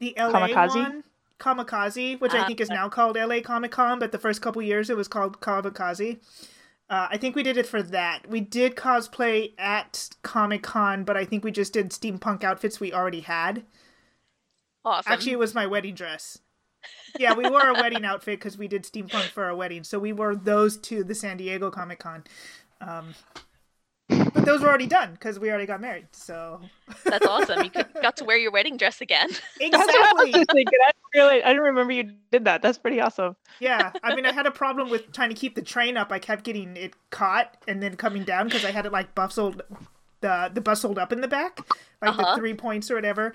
the 0.00 0.14
LA 0.18 0.48
Comikaze? 0.48 0.74
one, 0.76 1.04
Comikaze, 1.38 2.20
which 2.20 2.32
I 2.32 2.40
Ah, 2.40 2.46
think 2.46 2.60
is 2.60 2.70
now 2.70 2.88
called 2.88 3.16
LA 3.16 3.40
Comic 3.40 3.72
Con. 3.72 3.98
But 3.98 4.12
the 4.12 4.18
first 4.18 4.40
couple 4.40 4.62
years, 4.62 4.88
it 4.90 4.96
was 4.96 5.08
called 5.08 5.40
Comikaze. 5.40 6.18
Uh, 6.88 7.08
I 7.10 7.16
think 7.16 7.34
we 7.34 7.42
did 7.42 7.56
it 7.56 7.66
for 7.66 7.82
that. 7.82 8.28
We 8.28 8.40
did 8.40 8.76
cosplay 8.76 9.52
at 9.58 10.10
Comic 10.22 10.62
Con, 10.62 11.04
but 11.04 11.16
I 11.16 11.24
think 11.24 11.42
we 11.42 11.50
just 11.50 11.72
did 11.72 11.90
steampunk 11.90 12.44
outfits 12.44 12.78
we 12.78 12.92
already 12.92 13.20
had. 13.20 13.64
Awesome. 14.84 15.12
Actually, 15.12 15.32
it 15.32 15.38
was 15.38 15.54
my 15.54 15.66
wedding 15.66 15.94
dress. 15.94 16.38
Yeah, 17.18 17.32
we 17.34 17.48
wore 17.48 17.66
a 17.68 17.72
wedding 17.72 18.04
outfit 18.04 18.38
because 18.38 18.58
we 18.58 18.68
did 18.68 18.82
steampunk 18.84 19.30
for 19.30 19.44
our 19.44 19.56
wedding. 19.56 19.82
So 19.84 19.98
we 19.98 20.12
wore 20.12 20.36
those 20.36 20.76
to 20.78 21.02
the 21.02 21.14
San 21.14 21.38
Diego 21.38 21.70
Comic 21.70 21.98
Con. 22.00 22.24
Um, 22.82 23.14
but 24.08 24.44
those 24.44 24.60
were 24.60 24.68
already 24.68 24.86
done 24.86 25.12
because 25.12 25.38
we 25.38 25.48
already 25.50 25.66
got 25.66 25.80
married. 25.80 26.06
So 26.12 26.60
That's 27.04 27.26
awesome. 27.26 27.64
You 27.64 27.70
could, 27.70 27.86
got 28.02 28.16
to 28.18 28.24
wear 28.24 28.36
your 28.36 28.50
wedding 28.50 28.76
dress 28.76 29.00
again. 29.00 29.28
That's 29.60 29.72
what 29.72 29.90
I 29.90 30.24
exactly. 30.28 30.44
thinking. 30.52 30.78
I 30.86 30.90
didn't, 30.90 30.96
really, 31.14 31.42
I 31.42 31.48
didn't 31.48 31.62
remember 31.62 31.92
you 31.92 32.12
did 32.30 32.44
that. 32.44 32.62
That's 32.62 32.78
pretty 32.78 33.00
awesome. 33.00 33.36
Yeah, 33.60 33.92
I 34.02 34.14
mean, 34.14 34.26
I 34.26 34.32
had 34.32 34.46
a 34.46 34.50
problem 34.50 34.90
with 34.90 35.12
trying 35.12 35.30
to 35.30 35.34
keep 35.34 35.54
the 35.54 35.62
train 35.62 35.96
up. 35.96 36.12
I 36.12 36.18
kept 36.18 36.44
getting 36.44 36.76
it 36.76 36.94
caught 37.10 37.56
and 37.68 37.82
then 37.82 37.96
coming 37.96 38.24
down 38.24 38.46
because 38.46 38.64
I 38.64 38.70
had 38.70 38.84
it 38.86 38.92
like 38.92 39.14
bustled, 39.14 39.62
the 40.20 40.50
the 40.52 40.60
bustled 40.60 40.98
up 40.98 41.12
in 41.12 41.20
the 41.20 41.28
back, 41.28 41.60
like 42.02 42.10
Uh-huh. 42.10 42.34
the 42.34 42.40
three 42.40 42.54
points 42.54 42.90
or 42.90 42.94
whatever. 42.96 43.34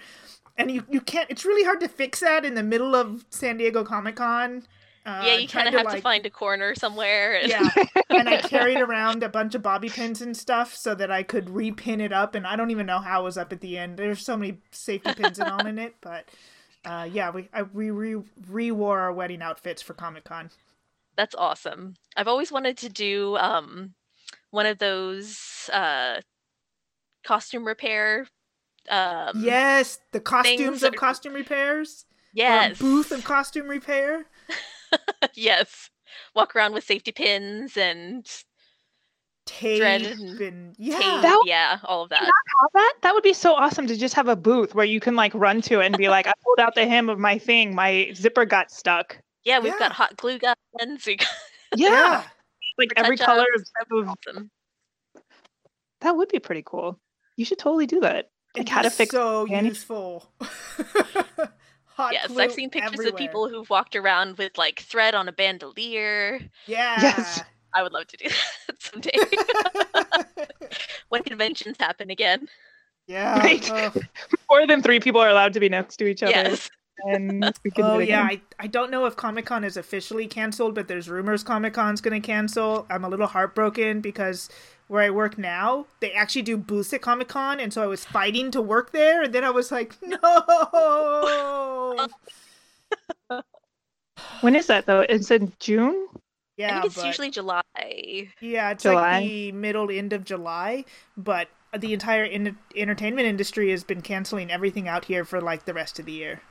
And 0.58 0.70
you 0.70 0.84
you 0.90 1.00
can't. 1.02 1.30
It's 1.30 1.46
really 1.46 1.64
hard 1.64 1.80
to 1.80 1.88
fix 1.88 2.20
that 2.20 2.44
in 2.46 2.54
the 2.56 2.64
middle 2.64 2.94
of 2.96 3.26
San 3.30 3.58
Diego 3.58 3.84
Comic 3.84 4.18
Con. 4.18 4.64
Uh, 5.06 5.24
yeah, 5.26 5.36
you 5.38 5.48
kind 5.48 5.68
of 5.68 5.74
have 5.74 5.88
to 5.88 5.94
like- 5.94 6.04
find 6.04 6.26
a 6.26 6.30
corner 6.30 6.76
somewhere. 6.76 7.40
And... 7.40 7.50
Yeah, 7.50 7.70
and 8.10 8.30
I 8.30 8.42
carried 8.44 8.80
around 8.80 9.24
a 9.24 9.30
bunch 9.30 9.56
of 9.56 9.64
bobby 9.64 9.90
pins 9.90 10.22
and 10.22 10.36
stuff 10.36 10.76
so 10.76 10.94
that 10.96 11.10
I 11.10 11.24
could 11.24 11.46
repin 11.46 12.00
it 12.02 12.12
up. 12.12 12.36
And 12.36 12.46
I 12.46 12.56
don't 12.56 12.70
even 12.72 12.86
know 12.86 13.00
how 13.00 13.22
it 13.22 13.24
was 13.24 13.38
up 13.38 13.52
at 13.54 13.62
the 13.62 13.78
end. 13.78 13.98
There's 13.98 14.24
so 14.24 14.38
many 14.38 14.58
safety 14.72 15.14
pins 15.14 15.40
and 15.40 15.50
all 15.50 15.66
in 15.66 15.80
it, 15.80 15.96
but 16.02 16.30
uh, 16.86 17.08
yeah, 17.12 17.32
we 17.32 17.50
I, 17.54 17.64
we 17.64 17.90
re 17.92 18.22
re 18.50 18.72
wore 18.72 19.00
our 19.00 19.14
wedding 19.14 19.42
outfits 19.42 19.82
for 19.82 19.94
Comic 19.94 20.26
Con. 20.26 20.50
That's 21.16 21.36
awesome. 21.36 21.96
I've 22.16 22.28
always 22.28 22.52
wanted 22.52 22.78
to 22.78 22.90
do 22.90 23.36
um 23.38 23.94
one 24.52 24.66
of 24.66 24.78
those 24.80 25.70
uh 25.74 26.22
costume 27.26 27.66
repair 27.66 28.28
um 28.90 29.32
Yes, 29.44 30.00
the 30.12 30.20
costumes 30.20 30.84
of 30.84 30.94
are- 30.94 30.98
costume 30.98 31.34
repairs. 31.34 32.06
yes 32.34 32.78
booth 32.80 33.12
of 33.12 33.24
costume 33.24 33.68
repair. 33.68 34.26
yes 35.36 35.90
walk 36.36 36.56
around 36.56 36.74
with 36.74 36.84
safety 36.84 37.12
pins 37.12 37.78
and 37.78 38.26
Tape 39.46 39.78
Thread 39.80 40.02
and, 40.04 40.40
and 40.42 40.76
yeah. 40.78 40.94
tape 41.00 41.22
That- 41.24 41.44
yeah 41.46 41.80
all 41.84 42.04
of 42.04 42.10
that 42.10 42.22
Have 42.22 42.32
that? 42.74 42.94
That 43.02 43.14
would 43.16 43.24
be 43.24 43.34
so 43.34 43.56
awesome 43.56 43.88
to 43.88 43.98
just 43.98 44.14
have 44.14 44.28
a 44.28 44.36
booth 44.36 44.76
where 44.76 44.86
you 44.86 45.00
can 45.00 45.16
like 45.16 45.34
run 45.34 45.62
to 45.64 45.80
and 45.82 45.98
be 45.98 46.08
like, 46.10 46.28
I 46.28 46.34
pulled 46.44 46.60
out 46.60 46.76
the 46.76 46.86
hem 46.86 47.10
of 47.10 47.18
my 47.18 47.40
thing. 47.40 47.74
My 47.74 48.12
zipper 48.14 48.46
got 48.46 48.70
stuck. 48.70 49.18
yeah 49.46 49.60
we've 49.60 49.74
Yeah. 49.74 49.80
got 49.80 49.92
hot 49.92 50.16
glue 50.18 50.38
guns 50.40 51.04
we 51.08 51.16
got 51.16 51.28
Yeah. 51.76 52.24
Like 52.78 52.94
every 52.96 53.18
color 53.18 53.46
of, 53.56 53.66
that'd 53.76 53.90
be 53.90 54.00
of 54.00 54.10
awesome. 54.10 54.52
that 56.02 56.16
would 56.16 56.30
be 56.30 56.40
pretty 56.40 56.64
cool. 56.66 57.00
You 57.36 57.44
should 57.46 57.58
totally 57.60 57.88
do 57.88 58.02
that. 58.02 58.30
It'd 58.56 58.68
Like 58.68 58.70
how 58.70 58.82
to 58.84 58.90
be 58.90 58.96
fix 58.96 59.12
so 59.12 59.48
panties. 59.48 59.70
useful. 59.74 60.32
Hot 62.00 62.14
yes 62.14 62.28
glue 62.28 62.42
i've 62.44 62.54
seen 62.54 62.70
pictures 62.70 62.94
everywhere. 62.94 63.14
of 63.14 63.18
people 63.18 63.50
who've 63.50 63.70
walked 63.70 63.96
around 63.96 64.38
with 64.38 64.58
like 64.58 64.80
thread 64.80 65.14
on 65.16 65.28
a 65.28 65.32
bandolier 65.34 66.40
Yeah. 66.66 66.96
Yes. 67.02 67.42
i 67.74 67.84
would 67.84 67.92
love 67.92 68.08
to 68.08 68.18
do 68.18 68.30
that 68.30 68.82
someday 68.82 69.12
when 71.10 71.24
conventions 71.24 71.78
happen 71.80 72.10
again 72.10 72.48
yeah. 73.08 73.40
Right. 73.40 73.68
Oh. 73.72 73.92
more 74.52 74.68
than 74.68 74.84
three 74.84 75.00
people 75.00 75.20
are 75.20 75.30
allowed 75.30 75.54
to 75.54 75.60
be 75.60 75.68
next 75.68 75.98
to 75.98 76.06
each 76.08 76.22
other. 76.22 76.32
yes 76.32 76.70
And 77.08 77.44
we 77.64 77.72
can 77.72 77.86
oh, 77.86 77.94
do 77.94 77.96
Oh 77.96 78.00
it 78.00 78.10
yeah. 78.10 78.24
I, 78.24 78.42
I 78.60 78.68
don't 78.68 78.92
know 78.92 79.06
if 79.06 79.16
Comic 79.16 79.46
Con 79.48 79.64
is 79.64 79.78
officially 79.78 80.28
canceled, 80.28 80.76
but 80.76 80.88
there's 80.88 81.10
rumors 81.10 81.44
Comic 81.44 81.74
Con's 81.74 82.02
gonna 82.02 82.20
cancel. 82.22 82.86
I'm 82.90 83.04
a 83.06 83.10
little 83.10 83.26
heartbroken 83.26 84.02
because 84.02 84.50
where 84.90 85.04
I 85.04 85.12
work 85.12 85.40
now, 85.40 85.88
they 86.02 86.12
actually 86.14 86.44
do 86.44 86.58
booths 86.58 86.94
at 86.94 87.02
Comic 87.04 87.30
Con, 87.30 87.62
and 87.62 87.74
so 87.74 87.84
I 87.84 87.88
was 87.88 88.06
fighting 88.06 88.52
to 88.52 88.62
work 88.62 88.92
there, 88.92 89.24
and 89.24 89.34
then 89.34 89.46
I 89.46 89.52
was 89.52 89.72
like, 89.72 89.96
no. 90.04 92.08
When 94.42 94.56
is 94.56 94.68
that 94.68 94.86
though? 94.86 95.02
It's 95.02 95.32
in 95.32 95.52
June? 95.60 96.08
i 96.14 96.58
Yeah, 96.58 96.74
think 96.82 96.86
it's 96.86 96.96
but, 96.96 97.06
usually 97.06 97.32
july 97.32 97.62
yeah, 98.42 98.72
it's 98.72 98.84
July. 98.84 98.86
like 98.86 99.22
the 99.22 99.52
middle 99.54 99.90
end 99.92 100.14
of 100.14 100.24
July, 100.26 100.86
but 101.18 101.48
the 101.78 101.94
entire 101.94 102.24
in- 102.26 102.58
entertainment 102.76 103.28
industry 103.28 103.72
has 103.72 103.84
been 103.84 104.02
canceling 104.02 104.52
everything 104.52 104.88
out 104.88 105.06
here 105.06 105.24
for 105.26 105.42
like 105.42 105.66
the 105.66 105.74
rest 105.74 106.00
of 106.00 106.06
the 106.06 106.12
year. 106.14 106.42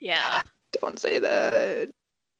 yeah 0.00 0.42
Don't 0.80 0.98
say 0.98 1.18
that. 1.18 1.88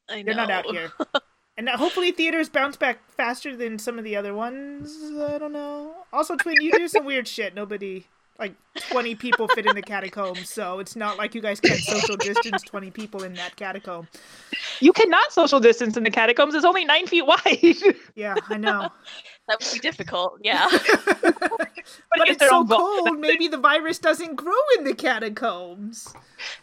i 0.08 0.22
know 0.22 0.24
They're 0.24 0.34
not 0.34 0.50
out 0.50 0.66
here. 0.66 0.90
And 1.58 1.68
hopefully 1.68 2.12
theaters 2.12 2.48
bounce 2.48 2.76
back 2.76 3.00
faster 3.10 3.56
than 3.56 3.80
some 3.80 3.98
of 3.98 4.04
the 4.04 4.14
other 4.14 4.32
ones. 4.32 4.96
I 5.20 5.38
don't 5.38 5.52
know. 5.52 5.92
Also, 6.12 6.36
Twin, 6.36 6.54
you 6.60 6.70
do 6.70 6.86
some 6.86 7.04
weird 7.04 7.26
shit. 7.26 7.52
Nobody, 7.52 8.06
like, 8.38 8.54
20 8.90 9.16
people 9.16 9.48
fit 9.48 9.66
in 9.66 9.74
the 9.74 9.82
catacombs, 9.82 10.48
so 10.48 10.78
it's 10.78 10.94
not 10.94 11.18
like 11.18 11.34
you 11.34 11.40
guys 11.40 11.58
can't 11.58 11.80
social 11.80 12.16
distance 12.16 12.62
20 12.62 12.92
people 12.92 13.24
in 13.24 13.34
that 13.34 13.56
catacomb. 13.56 14.06
You 14.78 14.92
cannot 14.92 15.32
social 15.32 15.58
distance 15.58 15.96
in 15.96 16.04
the 16.04 16.12
catacombs. 16.12 16.54
It's 16.54 16.64
only 16.64 16.84
nine 16.84 17.08
feet 17.08 17.26
wide. 17.26 17.38
Yeah, 18.14 18.36
I 18.48 18.56
know. 18.56 18.88
that 19.48 19.60
would 19.60 19.72
be 19.72 19.78
difficult 19.78 20.38
yeah 20.42 20.66
but 21.22 21.70
get 22.26 22.28
it's 22.28 22.46
so 22.46 22.64
cold, 22.64 23.18
maybe 23.18 23.48
the 23.48 23.56
virus 23.56 23.98
doesn't 23.98 24.34
grow 24.34 24.52
in 24.76 24.84
the 24.84 24.94
catacombs. 24.94 26.12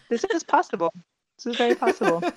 this 0.09 0.23
is 0.25 0.43
possible. 0.43 0.93
This 1.37 1.47
is 1.47 1.57
very 1.57 1.75
possible. 1.75 2.21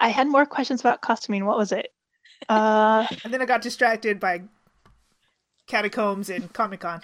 I 0.00 0.08
had 0.08 0.26
more 0.26 0.46
questions 0.46 0.80
about 0.80 1.02
costuming. 1.02 1.44
What 1.44 1.58
was 1.58 1.72
it? 1.72 1.92
Uh, 2.48 3.06
And 3.24 3.32
then 3.32 3.42
I 3.42 3.44
got 3.44 3.62
distracted 3.62 4.18
by 4.18 4.42
catacombs 5.66 6.30
and 6.30 6.52
Comic 6.54 6.80
Con. 6.80 7.00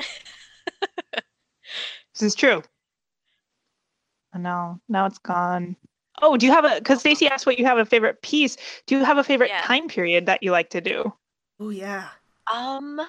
this 2.15 2.23
is 2.23 2.35
true. 2.35 2.63
Oh, 4.35 4.39
no, 4.39 4.81
now 4.89 5.07
it's 5.07 5.19
gone. 5.19 5.77
Oh, 6.23 6.37
do 6.37 6.47
you 6.47 6.53
have 6.53 6.65
a? 6.65 6.77
Because 6.79 7.01
Stacy 7.01 7.29
asked 7.29 7.47
what 7.47 7.59
you 7.59 7.67
have 7.67 7.79
a 7.79 7.85
favorite 7.85 8.23
piece. 8.23 8.57
Do 8.87 8.97
you 8.99 9.05
have 9.05 9.19
a 9.19 9.25
favorite 9.25 9.51
Yeah. 9.51 9.61
time 9.63 9.89
period 9.89 10.27
that 10.27 10.43
you 10.43 10.51
like 10.51 10.71
to 10.71 10.81
do? 10.81 11.13
Oh, 11.61 11.69
yeah. 11.71 12.09
Um, 12.53 13.01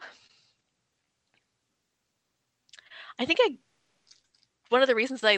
I 3.20 3.26
think 3.26 3.40
I 3.42 3.58
one 4.70 4.82
of 4.82 4.88
the 4.88 4.96
reasons 4.96 5.24
I 5.24 5.38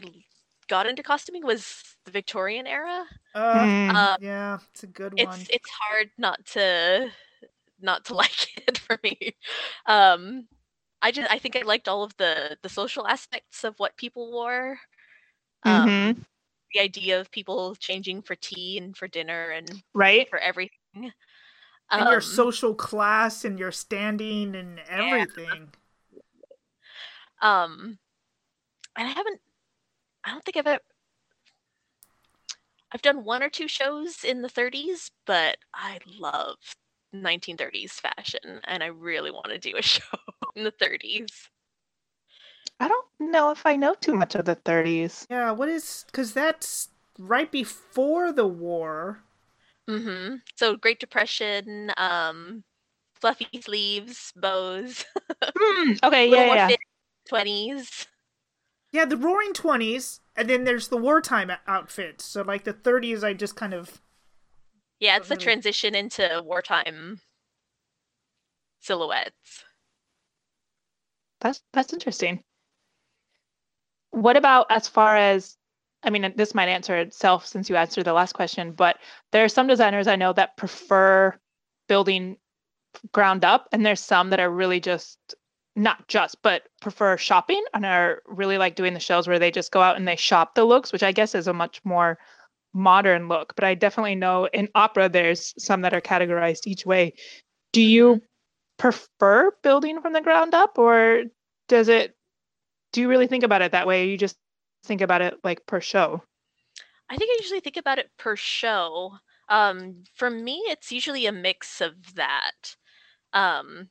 got 0.67 0.87
into 0.87 1.03
costuming 1.03 1.45
was 1.45 1.88
the 2.05 2.11
Victorian 2.11 2.67
era. 2.67 3.05
Uh, 3.35 3.65
Mm. 3.65 3.95
Uh, 3.95 4.17
yeah, 4.21 4.59
it's 4.71 4.83
a 4.83 4.87
good 4.87 5.13
one. 5.13 5.39
it's 5.49 5.69
hard 5.69 6.09
not 6.17 6.45
to 6.47 7.09
not 7.81 8.05
to 8.05 8.13
like 8.21 8.67
it 8.67 8.77
for 8.77 8.99
me. 9.03 9.35
Um, 9.85 10.47
I 11.01 11.11
just 11.11 11.31
I 11.31 11.39
think 11.39 11.55
I 11.55 11.61
liked 11.61 11.87
all 11.87 12.03
of 12.03 12.15
the 12.17 12.57
the 12.61 12.69
social 12.69 13.07
aspects 13.07 13.63
of 13.63 13.75
what 13.77 13.97
people 13.97 14.31
wore. 14.31 14.79
Um, 15.63 15.87
Mhm. 15.87 16.25
The 16.73 16.79
idea 16.81 17.19
of 17.19 17.31
people 17.31 17.75
changing 17.75 18.21
for 18.21 18.35
tea 18.35 18.77
and 18.77 18.95
for 18.95 19.07
dinner 19.07 19.49
and 19.51 19.83
Right? 19.93 20.29
for 20.29 20.37
everything. 20.39 21.11
and 21.91 22.09
your 22.09 22.21
Um, 22.21 22.21
social 22.21 22.75
class 22.75 23.43
and 23.45 23.57
your 23.57 23.71
standing 23.71 24.55
and 24.55 24.79
everything. 24.87 25.69
Um, 27.41 27.97
and 28.95 29.07
I 29.07 29.11
haven't. 29.11 29.39
I 30.23 30.31
don't 30.31 30.43
think 30.43 30.57
I've 30.57 30.67
ever. 30.67 30.81
I've 32.91 33.01
done 33.01 33.23
one 33.23 33.43
or 33.43 33.49
two 33.49 33.67
shows 33.67 34.23
in 34.23 34.41
the 34.41 34.49
30s, 34.49 35.11
but 35.25 35.57
I 35.73 35.99
love 36.17 36.57
1930s 37.13 37.93
fashion, 37.93 38.61
and 38.65 38.83
I 38.83 38.87
really 38.87 39.31
want 39.31 39.47
to 39.47 39.57
do 39.59 39.75
a 39.77 39.81
show 39.83 40.17
in 40.55 40.63
the 40.63 40.71
30s. 40.71 41.49
I 42.79 42.87
don't 42.87 43.07
know 43.19 43.51
if 43.51 43.65
I 43.65 43.75
know 43.75 43.93
too 43.93 44.15
much 44.15 44.35
of 44.35 44.45
the 44.45 44.55
30s. 44.55 45.27
Yeah, 45.29 45.51
what 45.51 45.69
is 45.69 46.05
because 46.07 46.33
that's 46.33 46.89
right 47.17 47.51
before 47.51 48.31
the 48.31 48.47
war. 48.47 49.19
Mm-hmm. 49.89 50.35
So 50.55 50.75
Great 50.77 50.99
Depression, 50.99 51.91
um, 51.97 52.63
fluffy 53.19 53.47
sleeves, 53.61 54.31
bows, 54.35 55.05
Hmm, 55.57 55.93
okay, 56.03 56.29
yeah, 56.29 56.55
yeah. 56.55 56.75
20s. 57.27 58.07
Yeah, 58.91 59.05
the 59.05 59.17
Roaring 59.17 59.53
Twenties, 59.53 60.19
and 60.35 60.49
then 60.49 60.63
there's 60.63 60.87
the 60.87 60.97
wartime 60.97 61.51
o- 61.51 61.57
outfits. 61.67 62.25
So 62.25 62.41
like 62.41 62.63
the 62.63 62.73
30s, 62.73 63.23
I 63.23 63.33
just 63.33 63.55
kind 63.55 63.73
of 63.73 64.01
Yeah, 64.99 65.17
it's 65.17 65.27
the 65.29 65.35
really- 65.35 65.43
transition 65.43 65.93
into 65.95 66.41
wartime 66.43 67.21
silhouettes. 68.79 69.63
That's 71.41 71.61
that's 71.71 71.93
interesting. 71.93 72.43
What 74.11 74.35
about 74.37 74.67
as 74.69 74.87
far 74.87 75.15
as 75.15 75.55
I 76.03 76.09
mean, 76.09 76.33
this 76.37 76.55
might 76.55 76.69
answer 76.69 76.97
itself 76.97 77.45
since 77.45 77.69
you 77.69 77.75
answered 77.75 78.05
the 78.05 78.13
last 78.13 78.33
question, 78.33 78.71
but 78.71 78.97
there 79.31 79.43
are 79.43 79.49
some 79.49 79.67
designers 79.67 80.07
I 80.07 80.15
know 80.15 80.31
that 80.33 80.55
prefer 80.57 81.37
building 81.87 82.37
ground 83.11 83.43
up, 83.45 83.67
and 83.71 83.85
there's 83.85 83.99
some 83.99 84.29
that 84.31 84.39
are 84.39 84.49
really 84.49 84.79
just 84.79 85.19
not 85.79 86.07
just, 86.07 86.41
but 86.43 86.63
prefer 86.81 87.17
shopping 87.17 87.63
and 87.73 87.85
are 87.85 88.21
really 88.27 88.57
like 88.57 88.75
doing 88.75 88.93
the 88.93 88.99
shows 88.99 89.27
where 89.27 89.39
they 89.39 89.49
just 89.49 89.71
go 89.71 89.81
out 89.81 89.95
and 89.95 90.07
they 90.07 90.15
shop 90.15 90.53
the 90.53 90.65
looks, 90.65 90.91
which 90.91 91.03
I 91.03 91.11
guess 91.11 91.33
is 91.33 91.47
a 91.47 91.53
much 91.53 91.81
more 91.85 92.19
modern 92.73 93.29
look. 93.29 93.55
But 93.55 93.63
I 93.63 93.75
definitely 93.75 94.15
know 94.15 94.47
in 94.53 94.67
opera 94.75 95.07
there's 95.07 95.53
some 95.57 95.81
that 95.81 95.93
are 95.93 96.01
categorized 96.01 96.67
each 96.67 96.85
way. 96.85 97.13
Do 97.71 97.81
you 97.81 98.21
prefer 98.77 99.51
building 99.63 100.01
from 100.01 100.13
the 100.13 100.21
ground 100.21 100.53
up 100.53 100.77
or 100.77 101.23
does 101.67 101.89
it 101.89 102.15
do 102.91 103.01
you 103.01 103.09
really 103.09 103.27
think 103.27 103.43
about 103.43 103.61
it 103.61 103.73
that 103.73 103.85
way 103.85 104.03
or 104.03 104.05
you 104.05 104.17
just 104.17 104.37
think 104.85 105.01
about 105.01 105.21
it 105.21 105.35
like 105.43 105.65
per 105.65 105.81
show 105.81 106.23
I 107.09 107.17
think 107.17 107.29
I 107.31 107.41
usually 107.41 107.59
think 107.59 107.77
about 107.77 107.97
it 107.97 108.11
per 108.19 108.35
show. 108.35 109.13
Um, 109.49 110.03
for 110.13 110.29
me, 110.29 110.61
it's 110.67 110.91
usually 110.91 111.25
a 111.25 111.31
mix 111.31 111.81
of 111.81 112.13
that. 112.13 112.75
Um, 113.33 113.89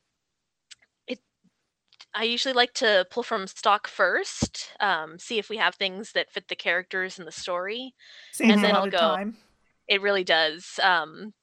I 2.19 2.23
usually 2.23 2.53
like 2.53 2.73
to 2.75 3.05
pull 3.09 3.23
from 3.23 3.47
stock 3.47 3.87
first, 3.87 4.73
um, 4.81 5.17
see 5.17 5.39
if 5.39 5.49
we 5.49 5.55
have 5.55 5.75
things 5.75 6.11
that 6.11 6.29
fit 6.29 6.49
the 6.49 6.55
characters 6.55 7.17
and 7.17 7.25
the 7.25 7.31
story. 7.31 7.95
saves 8.33 8.51
And 8.55 8.63
then 8.63 8.75
I'll 8.75 8.87
go- 8.91 8.97
time. 9.15 9.37
It 9.87 10.01
really 10.01 10.25
does. 10.25 10.81
Um, 10.83 11.33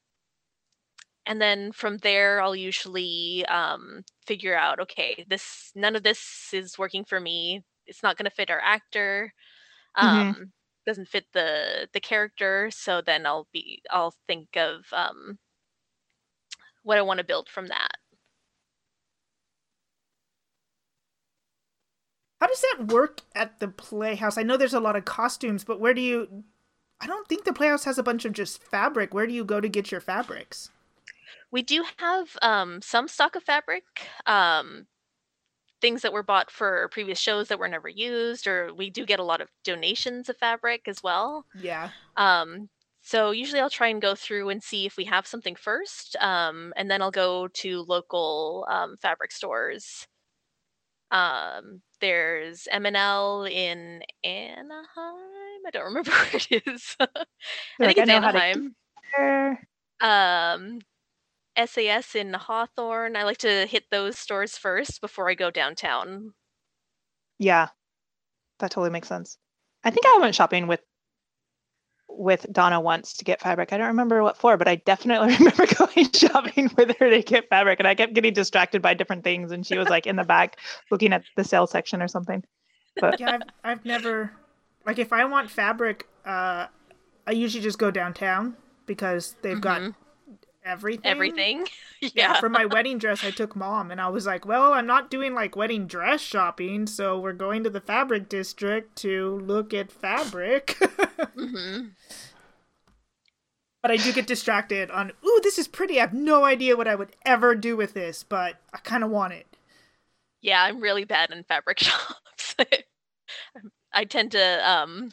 and 1.25 1.41
then 1.41 1.71
from 1.71 1.97
there, 1.97 2.39
I'll 2.43 2.55
usually 2.55 3.43
um, 3.47 4.05
figure 4.27 4.55
out, 4.55 4.79
okay, 4.79 5.25
this 5.27 5.71
none 5.73 5.95
of 5.95 6.03
this 6.03 6.53
is 6.53 6.77
working 6.77 7.03
for 7.05 7.19
me. 7.19 7.63
It's 7.87 8.03
not 8.03 8.15
going 8.15 8.29
to 8.29 8.35
fit 8.35 8.51
our 8.51 8.61
actor. 8.61 9.33
Um, 9.95 10.35
Mhm. 10.35 10.51
Doesn't 10.85 11.09
fit 11.09 11.25
the 11.33 11.89
the 11.91 11.99
character. 11.99 12.69
So 12.71 13.01
then 13.01 13.25
I'll 13.25 13.47
be 13.51 13.81
I'll 13.89 14.13
think 14.27 14.55
of 14.55 14.85
um, 14.93 15.39
what 16.83 16.99
I 16.99 17.01
want 17.01 17.17
to 17.17 17.23
build 17.25 17.49
from 17.49 17.67
that. 17.67 17.97
How 22.39 22.47
does 22.47 22.61
that 22.61 22.87
work 22.87 23.21
at 23.33 23.59
the 23.59 23.67
Playhouse? 23.67 24.37
I 24.37 24.43
know 24.43 24.57
there's 24.57 24.73
a 24.73 24.79
lot 24.79 24.95
of 24.95 25.05
costumes, 25.05 25.63
but 25.63 25.79
where 25.79 25.93
do 25.93 26.01
you? 26.01 26.43
I 27.01 27.07
don't 27.07 27.27
think 27.27 27.43
the 27.43 27.53
Playhouse 27.53 27.85
has 27.85 27.97
a 27.97 28.03
bunch 28.03 28.25
of 28.25 28.33
just 28.33 28.61
fabric. 28.61 29.13
Where 29.13 29.27
do 29.27 29.33
you 29.33 29.43
go 29.43 29.59
to 29.59 29.69
get 29.69 29.91
your 29.91 30.01
fabrics? 30.01 30.69
We 31.51 31.61
do 31.61 31.83
have 31.97 32.29
um, 32.41 32.81
some 32.81 33.07
stock 33.07 33.35
of 33.35 33.43
fabric, 33.43 33.83
um, 34.25 34.87
things 35.81 36.01
that 36.01 36.13
were 36.13 36.23
bought 36.23 36.51
for 36.51 36.89
previous 36.91 37.19
shows 37.19 37.47
that 37.47 37.59
were 37.59 37.67
never 37.67 37.87
used, 37.87 38.47
or 38.47 38.73
we 38.73 38.89
do 38.89 39.05
get 39.05 39.19
a 39.19 39.23
lot 39.23 39.41
of 39.41 39.49
donations 39.63 40.29
of 40.29 40.37
fabric 40.37 40.87
as 40.87 41.01
well. 41.01 41.45
Yeah. 41.59 41.89
Um, 42.17 42.69
so 43.01 43.31
usually 43.31 43.61
I'll 43.61 43.69
try 43.69 43.87
and 43.87 44.01
go 44.01 44.15
through 44.15 44.49
and 44.49 44.61
see 44.61 44.85
if 44.85 44.97
we 44.97 45.05
have 45.05 45.25
something 45.25 45.55
first, 45.55 46.17
um, 46.19 46.73
and 46.75 46.91
then 46.91 47.01
I'll 47.01 47.11
go 47.11 47.47
to 47.47 47.85
local 47.87 48.67
um, 48.69 48.97
fabric 48.97 49.31
stores. 49.31 50.07
There's 52.01 52.67
M&L 52.71 53.45
in 53.45 54.03
Anaheim. 54.23 54.85
I 55.67 55.69
don't 55.71 55.85
remember 55.85 56.11
where 56.31 56.35
it 56.35 56.63
is. 56.67 56.95
I 56.99 57.07
Like, 57.79 57.95
think 57.95 57.99
it's 57.99 58.09
know 58.09 58.19
how 58.21 58.31
to 58.31 58.43
Anaheim. 58.43 58.75
Um, 60.01 60.79
SAS 61.57 62.15
in 62.15 62.33
Hawthorne. 62.33 63.15
I 63.17 63.23
like 63.23 63.39
to 63.39 63.65
hit 63.67 63.85
those 63.91 64.17
stores 64.17 64.57
first 64.57 65.01
before 65.01 65.29
I 65.29 65.35
go 65.35 65.51
downtown. 65.51 66.33
yeah 67.39 67.69
that 68.59 68.71
totally 68.71 68.89
makes 68.91 69.07
sense 69.07 69.37
i 69.83 69.91
think 69.91 70.05
i 70.05 70.19
went 70.21 70.35
shopping 70.35 70.67
with 70.67 70.81
with 72.17 72.45
donna 72.51 72.79
once 72.79 73.13
to 73.13 73.23
get 73.23 73.39
fabric 73.39 73.71
i 73.71 73.77
don't 73.77 73.87
remember 73.87 74.23
what 74.23 74.37
for 74.37 74.57
but 74.57 74.67
i 74.67 74.75
definitely 74.75 75.35
remember 75.37 75.65
going 75.77 76.11
shopping 76.13 76.69
with 76.77 76.97
her 76.97 77.09
to 77.09 77.21
get 77.21 77.47
fabric 77.49 77.79
and 77.79 77.87
i 77.87 77.95
kept 77.95 78.13
getting 78.13 78.33
distracted 78.33 78.81
by 78.81 78.93
different 78.93 79.23
things 79.23 79.51
and 79.51 79.65
she 79.65 79.77
was 79.77 79.87
like 79.89 80.07
in 80.07 80.15
the 80.15 80.23
back 80.23 80.57
looking 80.91 81.13
at 81.13 81.23
the 81.35 81.43
sale 81.43 81.67
section 81.67 82.01
or 82.01 82.07
something 82.07 82.43
but 82.99 83.19
Yeah, 83.19 83.35
I've, 83.35 83.41
I've 83.63 83.85
never 83.85 84.31
like 84.85 84.99
if 84.99 85.13
I 85.13 85.25
want 85.25 85.51
fabric, 85.51 86.07
uh, 86.25 86.67
I 87.27 87.31
usually 87.31 87.61
just 87.61 87.77
go 87.77 87.91
downtown 87.91 88.55
because 88.85 89.35
they've 89.41 89.61
got 89.61 89.81
Mhm. 89.81 89.93
Everything. 90.67 91.11
Everything. 91.11 91.67
Yeah. 91.99 92.09
yeah. 92.13 92.39
For 92.39 92.47
my 92.47 92.65
wedding 92.65 92.99
dress, 92.99 93.23
I 93.23 93.31
took 93.31 93.55
mom, 93.55 93.89
and 93.89 93.99
I 93.99 94.07
was 94.09 94.27
like, 94.27 94.45
"Well, 94.45 94.73
I'm 94.73 94.85
not 94.85 95.09
doing 95.09 95.33
like 95.33 95.55
wedding 95.55 95.87
dress 95.87 96.21
shopping, 96.21 96.85
so 96.85 97.19
we're 97.19 97.33
going 97.33 97.63
to 97.63 97.71
the 97.71 97.81
fabric 97.81 98.29
district 98.29 98.95
to 98.97 99.39
look 99.43 99.73
at 99.73 99.91
fabric." 99.91 100.77
hmm 101.35 101.87
but 103.81 103.91
I 103.91 103.97
do 103.97 104.11
get 104.11 104.27
distracted 104.27 104.91
on, 104.91 105.11
"Ooh, 105.25 105.39
this 105.43 105.57
is 105.57 105.67
pretty. 105.67 105.97
I 105.97 106.01
have 106.01 106.13
no 106.13 106.43
idea 106.43 106.75
what 106.75 106.87
I 106.87 106.95
would 106.95 107.15
ever 107.25 107.55
do 107.55 107.77
with 107.77 107.93
this, 107.93 108.21
but 108.21 108.57
I 108.73 108.79
kind 108.79 109.03
of 109.03 109.09
want 109.09 109.33
it." 109.33 109.47
Yeah, 110.41 110.61
I'm 110.61 110.81
really 110.81 111.05
bad 111.05 111.31
in 111.31 111.43
fabric 111.43 111.79
shops. 111.79 112.55
I 113.93 114.05
tend 114.05 114.33
to 114.33 114.69
um 114.69 115.11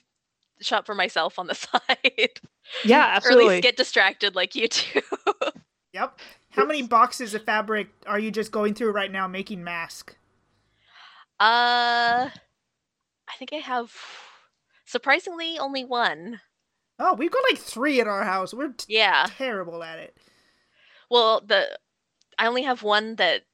shop 0.61 0.87
for 0.87 0.95
myself 0.95 1.39
on 1.39 1.47
the 1.47 1.55
side. 1.55 2.41
Yeah 2.85 3.21
Or 3.25 3.33
at 3.33 3.39
least 3.39 3.63
get 3.63 3.77
distracted 3.77 4.35
like 4.35 4.55
you 4.55 4.69
do. 4.69 5.01
Yep. 5.93 6.19
How 6.51 6.65
many 6.65 6.83
boxes 6.83 7.35
of 7.35 7.45
fabric 7.45 7.87
are 8.05 8.19
you 8.19 8.33
just 8.33 8.51
going 8.51 8.75
through 8.75 8.91
right 8.91 9.13
now 9.13 9.29
making 9.29 9.63
mask? 9.63 10.17
uh 11.39 12.29
I 12.31 13.37
think 13.39 13.53
I 13.53 13.57
have 13.59 13.93
surprisingly 14.87 15.57
only 15.59 15.85
one. 15.85 16.41
Oh, 16.99 17.15
we've 17.15 17.31
got 17.31 17.45
like 17.51 17.59
three 17.61 18.01
at 18.01 18.07
our 18.09 18.25
house. 18.25 18.53
We're 18.55 18.73
t- 18.73 18.95
Yeah. 18.95 19.27
terrible 19.37 19.83
at 19.85 19.99
it. 20.01 20.17
Well, 21.11 21.41
the 21.47 21.79
I 22.39 22.47
only 22.47 22.63
have 22.63 22.83
one 22.83 23.15
that's 23.17 23.45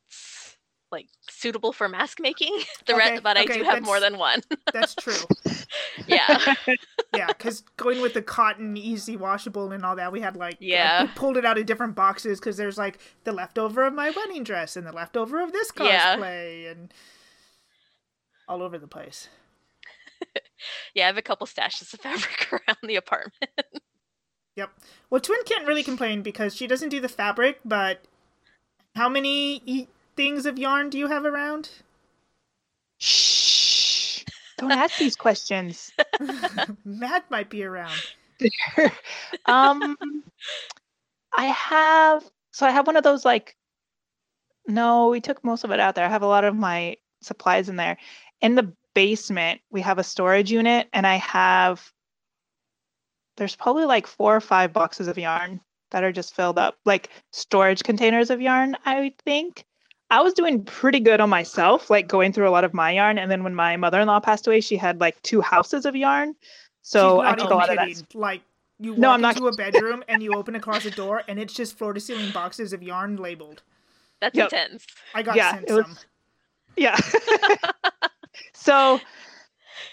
like 0.92 1.08
suitable 1.28 1.72
for 1.72 1.88
mask 1.88 2.18
making. 2.20 2.56
The 2.86 2.94
Okay, 2.94 3.10
rest, 3.10 3.22
but 3.22 3.36
I 3.36 3.44
do 3.44 3.62
have 3.62 3.82
more 3.82 4.00
than 4.00 4.18
one. 4.18 4.42
That's 4.72 4.94
true. 4.94 5.14
yeah. 6.06 6.54
yeah, 7.14 7.28
because 7.28 7.60
going 7.76 8.00
with 8.00 8.14
the 8.14 8.22
cotton, 8.22 8.76
easy 8.76 9.16
washable, 9.16 9.70
and 9.72 9.84
all 9.84 9.96
that, 9.96 10.10
we 10.12 10.20
had 10.20 10.36
like 10.36 10.50
like, 10.52 10.56
Yeah. 10.60 11.02
we 11.02 11.10
pulled 11.14 11.36
it 11.36 11.44
out 11.44 11.58
of 11.58 11.66
different 11.66 11.94
boxes 11.94 12.40
because 12.40 12.56
there's 12.56 12.78
like 12.78 12.98
the 13.24 13.32
leftover 13.32 13.84
of 13.84 13.94
my 13.94 14.10
wedding 14.10 14.42
dress 14.42 14.76
and 14.76 14.86
the 14.86 14.92
leftover 14.92 15.40
of 15.40 15.52
this 15.52 15.70
Yeah. 15.78 16.16
cosplay 16.16 16.70
and 16.70 16.92
all 18.48 18.62
over 18.62 18.78
the 18.78 18.88
place. 18.88 19.28
Yeah, 20.94 21.04
I 21.04 21.06
have 21.06 21.16
a 21.16 21.22
couple 21.22 21.46
stashes 21.46 21.94
of 21.94 22.00
fabric 22.00 22.52
around 22.52 22.78
the 22.82 22.96
apartment. 22.96 23.50
Yep. 24.56 24.70
Well, 25.08 25.20
Twin 25.20 25.38
can't 25.46 25.66
really 25.66 25.82
complain 25.82 26.22
because 26.22 26.54
she 26.54 26.66
doesn't 26.66 26.88
do 26.90 27.00
the 27.00 27.08
fabric, 27.08 27.60
but 27.64 28.04
how 28.96 29.08
many 29.08 29.88
things 30.20 30.44
of 30.44 30.58
yarn 30.58 30.90
do 30.90 30.98
you 30.98 31.06
have 31.06 31.24
around? 31.24 31.70
Shh. 32.98 34.22
Don't 34.58 34.70
ask 34.70 34.98
these 34.98 35.16
questions. 35.16 35.90
Matt 36.84 37.30
might 37.30 37.48
be 37.48 37.64
around. 37.64 37.98
um 39.46 39.96
I 41.34 41.46
have 41.46 42.22
so 42.50 42.66
I 42.66 42.70
have 42.70 42.86
one 42.86 42.98
of 42.98 43.02
those 43.02 43.24
like 43.24 43.56
no, 44.66 45.08
we 45.08 45.22
took 45.22 45.42
most 45.42 45.64
of 45.64 45.70
it 45.70 45.80
out 45.80 45.94
there. 45.94 46.04
I 46.04 46.10
have 46.10 46.22
a 46.22 46.26
lot 46.26 46.44
of 46.44 46.54
my 46.54 46.98
supplies 47.22 47.70
in 47.70 47.76
there. 47.76 47.96
In 48.42 48.56
the 48.56 48.70
basement, 48.94 49.62
we 49.70 49.80
have 49.80 49.98
a 49.98 50.04
storage 50.04 50.52
unit 50.52 50.86
and 50.92 51.06
I 51.06 51.16
have 51.16 51.90
there's 53.38 53.56
probably 53.56 53.86
like 53.86 54.06
four 54.06 54.36
or 54.36 54.42
five 54.42 54.74
boxes 54.74 55.08
of 55.08 55.16
yarn 55.16 55.62
that 55.92 56.04
are 56.04 56.12
just 56.12 56.36
filled 56.36 56.58
up, 56.58 56.76
like 56.84 57.08
storage 57.32 57.82
containers 57.82 58.28
of 58.28 58.42
yarn, 58.42 58.76
I 58.84 59.14
think. 59.24 59.64
I 60.10 60.20
was 60.20 60.32
doing 60.34 60.64
pretty 60.64 61.00
good 61.00 61.20
on 61.20 61.28
myself, 61.30 61.88
like 61.90 62.08
going 62.08 62.32
through 62.32 62.48
a 62.48 62.50
lot 62.50 62.64
of 62.64 62.74
my 62.74 62.90
yarn. 62.90 63.18
And 63.18 63.30
then 63.30 63.44
when 63.44 63.54
my 63.54 63.76
mother 63.76 64.00
in 64.00 64.08
law 64.08 64.18
passed 64.20 64.46
away, 64.46 64.60
she 64.60 64.76
had 64.76 65.00
like 65.00 65.20
two 65.22 65.40
houses 65.40 65.86
of 65.86 65.94
yarn. 65.94 66.34
So 66.82 67.20
I 67.20 67.34
took 67.34 67.42
a 67.42 67.44
even 67.44 67.56
lot 67.56 67.70
of 67.70 67.78
kidding. 67.78 67.94
that. 67.94 68.14
Like 68.14 68.42
you 68.78 68.92
walk 68.92 68.98
No, 68.98 69.10
I'm 69.10 69.20
not 69.20 69.36
into 69.36 69.48
a 69.48 69.54
bedroom 69.54 70.02
and 70.08 70.22
you 70.22 70.34
open 70.36 70.54
a 70.56 70.60
closet 70.60 70.96
door 70.96 71.22
and 71.28 71.38
it's 71.38 71.54
just 71.54 71.78
floor 71.78 71.92
to 71.92 72.00
ceiling 72.00 72.30
boxes 72.32 72.72
of 72.72 72.82
yarn 72.82 73.16
labeled. 73.16 73.62
That's 74.20 74.36
Yep. 74.36 74.52
intense. 74.52 74.86
I 75.14 75.22
got 75.22 75.36
Yeah, 75.36 75.52
sent 75.52 75.68
it 75.70 75.72
was- 75.74 75.86
some. 75.86 75.96
Yeah. 76.76 76.96
so 78.54 79.00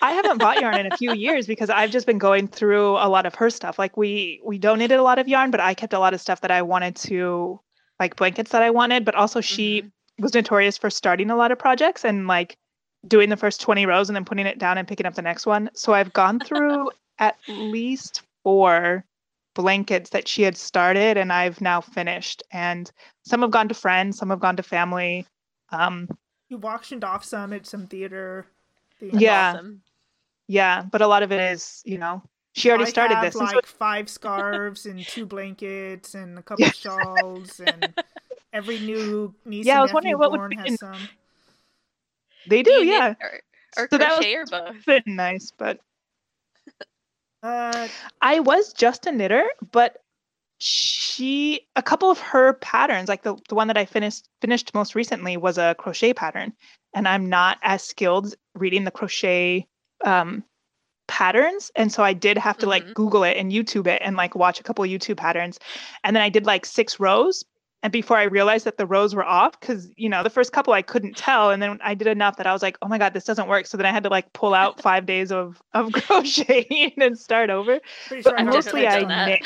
I 0.01 0.11
haven't 0.11 0.37
bought 0.39 0.61
yarn 0.61 0.75
in 0.79 0.91
a 0.91 0.97
few 0.97 1.13
years 1.13 1.47
because 1.47 1.69
I've 1.69 1.91
just 1.91 2.05
been 2.05 2.17
going 2.17 2.47
through 2.47 2.91
a 2.97 3.09
lot 3.09 3.25
of 3.25 3.35
her 3.35 3.49
stuff. 3.49 3.79
Like 3.79 3.97
we 3.97 4.39
we 4.43 4.57
donated 4.57 4.99
a 4.99 5.03
lot 5.03 5.19
of 5.19 5.27
yarn, 5.27 5.51
but 5.51 5.59
I 5.59 5.73
kept 5.73 5.93
a 5.93 5.99
lot 5.99 6.13
of 6.13 6.21
stuff 6.21 6.41
that 6.41 6.51
I 6.51 6.61
wanted 6.61 6.95
to 6.97 7.59
like 7.99 8.15
blankets 8.15 8.51
that 8.51 8.61
I 8.61 8.69
wanted, 8.69 9.05
but 9.05 9.15
also 9.15 9.41
she 9.41 9.79
mm-hmm. 9.81 9.87
Was 10.19 10.33
notorious 10.33 10.77
for 10.77 10.89
starting 10.89 11.29
a 11.29 11.35
lot 11.35 11.51
of 11.51 11.59
projects 11.59 12.03
and 12.05 12.27
like 12.27 12.57
doing 13.07 13.29
the 13.29 13.37
first 13.37 13.61
20 13.61 13.85
rows 13.85 14.09
and 14.09 14.15
then 14.15 14.25
putting 14.25 14.45
it 14.45 14.59
down 14.59 14.77
and 14.77 14.87
picking 14.87 15.05
up 15.05 15.15
the 15.15 15.21
next 15.21 15.45
one. 15.45 15.69
So 15.73 15.93
I've 15.93 16.13
gone 16.13 16.39
through 16.39 16.91
at 17.19 17.37
least 17.47 18.21
four 18.43 19.03
blankets 19.55 20.09
that 20.11 20.27
she 20.27 20.43
had 20.43 20.57
started 20.57 21.17
and 21.17 21.31
I've 21.31 21.61
now 21.61 21.81
finished. 21.81 22.43
And 22.51 22.91
some 23.23 23.41
have 23.41 23.51
gone 23.51 23.67
to 23.69 23.73
friends, 23.75 24.17
some 24.17 24.29
have 24.29 24.39
gone 24.39 24.55
to 24.57 24.63
family. 24.63 25.25
Um, 25.71 26.07
You 26.49 26.59
auctioned 26.59 27.03
off 27.03 27.23
some 27.23 27.53
at 27.53 27.65
some 27.65 27.87
theater. 27.87 28.45
thing. 28.99 29.11
Yeah. 29.13 29.53
Awesome. 29.53 29.81
yeah, 30.47 30.83
but 30.83 31.01
a 31.01 31.07
lot 31.07 31.23
of 31.23 31.31
it 31.31 31.39
is, 31.51 31.81
you 31.85 31.97
know, 31.97 32.21
she 32.53 32.69
already 32.69 32.85
I 32.85 32.89
started 32.89 33.15
have, 33.15 33.25
this. 33.25 33.35
and 33.35 33.49
so 33.49 33.55
like 33.55 33.65
five 33.67 34.09
scarves 34.09 34.85
and 34.87 35.05
two 35.05 35.25
blankets 35.27 36.15
and 36.15 36.39
a 36.39 36.41
couple 36.41 36.65
shawls 36.71 37.59
and 37.59 37.93
every 38.57 38.79
new 38.79 39.33
niece 39.45 39.65
Yeah, 39.65 39.73
I 39.73 39.75
and 39.77 39.81
was 39.83 39.93
wondering 39.93 40.13
nephew 40.17 40.19
what 40.31 40.31
would 40.41 40.49
be 40.49 40.55
has 40.57 40.65
in- 40.67 40.77
some. 40.77 41.09
they 42.47 42.63
Do 42.63 42.71
do, 42.71 42.85
yeah. 42.85 43.13
Or, 43.21 43.41
or 43.77 43.87
So 43.91 43.97
that 43.97 44.09
was- 44.09 44.17
crochet 44.17 44.35
or 44.35 44.45
both. 44.45 44.85
Been 44.85 45.03
nice, 45.15 45.51
but 45.57 45.79
Uh, 47.43 47.87
I 48.21 48.39
was 48.39 48.73
just 48.73 49.05
a 49.05 49.11
knitter, 49.11 49.45
but 49.71 49.97
she 50.59 51.67
a 51.75 51.83
couple 51.83 52.09
of 52.09 52.19
her 52.19 52.53
patterns, 52.53 53.07
like 53.09 53.21
the, 53.21 53.37
the 53.47 53.53
one 53.55 53.67
that 53.67 53.77
I 53.77 53.85
finished 53.85 54.27
finished 54.41 54.73
most 54.73 54.95
recently 54.95 55.37
was 55.37 55.57
a 55.59 55.75
crochet 55.77 56.13
pattern. 56.15 56.51
And 56.95 57.07
I'm 57.07 57.29
not 57.29 57.59
as 57.61 57.83
skilled 57.83 58.33
reading 58.55 58.83
the 58.83 58.91
crochet 58.91 59.67
um 60.03 60.43
patterns. 61.07 61.71
And 61.75 61.91
so 61.91 62.03
I 62.03 62.13
did 62.13 62.37
have 62.39 62.57
to 62.57 62.65
like 62.65 62.93
Google 62.95 63.23
it 63.23 63.37
and 63.37 63.51
YouTube 63.51 63.85
it 63.87 64.01
and 64.03 64.17
like 64.17 64.33
watch 64.35 64.59
a 64.59 64.63
couple 64.63 64.83
of 64.83 64.89
YouTube 64.89 65.17
patterns. 65.17 65.59
And 66.03 66.15
then 66.15 66.23
I 66.23 66.29
did 66.29 66.45
like 66.47 66.65
six 66.65 66.99
rows. 66.99 67.45
And 67.83 67.93
before 67.93 68.17
I 68.17 68.23
realized 68.23 68.65
that 68.65 68.77
the 68.77 68.87
rows 68.87 69.13
were 69.13 69.23
off, 69.23 69.59
because 69.59 69.89
you 69.95 70.09
know, 70.09 70.23
the 70.23 70.29
first 70.29 70.51
couple 70.51 70.73
I 70.73 70.81
couldn't 70.81 71.15
tell. 71.15 71.51
And 71.51 71.61
then 71.61 71.79
I 71.83 71.93
did 71.93 72.07
enough 72.07 72.37
that 72.37 72.47
I 72.47 72.53
was 72.53 72.61
like, 72.61 72.77
oh 72.81 72.87
my 72.87 72.97
God, 72.97 73.13
this 73.13 73.23
doesn't 73.23 73.47
work. 73.47 73.67
So 73.67 73.77
then 73.77 73.85
I 73.85 73.91
had 73.91 74.03
to 74.03 74.09
like 74.09 74.33
pull 74.33 74.53
out 74.53 74.81
five 74.89 75.05
days 75.05 75.31
of 75.31 75.61
of 75.73 75.91
crocheting 75.93 76.93
and 76.97 77.17
start 77.17 77.49
over. 77.49 77.79
pretty 78.07 78.23
But 78.23 78.31
sure 78.31 78.39
I 78.39 78.41
I've 78.41 78.47
mostly 78.47 78.87
I 78.87 79.03
on 79.03 79.37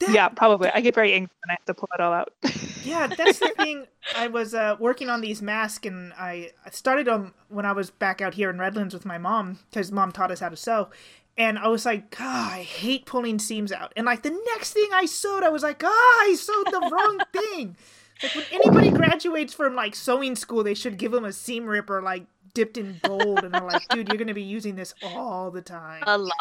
that. 0.00 0.10
Yeah, 0.10 0.28
probably. 0.28 0.70
I 0.70 0.80
get 0.80 0.94
very 0.94 1.12
angry 1.12 1.30
when 1.44 1.50
I 1.50 1.58
have 1.58 1.64
to 1.66 1.74
pull 1.74 1.88
it 1.94 2.00
all 2.00 2.12
out. 2.12 2.32
Yeah, 2.82 3.08
that's 3.08 3.38
the 3.38 3.52
thing. 3.58 3.86
I 4.16 4.28
was 4.28 4.54
uh, 4.54 4.76
working 4.80 5.10
on 5.10 5.20
these 5.20 5.42
masks, 5.42 5.86
and 5.86 6.14
I 6.14 6.52
I 6.64 6.70
started 6.70 7.06
them 7.06 7.34
when 7.48 7.66
I 7.66 7.72
was 7.72 7.90
back 7.90 8.22
out 8.22 8.34
here 8.34 8.48
in 8.48 8.58
Redlands 8.58 8.94
with 8.94 9.04
my 9.04 9.18
mom, 9.18 9.58
because 9.68 9.92
mom 9.92 10.12
taught 10.12 10.30
us 10.30 10.40
how 10.40 10.48
to 10.48 10.56
sew. 10.56 10.88
And 11.36 11.58
I 11.58 11.68
was 11.68 11.84
like, 11.84 12.10
God, 12.10 12.52
I 12.52 12.62
hate 12.62 13.06
pulling 13.06 13.38
seams 13.38 13.70
out. 13.70 13.92
And 13.96 14.06
like 14.06 14.22
the 14.22 14.36
next 14.54 14.72
thing 14.72 14.88
I 14.92 15.04
sewed, 15.06 15.42
I 15.44 15.50
was 15.50 15.62
like, 15.62 15.82
ah, 15.84 15.88
I 15.88 16.34
sewed 16.38 16.66
the 16.66 16.90
wrong 16.90 17.20
thing. 17.32 17.76
Like 18.22 18.34
when 18.34 18.44
anybody 18.50 18.90
graduates 18.90 19.54
from 19.54 19.74
like 19.74 19.94
sewing 19.94 20.34
school, 20.34 20.64
they 20.64 20.74
should 20.74 20.96
give 20.98 21.12
them 21.12 21.24
a 21.24 21.32
seam 21.32 21.66
ripper 21.66 22.02
like 22.02 22.24
dipped 22.54 22.78
in 22.78 22.98
gold, 23.02 23.44
and 23.44 23.54
they're 23.54 23.60
like, 23.60 23.86
dude, 23.88 24.08
you're 24.08 24.18
gonna 24.18 24.34
be 24.34 24.42
using 24.42 24.74
this 24.74 24.94
all 25.02 25.50
the 25.50 25.62
time. 25.62 26.02
A 26.06 26.18
lot. 26.18 26.32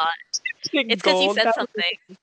It's 0.71 1.03
because 1.03 1.21
you 1.21 1.33
said 1.33 1.53
something. 1.53 2.17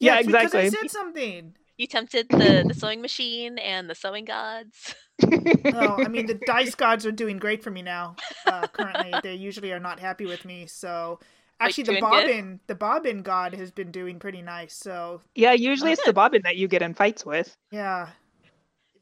Yeah, 0.00 0.18
it's 0.18 0.26
because 0.26 0.54
I 0.54 0.60
exactly. 0.60 0.88
said 0.88 0.90
something. 0.90 1.54
You 1.76 1.86
tempted 1.86 2.28
the, 2.28 2.64
the 2.66 2.74
sewing 2.74 3.00
machine 3.00 3.58
and 3.58 3.88
the 3.88 3.94
sewing 3.94 4.24
gods. 4.24 4.94
Oh, 5.22 5.96
I 6.04 6.08
mean, 6.08 6.26
the 6.26 6.40
dice 6.46 6.74
gods 6.74 7.06
are 7.06 7.12
doing 7.12 7.38
great 7.38 7.62
for 7.62 7.70
me 7.70 7.82
now. 7.82 8.16
Uh, 8.46 8.66
currently, 8.66 9.14
they 9.22 9.34
usually 9.34 9.72
are 9.72 9.80
not 9.80 10.00
happy 10.00 10.26
with 10.26 10.44
me. 10.44 10.66
So, 10.66 11.20
actually, 11.60 11.84
the 11.84 11.92
doing 11.92 12.04
good? 12.04 12.10
bobbin, 12.10 12.60
the 12.66 12.74
bobbin 12.74 13.22
god 13.22 13.54
has 13.54 13.70
been 13.70 13.92
doing 13.92 14.18
pretty 14.18 14.42
nice. 14.42 14.74
So, 14.74 15.20
yeah, 15.34 15.52
usually 15.52 15.92
it's 15.92 16.04
the 16.04 16.12
bobbin 16.12 16.42
that 16.44 16.56
you 16.56 16.66
get 16.66 16.82
in 16.82 16.94
fights 16.94 17.24
with. 17.24 17.56
yeah, 17.70 18.08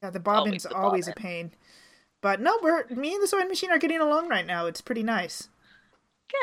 yeah, 0.03 0.11
the 0.11 0.23
Always 0.27 0.45
bobbin's 0.45 0.63
the 0.65 0.75
always 0.75 1.09
a 1.09 1.13
pain. 1.13 1.53
But 2.21 2.41
no, 2.41 2.59
we're 2.63 2.87
me 2.89 3.15
and 3.15 3.23
the 3.23 3.27
sewing 3.27 3.49
machine 3.49 3.71
are 3.71 3.79
getting 3.79 4.01
along 4.01 4.29
right 4.29 4.47
now. 4.47 4.67
It's 4.67 4.81
pretty 4.81 5.03
nice. 5.03 5.49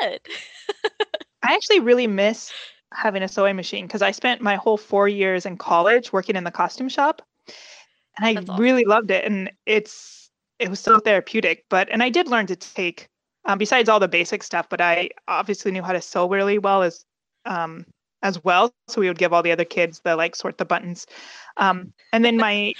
Good. 0.00 0.20
I 1.42 1.54
actually 1.54 1.80
really 1.80 2.06
miss 2.06 2.52
having 2.94 3.22
a 3.22 3.28
sewing 3.28 3.56
machine 3.56 3.86
because 3.86 4.02
I 4.02 4.10
spent 4.10 4.40
my 4.40 4.56
whole 4.56 4.76
four 4.76 5.08
years 5.08 5.46
in 5.46 5.56
college 5.56 6.12
working 6.12 6.36
in 6.36 6.44
the 6.44 6.50
costume 6.50 6.88
shop, 6.88 7.22
and 8.16 8.26
I 8.26 8.34
That's 8.34 8.48
awesome. 8.48 8.62
really 8.62 8.84
loved 8.84 9.10
it. 9.10 9.24
And 9.24 9.50
it's 9.66 10.30
it 10.58 10.70
was 10.70 10.80
so 10.80 10.98
therapeutic. 10.98 11.64
But 11.68 11.88
and 11.90 12.02
I 12.02 12.10
did 12.10 12.28
learn 12.28 12.46
to 12.46 12.56
take, 12.56 13.08
um, 13.44 13.58
besides 13.58 13.88
all 13.88 14.00
the 14.00 14.08
basic 14.08 14.42
stuff, 14.42 14.68
but 14.68 14.80
I 14.80 15.10
obviously 15.28 15.72
knew 15.72 15.82
how 15.82 15.92
to 15.92 16.00
sew 16.00 16.28
really 16.28 16.58
well 16.58 16.82
as 16.82 17.04
um, 17.44 17.84
as 18.22 18.42
well. 18.42 18.72
So 18.88 19.00
we 19.00 19.08
would 19.08 19.18
give 19.18 19.32
all 19.32 19.42
the 19.42 19.52
other 19.52 19.64
kids 19.64 20.00
the 20.04 20.16
like 20.16 20.36
sort 20.36 20.58
the 20.58 20.64
buttons, 20.64 21.06
um, 21.56 21.92
and 22.12 22.24
then 22.24 22.36
my 22.36 22.74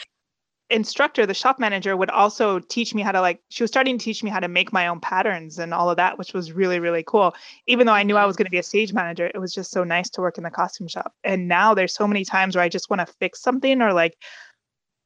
instructor, 0.75 1.27
the 1.27 1.35
shop 1.35 1.59
manager, 1.59 1.97
would 1.97 2.11
also 2.11 2.59
teach 2.59 2.95
me 2.95 3.03
how 3.03 3.13
to 3.13 3.21
like. 3.21 3.41
She 3.49 3.63
was 3.63 3.71
starting 3.71 3.99
to 3.99 4.05
teach 4.05 4.23
me 4.23 4.31
how 4.31 4.41
to 4.41 4.49
make 4.49 4.73
my 4.73 4.87
own 4.87 5.01
patterns 5.01 5.59
and 5.59 5.73
all 5.73 5.91
of 5.91 5.97
that, 5.97 6.19
which 6.19 6.33
was 6.35 6.53
really 6.53 6.81
really 6.81 7.05
cool 7.07 7.35
even 7.67 7.87
though 7.87 7.93
I 7.93 8.03
knew 8.03 8.17
I 8.17 8.21
mm-hmm. 8.21 8.27
was 8.29 8.37
going 8.37 8.47
to 8.47 8.51
be 8.51 8.59
a 8.59 8.63
stage 8.63 8.93
manager, 8.93 9.31
it 9.35 9.39
was 9.39 9.55
just 9.55 9.71
so 9.71 9.85
nice 9.85 10.11
to 10.11 10.21
work 10.21 10.39
in 10.39 10.45
the 10.45 10.51
costume 10.51 10.89
shop. 10.89 11.15
And 11.25 11.49
now 11.49 11.75
there's 11.75 11.95
so 11.95 12.07
many 12.07 12.25
times 12.25 12.57
where 12.57 12.65
I 12.65 12.69
just 12.69 12.91
want 12.91 13.01
to 13.01 13.13
fix 13.15 13.41
something 13.41 13.81
or 13.81 13.93
like 13.93 14.17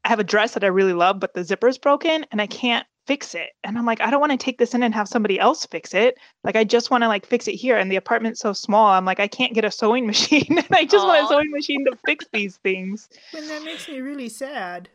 I 0.04 0.08
have 0.08 0.20
a 0.20 0.24
dress 0.24 0.54
that 0.54 0.64
I 0.64 0.68
really 0.68 0.92
love, 0.92 1.20
but 1.20 1.34
the 1.34 1.44
zipper's 1.44 1.78
broken 1.78 2.24
and 2.30 2.40
I 2.40 2.46
can't 2.46 2.86
fix 3.06 3.34
it. 3.34 3.50
And 3.64 3.78
I'm 3.78 3.86
like, 3.86 4.00
I 4.00 4.10
don't 4.10 4.20
want 4.20 4.32
to 4.32 4.38
take 4.38 4.58
this 4.58 4.74
in 4.74 4.82
and 4.82 4.94
have 4.94 5.08
somebody 5.08 5.40
else 5.40 5.64
fix 5.64 5.94
it. 5.94 6.16
Like 6.44 6.56
I 6.56 6.64
just 6.64 6.90
want 6.90 7.02
to 7.04 7.08
like 7.08 7.24
fix 7.24 7.48
it 7.48 7.52
here. 7.52 7.76
And 7.76 7.90
the 7.90 7.96
apartment's 7.96 8.40
so 8.40 8.52
small. 8.52 8.88
I'm 8.88 9.04
like, 9.04 9.20
I 9.20 9.28
can't 9.28 9.54
get 9.54 9.64
a 9.64 9.70
sewing 9.70 10.06
machine. 10.12 10.58
and 10.58 10.66
I 10.70 10.84
just 10.84 11.06
want 11.06 11.24
a 11.24 11.28
sewing 11.28 11.50
machine 11.50 11.84
to 11.86 11.96
fix 12.04 12.26
these 12.32 12.56
things. 12.58 13.08
And 13.36 13.48
that 13.48 13.64
makes 13.64 13.88
me 13.88 14.00
really 14.00 14.28
sad. 14.28 14.88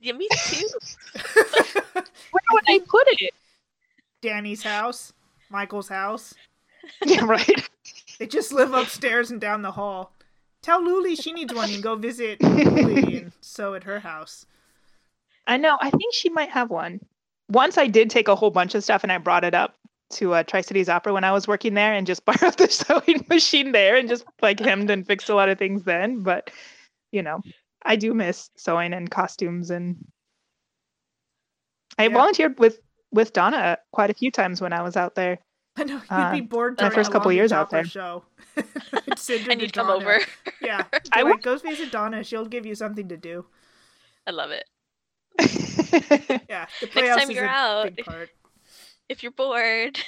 Yeah, 0.00 0.12
me 0.14 0.28
too. 0.46 0.66
Where 1.92 2.42
would 2.52 2.64
I 2.68 2.80
put 2.86 3.06
it? 3.20 3.34
Danny's 4.22 4.62
house, 4.62 5.12
Michael's 5.50 5.88
house. 5.88 6.34
yeah, 7.04 7.24
right. 7.24 7.68
They 8.18 8.26
just 8.26 8.52
live 8.52 8.72
upstairs 8.72 9.30
and 9.30 9.40
down 9.40 9.62
the 9.62 9.72
hall. 9.72 10.12
Tell 10.62 10.82
Luli 10.82 11.20
she 11.20 11.32
needs 11.32 11.54
one 11.54 11.70
and 11.70 11.82
go 11.82 11.96
visit 11.96 12.38
Luli 12.40 13.22
and 13.22 13.32
sew 13.40 13.74
at 13.74 13.84
her 13.84 14.00
house. 14.00 14.46
I 15.46 15.56
know. 15.56 15.78
I 15.80 15.90
think 15.90 16.14
she 16.14 16.28
might 16.28 16.50
have 16.50 16.70
one. 16.70 17.00
Once 17.48 17.78
I 17.78 17.86
did 17.86 18.10
take 18.10 18.28
a 18.28 18.36
whole 18.36 18.50
bunch 18.50 18.74
of 18.74 18.84
stuff 18.84 19.02
and 19.02 19.10
I 19.10 19.18
brought 19.18 19.44
it 19.44 19.54
up 19.54 19.74
to 20.10 20.34
uh, 20.34 20.42
Tri 20.42 20.60
Cities 20.60 20.88
Opera 20.88 21.12
when 21.12 21.24
I 21.24 21.32
was 21.32 21.48
working 21.48 21.74
there 21.74 21.94
and 21.94 22.06
just 22.06 22.24
borrowed 22.26 22.56
the 22.58 22.68
sewing 22.68 23.24
machine 23.28 23.72
there 23.72 23.96
and 23.96 24.08
just 24.08 24.24
like 24.42 24.60
hemmed 24.60 24.90
and 24.90 25.06
fixed 25.06 25.28
a 25.28 25.34
lot 25.34 25.48
of 25.48 25.58
things 25.58 25.84
then. 25.84 26.22
But, 26.22 26.50
you 27.10 27.22
know, 27.22 27.42
I 27.84 27.96
do 27.96 28.14
miss 28.14 28.50
sewing 28.56 28.92
and 28.92 29.10
costumes. 29.10 29.70
And 29.70 29.96
I 31.98 32.04
Yeah. 32.04 32.08
volunteered 32.14 32.58
with 32.58 32.80
with 33.12 33.32
Donna 33.32 33.76
quite 33.92 34.10
a 34.10 34.14
few 34.14 34.30
times 34.30 34.60
when 34.60 34.72
I 34.72 34.82
was 34.82 34.96
out 34.96 35.14
there. 35.16 35.38
I 35.76 35.84
know 35.84 35.94
you'd 35.94 36.04
Uh, 36.10 36.32
be 36.32 36.40
bored 36.42 36.74
my 36.76 36.84
during 36.84 36.94
first 36.94 37.10
couple 37.10 37.30
Long 37.30 37.36
years 37.36 37.50
out 37.52 37.70
there. 37.70 37.84
Show. 37.84 38.24
I'd 38.56 39.18
send 39.18 39.42
her 39.46 39.50
and 39.52 39.60
you'd 39.60 39.72
come 39.72 39.90
over. 39.90 40.20
Yeah, 40.60 40.84
I 40.92 41.20
I 41.20 41.22
would- 41.24 41.30
like, 41.32 41.42
go 41.42 41.56
visit 41.56 41.90
Donna. 41.90 42.22
She'll 42.22 42.46
give 42.46 42.66
you 42.66 42.74
something 42.76 43.08
to 43.08 43.16
do. 43.16 43.46
I 44.26 44.30
love 44.30 44.50
it. 44.52 44.64
Yeah, 46.48 46.66
the 46.80 46.86
Next 46.86 46.92
playhouse 46.92 47.18
time 47.20 47.30
is 47.30 47.36
you're 47.36 47.44
a 47.44 47.48
out. 47.48 47.96
big 47.96 48.04
part. 48.04 48.30
If 49.08 49.22
you're 49.24 49.32
bored. 49.32 49.98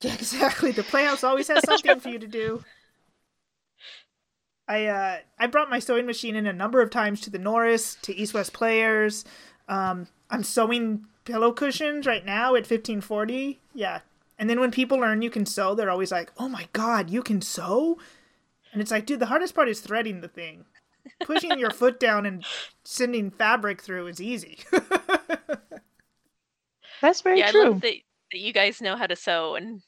Yeah, 0.00 0.14
exactly. 0.14 0.70
The 0.72 0.82
playhouse 0.84 1.22
always 1.24 1.48
has 1.48 1.62
something 1.64 2.00
for 2.00 2.08
you 2.08 2.18
to 2.18 2.26
do. 2.26 2.64
I 4.70 4.86
uh 4.86 5.18
I 5.36 5.48
brought 5.48 5.68
my 5.68 5.80
sewing 5.80 6.06
machine 6.06 6.36
in 6.36 6.46
a 6.46 6.52
number 6.52 6.80
of 6.80 6.90
times 6.90 7.20
to 7.22 7.30
the 7.30 7.40
Norris, 7.40 7.96
to 8.02 8.14
East 8.14 8.34
West 8.34 8.52
Players. 8.52 9.24
Um, 9.68 10.06
I'm 10.30 10.44
sewing 10.44 11.06
pillow 11.24 11.50
cushions 11.50 12.06
right 12.06 12.24
now 12.24 12.54
at 12.54 12.70
1540. 12.70 13.58
Yeah. 13.74 13.98
And 14.38 14.48
then 14.48 14.60
when 14.60 14.70
people 14.70 14.98
learn 14.98 15.22
you 15.22 15.30
can 15.30 15.44
sew, 15.44 15.74
they're 15.74 15.90
always 15.90 16.12
like, 16.12 16.30
"Oh 16.38 16.48
my 16.48 16.68
god, 16.72 17.10
you 17.10 17.20
can 17.20 17.42
sew?" 17.42 17.98
And 18.72 18.80
it's 18.80 18.92
like, 18.92 19.06
dude, 19.06 19.18
the 19.18 19.26
hardest 19.26 19.56
part 19.56 19.68
is 19.68 19.80
threading 19.80 20.20
the 20.20 20.28
thing. 20.28 20.66
Pushing 21.24 21.58
your 21.58 21.70
foot 21.70 21.98
down 21.98 22.24
and 22.24 22.44
sending 22.84 23.32
fabric 23.32 23.82
through 23.82 24.06
is 24.06 24.20
easy. 24.20 24.60
That's 27.02 27.22
very 27.22 27.40
yeah, 27.40 27.48
I 27.48 27.58
love 27.58 27.80
that, 27.80 27.94
that 28.30 28.38
you 28.38 28.52
guys 28.52 28.80
know 28.80 28.96
how 28.96 29.08
to 29.08 29.16
sew 29.16 29.56
and 29.56 29.82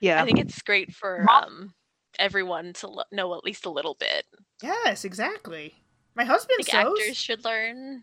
yeah. 0.00 0.22
I 0.22 0.24
think 0.24 0.38
it's 0.38 0.62
great 0.62 0.94
for 0.94 1.28
um 1.30 1.74
everyone 2.20 2.72
to 2.74 2.86
lo- 2.88 3.02
know 3.10 3.34
at 3.34 3.42
least 3.44 3.66
a 3.66 3.70
little 3.70 3.94
bit. 3.98 4.24
Yes, 4.62 5.04
exactly. 5.04 5.74
My 6.14 6.24
husband 6.24 6.58
think 6.58 6.68
sews. 6.68 6.74
actors 7.00 7.16
should 7.16 7.44
learn 7.44 8.02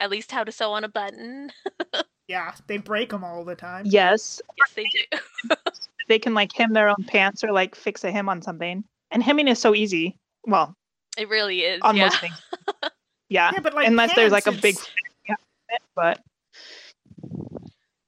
at 0.00 0.10
least 0.10 0.30
how 0.30 0.44
to 0.44 0.52
sew 0.52 0.72
on 0.72 0.84
a 0.84 0.88
button. 0.88 1.50
Yeah, 2.28 2.52
they 2.66 2.76
break 2.76 3.08
them 3.08 3.24
all 3.24 3.42
the 3.42 3.54
time. 3.54 3.86
Yes, 3.86 4.42
yes, 4.58 4.72
they 4.74 4.84
do. 4.84 5.56
they 6.08 6.18
can 6.18 6.34
like 6.34 6.52
hem 6.52 6.74
their 6.74 6.90
own 6.90 7.02
pants 7.06 7.42
or 7.42 7.52
like 7.52 7.74
fix 7.74 8.04
a 8.04 8.12
hem 8.12 8.28
on 8.28 8.42
something. 8.42 8.84
And 9.10 9.22
hemming 9.22 9.48
is 9.48 9.58
so 9.58 9.74
easy. 9.74 10.18
Well, 10.44 10.74
It 11.16 11.30
really 11.30 11.60
is. 11.60 11.80
on 11.80 11.96
yeah. 11.96 12.04
most 12.04 12.20
things. 12.20 12.34
Yeah, 13.30 13.50
Yeah, 13.54 13.60
but 13.60 13.72
like 13.72 13.88
unless 13.88 14.14
there's 14.14 14.30
like 14.30 14.46
a 14.46 14.50
pants, 14.50 14.60
big, 14.60 14.74
it's- 14.74 15.78
but 15.96 16.20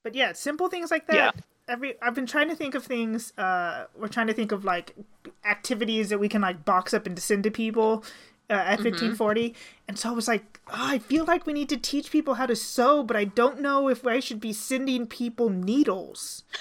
But 0.04 0.14
yeah, 0.14 0.34
simple 0.34 0.68
things 0.68 0.90
like 0.90 1.06
that. 1.06 1.14
Yeah. 1.16 1.30
Every 1.70 1.94
I've 2.02 2.14
been 2.16 2.26
trying 2.26 2.48
to 2.48 2.56
think 2.56 2.74
of 2.74 2.84
things. 2.84 3.32
Uh, 3.38 3.86
we're 3.96 4.08
trying 4.08 4.26
to 4.26 4.34
think 4.34 4.52
of 4.52 4.64
like 4.64 4.96
activities 5.44 6.08
that 6.10 6.18
we 6.18 6.28
can 6.28 6.42
like 6.42 6.64
box 6.64 6.92
up 6.92 7.06
and 7.06 7.18
send 7.18 7.44
to 7.44 7.50
people 7.50 8.04
uh, 8.50 8.54
at 8.54 8.80
Mhm. 8.80 8.82
fifteen 8.82 9.12
forty. 9.14 9.54
And 9.88 9.98
so 9.98 10.10
I 10.10 10.12
was 10.12 10.26
like, 10.28 10.60
oh, 10.68 10.74
I 10.94 10.98
feel 10.98 11.24
like 11.24 11.46
we 11.46 11.52
need 11.52 11.68
to 11.70 11.76
teach 11.76 12.10
people 12.10 12.34
how 12.34 12.46
to 12.46 12.56
sew, 12.56 13.04
but 13.04 13.16
I 13.16 13.24
don't 13.24 13.60
know 13.60 13.88
if 13.88 14.06
I 14.06 14.20
should 14.20 14.40
be 14.40 14.52
sending 14.52 15.06
people 15.06 15.48
needles. 15.50 16.44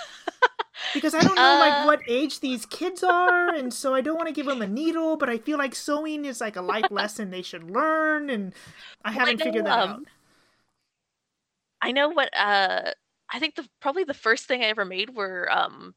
Because 0.94 1.14
I 1.14 1.24
don't 1.24 1.40
know 1.40 1.54
Uh. 1.54 1.58
like 1.58 1.78
what 1.78 2.02
age 2.08 2.40
these 2.40 2.66
kids 2.66 3.04
are, 3.04 3.54
and 3.54 3.74
so 3.74 3.94
I 3.94 4.02
don't 4.02 4.16
want 4.18 4.28
to 4.28 4.34
give 4.34 4.48
them 4.48 4.62
a 4.62 4.68
needle. 4.68 5.18
But 5.18 5.30
I 5.30 5.38
feel 5.38 5.58
like 5.58 5.76
sewing 5.76 6.26
is 6.26 6.42
like 6.42 6.56
a 6.56 6.62
life 6.64 6.90
lesson 6.92 7.30
they 7.32 7.42
should 7.44 7.70
learn, 7.70 8.30
and 8.30 8.54
I 9.06 9.12
Well, 9.14 9.26
I 9.26 9.34
haven't 9.34 9.42
figured 9.42 9.66
know, 9.66 9.66
that 9.66 9.78
um, 9.78 9.90
out. 9.90 10.04
I 11.82 11.92
know 11.92 12.10
what 12.10 12.30
uh 12.38 12.92
I 13.32 13.40
think 13.40 13.56
the 13.56 13.68
probably 13.80 14.04
the 14.04 14.14
first 14.14 14.46
thing 14.46 14.62
I 14.64 14.68
ever 14.68 14.86
made 14.86 15.16
were 15.16 15.50
um 15.52 15.96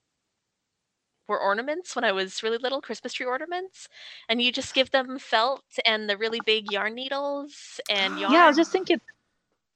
were 1.29 1.41
ornaments 1.41 1.95
when 1.97 2.05
I 2.05 2.13
was 2.13 2.43
really 2.43 2.59
little, 2.59 2.81
Christmas 2.81 3.13
tree 3.15 3.27
ornaments. 3.27 3.89
And 4.29 4.43
you 4.43 4.53
just 4.53 4.75
give 4.75 4.91
them 4.91 5.19
felt 5.19 5.65
and 5.87 6.09
the 6.09 6.17
really 6.17 6.41
big 6.41 6.71
yarn 6.71 6.95
needles 6.95 7.81
and 7.89 8.19
yarn. 8.19 8.33
yeah, 8.35 8.45
I 8.45 8.49
was 8.49 8.57
just 8.57 8.73
thinking. 8.73 9.01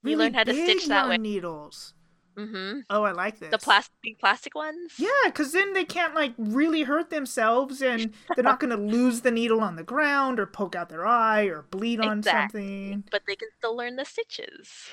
we 0.03 0.17
learned 0.17 0.37
how 0.37 0.45
to 0.45 0.53
stitch 0.53 0.87
that 0.87 0.97
yarn 0.97 1.11
way. 1.11 1.17
Needles. 1.19 1.95
hmm 2.37 2.81
Oh, 2.91 3.05
I 3.05 3.13
like 3.13 3.39
this. 3.39 3.51
The 3.51 3.59
plastic 3.59 3.95
big 4.03 4.19
plastic 4.19 4.55
ones. 4.55 4.93
Yeah, 4.99 5.09
because 5.27 5.53
then 5.53 5.73
they 5.73 5.85
can't 5.85 6.15
like 6.15 6.33
really 6.39 6.83
hurt 6.83 7.11
themselves, 7.11 7.83
and 7.83 8.13
they're 8.35 8.45
not 8.45 8.61
going 8.61 8.71
to 8.77 8.77
lose 8.77 9.23
the 9.23 9.31
needle 9.31 9.61
on 9.61 9.77
the 9.77 9.83
ground 9.83 10.39
or 10.39 10.47
poke 10.47 10.75
out 10.75 10.89
their 10.89 11.07
eye 11.07 11.45
or 11.45 11.63
bleed 11.63 12.01
on 12.01 12.19
Exactly. 12.19 12.63
something. 12.63 13.05
But 13.11 13.23
they 13.27 13.37
can 13.37 13.49
still 13.59 13.77
learn 13.77 13.97
the 13.97 14.05
stitches. 14.05 14.91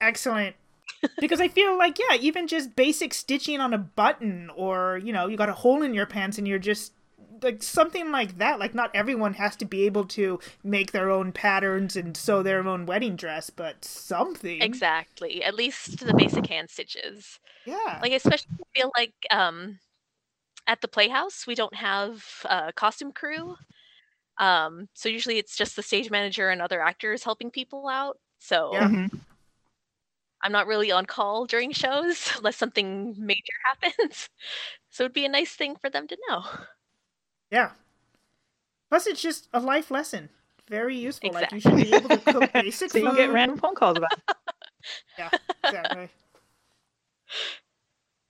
Excellent. 0.00 0.56
Because 1.20 1.40
I 1.40 1.48
feel 1.48 1.76
like 1.76 1.98
yeah, 1.98 2.16
even 2.20 2.46
just 2.46 2.76
basic 2.76 3.14
stitching 3.14 3.60
on 3.60 3.72
a 3.74 3.78
button, 3.78 4.50
or 4.56 4.98
you 5.02 5.12
know, 5.12 5.26
you 5.26 5.36
got 5.36 5.48
a 5.48 5.54
hole 5.54 5.82
in 5.82 5.94
your 5.94 6.06
pants 6.06 6.38
and 6.38 6.46
you're 6.46 6.58
just 6.58 6.92
like 7.42 7.62
something 7.62 8.10
like 8.10 8.38
that. 8.38 8.58
Like 8.58 8.74
not 8.74 8.90
everyone 8.94 9.34
has 9.34 9.56
to 9.56 9.64
be 9.64 9.84
able 9.86 10.04
to 10.06 10.38
make 10.62 10.92
their 10.92 11.10
own 11.10 11.32
patterns 11.32 11.96
and 11.96 12.16
sew 12.16 12.42
their 12.42 12.66
own 12.66 12.86
wedding 12.86 13.16
dress, 13.16 13.50
but 13.50 13.84
something. 13.84 14.62
Exactly. 14.62 15.42
At 15.44 15.54
least 15.54 16.00
the 16.04 16.14
basic 16.14 16.46
hand 16.46 16.70
stitches. 16.70 17.38
Yeah. 17.66 17.98
Like 18.02 18.12
especially 18.12 18.46
I 18.60 18.78
feel 18.78 18.92
like 18.96 19.14
um 19.30 19.78
at 20.66 20.80
the 20.80 20.88
playhouse 20.88 21.46
we 21.46 21.54
don't 21.54 21.74
have 21.74 22.24
a 22.48 22.72
costume 22.72 23.12
crew. 23.12 23.56
Um 24.38 24.88
so 24.94 25.08
usually 25.08 25.38
it's 25.38 25.56
just 25.56 25.76
the 25.76 25.82
stage 25.82 26.10
manager 26.10 26.48
and 26.48 26.62
other 26.62 26.80
actors 26.80 27.22
helping 27.24 27.50
people 27.50 27.88
out. 27.88 28.18
So 28.38 28.70
Yeah. 28.72 28.88
Mhm. 28.88 29.20
I'm 30.44 30.52
not 30.52 30.66
really 30.68 30.92
on 30.92 31.06
call 31.06 31.46
during 31.46 31.72
shows 31.72 32.30
unless 32.36 32.56
something 32.56 33.14
major 33.18 33.40
happens. 33.64 34.28
So 34.90 35.04
it'd 35.04 35.14
be 35.14 35.24
a 35.24 35.28
nice 35.28 35.52
thing 35.54 35.74
for 35.76 35.90
them 35.90 36.06
to 36.06 36.16
know. 36.28 36.44
Yeah. 37.50 37.70
Plus, 38.90 39.06
it's 39.06 39.22
just 39.22 39.48
a 39.52 39.58
life 39.58 39.90
lesson. 39.90 40.28
Very 40.68 40.96
useful. 40.96 41.32
Like 41.32 41.50
you 41.50 41.60
should 41.60 41.76
be 41.76 41.92
able 41.94 42.10
to 42.10 42.18
cook 42.18 42.52
basic 42.52 42.90
So 42.92 42.98
you 42.98 43.08
food. 43.08 43.16
get 43.16 43.32
random 43.32 43.58
phone 43.58 43.74
calls 43.74 43.96
about. 43.96 44.12
it. 44.12 44.36
Yeah, 45.18 45.30
exactly. 45.64 46.08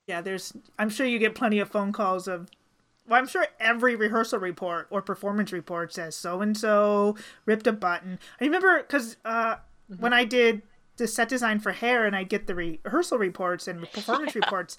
yeah, 0.07 0.21
there's. 0.21 0.53
I'm 0.79 0.89
sure 0.91 1.07
you 1.07 1.19
get 1.19 1.35
plenty 1.35 1.59
of 1.59 1.69
phone 1.71 1.93
calls 1.93 2.29
of. 2.29 2.49
Well, 3.07 3.19
I'm 3.21 3.27
sure 3.29 3.47
every 3.61 3.97
rehearsal 3.97 4.39
report 4.39 4.87
or 4.91 5.03
performance 5.03 5.53
report 5.53 5.93
says 5.93 6.15
so 6.17 6.41
and 6.41 6.57
so 6.57 7.17
ripped 7.45 7.67
a 7.67 7.73
button. 7.73 8.19
I 8.41 8.45
remember 8.45 8.83
because 8.83 9.17
uh, 9.25 9.57
when 9.99 10.12
I 10.15 10.25
did 10.25 10.62
the 10.97 11.07
set 11.09 11.28
design 11.28 11.59
for 11.61 11.72
hair 11.72 12.07
and 12.07 12.14
I'd 12.14 12.28
get 12.28 12.47
the 12.47 12.55
rehearsal 12.55 13.18
reports 13.18 13.66
and 13.66 13.90
performance 13.92 14.34
reports, 14.36 14.76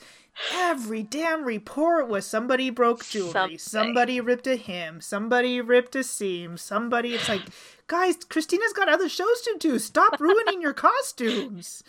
every 0.53 1.03
damn 1.03 1.43
report 1.43 2.07
was 2.07 2.25
somebody 2.25 2.69
broke 2.69 3.03
jewelry, 3.05 3.31
Something. 3.31 3.57
somebody 3.57 4.21
ripped 4.21 4.47
a 4.47 4.55
hem, 4.55 5.01
somebody 5.01 5.59
ripped 5.61 5.95
a 5.95 6.03
seam, 6.03 6.57
somebody. 6.57 7.13
It's 7.13 7.27
like, 7.27 7.41
guys, 7.87 8.15
Christina's 8.29 8.73
got 8.73 8.87
other 8.89 9.09
shows 9.09 9.41
to 9.41 9.55
do. 9.59 9.77
Stop 9.79 10.19
ruining 10.19 10.61
your 10.61 10.73
costumes. 10.73 11.83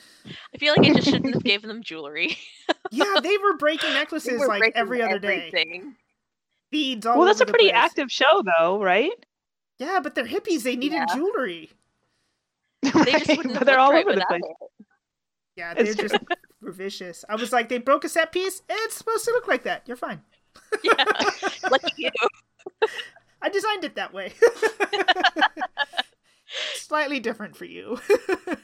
I 0.55 0.59
feel 0.59 0.75
like 0.77 0.91
I 0.91 0.95
just 0.95 1.09
shouldn't 1.09 1.35
have 1.35 1.45
given 1.45 1.69
them 1.69 1.83
jewelry. 1.83 2.37
Yeah, 2.93 3.17
they 3.21 3.37
were 3.39 3.57
breaking 3.57 3.91
They 3.91 3.97
necklaces 3.97 4.39
were 4.41 4.47
like 4.47 4.61
breaking 4.61 4.81
every 4.81 5.03
other 5.03 5.19
day. 5.19 5.49
everything. 5.49 5.97
Beads 6.71 7.05
all 7.07 7.17
Well, 7.19 7.27
that's 7.27 7.41
over 7.41 7.45
a 7.45 7.47
the 7.47 7.53
pretty 7.53 7.71
place. 7.71 7.77
active 7.85 8.11
show, 8.13 8.43
though, 8.59 8.81
right? 8.83 9.11
Yeah, 9.79 9.99
but 10.03 10.15
they're 10.15 10.25
hippies. 10.27 10.63
They 10.63 10.77
needed 10.77 10.97
Yeah. 11.09 11.15
jewelry. 11.15 11.71
They 12.83 12.91
just 12.91 13.29
Right, 13.29 13.37
wouldn't 13.37 13.55
but 13.55 13.59
have 13.61 13.67
they're 13.67 13.77
looked 13.77 13.81
all 13.81 13.93
right 13.93 14.07
over 14.07 14.15
the 14.17 14.25
place. 14.29 14.43
it. 14.45 14.87
Yeah, 15.57 15.75
they're 15.75 15.87
It's 15.87 15.97
just 15.97 16.17
were 16.61 16.73
vicious. 16.73 17.25
I 17.29 17.35
was 17.37 17.53
like, 17.53 17.69
they 17.69 17.79
broke 17.79 18.05
a 18.05 18.09
set 18.09 18.33
piece. 18.33 18.63
It's 18.69 18.97
supposed 18.97 19.25
to 19.25 19.31
look 19.33 19.49
like 19.49 19.63
that. 19.65 19.83
You're 19.87 19.97
fine. 19.97 20.21
Yeah. 20.83 21.05
Lucky 21.71 21.93
you. 21.97 22.11
I 23.43 23.49
designed 23.49 23.85
it 23.85 23.95
that 23.97 24.13
way. 24.13 24.33
Slightly 26.75 27.21
different 27.21 27.57
for 27.57 27.65
you. 27.65 27.99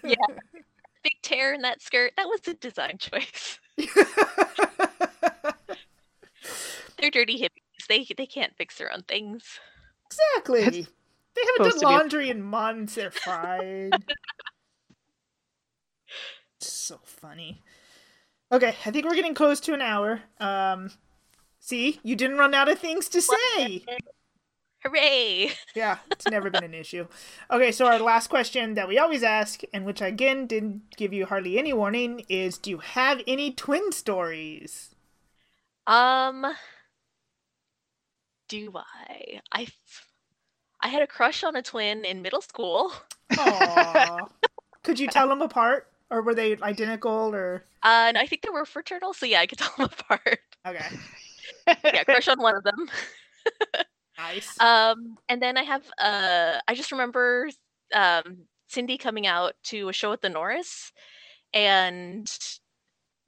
Yeah. 0.04 0.14
Big 1.02 1.14
tear 1.22 1.52
in 1.54 1.62
that 1.62 1.82
skirt. 1.82 2.12
That 2.16 2.28
was 2.28 2.40
a 2.46 2.54
design 2.54 2.96
choice. 2.98 3.58
They're 6.98 7.10
dirty 7.10 7.40
hippies. 7.40 7.86
They 7.88 8.06
they 8.16 8.26
can't 8.26 8.54
fix 8.56 8.78
their 8.78 8.92
own 8.92 9.02
things. 9.08 9.58
exactly. 10.06 10.86
They 11.34 11.42
haven't 11.58 11.80
done 11.80 11.92
laundry 11.92 12.30
in 12.30 12.42
months. 12.42 12.94
They're 12.94 13.10
fine. 13.10 13.90
so 16.60 17.00
funny. 17.04 17.62
Okay, 18.50 18.74
I 18.84 18.90
think 18.90 19.06
we're 19.06 19.14
getting 19.14 19.34
close 19.34 19.60
to 19.60 19.72
an 19.72 19.80
hour. 19.80 20.22
Um, 20.38 20.90
see, 21.58 22.00
you 22.02 22.14
didn't 22.14 22.38
run 22.38 22.54
out 22.54 22.68
of 22.68 22.78
things 22.78 23.08
to 23.10 23.22
say. 23.22 23.84
Hooray! 24.84 25.52
Yeah, 25.74 25.98
it's 26.10 26.28
never 26.28 26.50
been 26.50 26.64
an 26.64 26.74
issue. 26.74 27.06
Okay, 27.50 27.72
so 27.72 27.86
our 27.86 28.00
last 28.00 28.28
question 28.28 28.74
that 28.74 28.88
we 28.88 28.98
always 28.98 29.22
ask, 29.22 29.62
and 29.72 29.86
which 29.86 30.02
again 30.02 30.46
didn't 30.46 30.96
give 30.96 31.12
you 31.12 31.24
hardly 31.24 31.58
any 31.58 31.72
warning, 31.72 32.24
is 32.28 32.58
do 32.58 32.70
you 32.70 32.78
have 32.78 33.22
any 33.26 33.52
twin 33.52 33.92
stories? 33.92 34.94
Um, 35.86 36.46
do 38.48 38.72
I? 38.74 39.40
I 39.52 39.62
f- 39.62 40.06
I 40.82 40.88
had 40.88 41.02
a 41.02 41.06
crush 41.06 41.44
on 41.44 41.56
a 41.56 41.62
twin 41.62 42.04
in 42.04 42.22
middle 42.22 42.40
school. 42.42 42.92
Aww. 43.32 44.28
Could 44.82 44.98
you 44.98 45.06
tell 45.08 45.28
them 45.28 45.40
apart? 45.42 45.86
Or 46.10 46.20
were 46.22 46.34
they 46.34 46.56
identical 46.58 47.34
or 47.34 47.64
Uh, 47.82 48.06
and 48.08 48.18
I 48.18 48.26
think 48.26 48.42
they 48.42 48.50
were 48.50 48.66
fraternal, 48.66 49.14
so 49.14 49.24
yeah, 49.24 49.40
I 49.40 49.46
could 49.46 49.58
tell 49.64 49.72
them 49.78 49.88
apart. 49.98 50.40
okay. 50.66 50.84
Yeah, 51.84 52.04
crush 52.04 52.28
on 52.28 52.40
one 52.40 52.56
of 52.56 52.64
them. 52.64 52.88
Nice. 54.18 54.60
Um, 54.60 55.16
and 55.28 55.40
then 55.42 55.56
I 55.56 55.62
have 55.62 55.84
uh, 55.98 56.58
I 56.68 56.74
just 56.74 56.92
remember 56.92 57.48
um 57.94 58.44
Cindy 58.68 58.98
coming 58.98 59.26
out 59.26 59.54
to 59.64 59.88
a 59.88 59.92
show 59.92 60.12
at 60.12 60.20
the 60.20 60.28
Norris, 60.28 60.92
and 61.52 62.30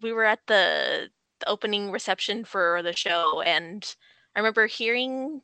we 0.03 0.13
were 0.13 0.25
at 0.25 0.41
the, 0.47 1.09
the 1.41 1.49
opening 1.49 1.91
reception 1.91 2.45
for 2.45 2.81
the 2.83 2.93
show, 2.93 3.41
and 3.41 3.95
I 4.37 4.41
remember 4.41 4.67
hearing 4.67 5.41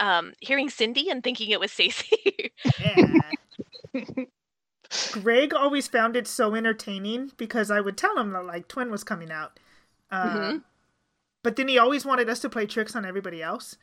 um 0.00 0.32
hearing 0.40 0.68
Cindy 0.70 1.08
and 1.10 1.22
thinking 1.22 1.50
it 1.50 1.60
was 1.60 1.70
Stacey. 1.70 2.50
Yeah. 2.80 3.20
Greg 5.12 5.54
always 5.54 5.86
found 5.86 6.16
it 6.16 6.26
so 6.26 6.54
entertaining 6.56 7.30
because 7.36 7.70
I 7.70 7.80
would 7.80 7.96
tell 7.96 8.18
him 8.18 8.32
that 8.32 8.44
like 8.44 8.66
Twin 8.66 8.90
was 8.90 9.04
coming 9.04 9.30
out. 9.30 9.58
Uh, 10.10 10.34
Mhm. 10.36 10.64
But 11.42 11.56
then 11.56 11.68
he 11.68 11.78
always 11.78 12.04
wanted 12.04 12.28
us 12.28 12.40
to 12.40 12.50
play 12.50 12.66
tricks 12.66 12.94
on 12.96 13.06
everybody 13.06 13.42
else 13.42 13.76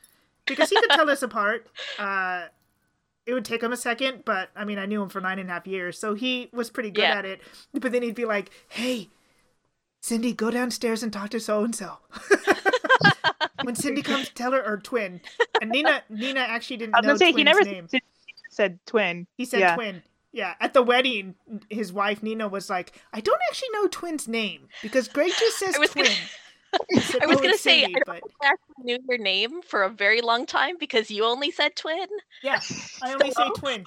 because 0.45 0.69
he 0.69 0.75
could 0.79 0.91
tell 0.91 1.09
us 1.09 1.21
apart. 1.23 1.67
Uh, 1.99 2.47
it 3.25 3.33
would 3.33 3.43
take 3.45 3.61
him 3.63 3.73
a 3.73 3.77
second, 3.77 4.23
but 4.25 4.49
I 4.55 4.63
mean, 4.63 4.77
I 4.79 4.85
knew 4.85 5.01
him 5.01 5.09
for 5.09 5.19
nine 5.19 5.37
and 5.39 5.49
a 5.49 5.53
half 5.53 5.67
years, 5.67 5.97
so 5.99 6.13
he 6.13 6.49
was 6.53 6.69
pretty 6.69 6.91
good 6.91 7.01
Yeah. 7.01 7.17
at 7.17 7.25
it. 7.25 7.41
But 7.73 7.91
then 7.91 8.01
he'd 8.01 8.15
be 8.15 8.23
like, 8.25 8.51
"Hey, 8.69 9.09
Cindy, 10.01 10.31
go 10.33 10.49
downstairs 10.51 11.03
and 11.03 11.11
talk 11.11 11.31
to 11.31 11.39
so 11.41 11.63
and 11.65 11.75
so." 11.75 11.97
When 13.67 13.75
Cindy 13.83 14.01
comes, 14.01 14.29
tell 14.29 14.53
her 14.53 14.63
or 14.65 14.77
twin. 14.77 15.19
And 15.61 15.69
Nina, 15.71 16.01
Nina 16.07 16.39
actually 16.39 16.77
didn't 16.77 16.95
I 16.95 16.99
was 16.99 17.05
know 17.05 17.17
say 17.17 17.33
he 17.33 17.43
never 17.43 17.61
name. 17.65 17.89
said, 18.49 18.79
twin. 18.85 19.27
He 19.35 19.43
said 19.43 19.59
Yeah. 19.59 19.75
twin. 19.75 20.03
Yeah, 20.31 20.53
at 20.61 20.73
the 20.73 20.81
wedding, 20.81 21.35
his 21.69 21.91
wife 21.91 22.23
Nina 22.23 22.47
was 22.47 22.69
like, 22.69 22.93
"I 23.11 23.19
don't 23.19 23.41
actually 23.49 23.69
know 23.73 23.87
twin's 23.89 24.25
name 24.25 24.69
because 24.81 25.09
Greg 25.09 25.31
just 25.37 25.57
says 25.59 25.75
I 25.75 25.85
twin." 25.87 26.05
gonna, 26.71 27.19
I 27.21 27.25
was 27.25 27.37
"Oh, 27.39 27.41
gonna 27.41 27.57
say 27.57 27.81
Cindy," 27.81 27.95
I 27.97 28.01
but 28.05 28.21
don't 28.21 28.51
actually 28.51 28.83
knew 28.83 28.99
your 29.09 29.17
name 29.17 29.61
for 29.63 29.83
a 29.83 29.89
very 29.89 30.21
long 30.21 30.45
time 30.45 30.75
because 30.79 31.11
you 31.11 31.25
only 31.25 31.51
said 31.51 31.75
twin. 31.75 32.07
yeah, 32.43 32.61
I 33.03 33.13
only 33.13 33.31
say 33.31 33.49
twin. 33.57 33.85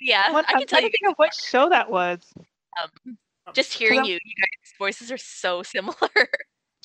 Yeah, 0.00 0.32
What, 0.32 0.46
I 0.48 0.52
I'm 0.52 0.58
can 0.60 0.66
tell 0.68 0.80
you. 0.80 0.88
to 0.88 0.92
think 0.98 1.10
of 1.10 1.14
what 1.16 1.34
show 1.34 1.68
that 1.68 1.90
was. 1.90 2.20
Um, 2.80 3.18
just 3.54 3.72
hearing 3.74 4.04
you, 4.04 4.14
you 4.14 4.34
guys' 4.40 4.57
voices 4.78 5.10
are 5.12 5.18
so 5.18 5.62
similar. 5.74 5.96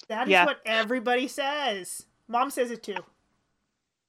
That 0.10 0.28
is 0.28 0.32
Yeah. 0.32 0.46
what 0.46 0.58
everybody 0.66 1.28
says. 1.28 2.06
Mom 2.28 2.50
says 2.50 2.72
it 2.72 2.84
too. 2.84 2.96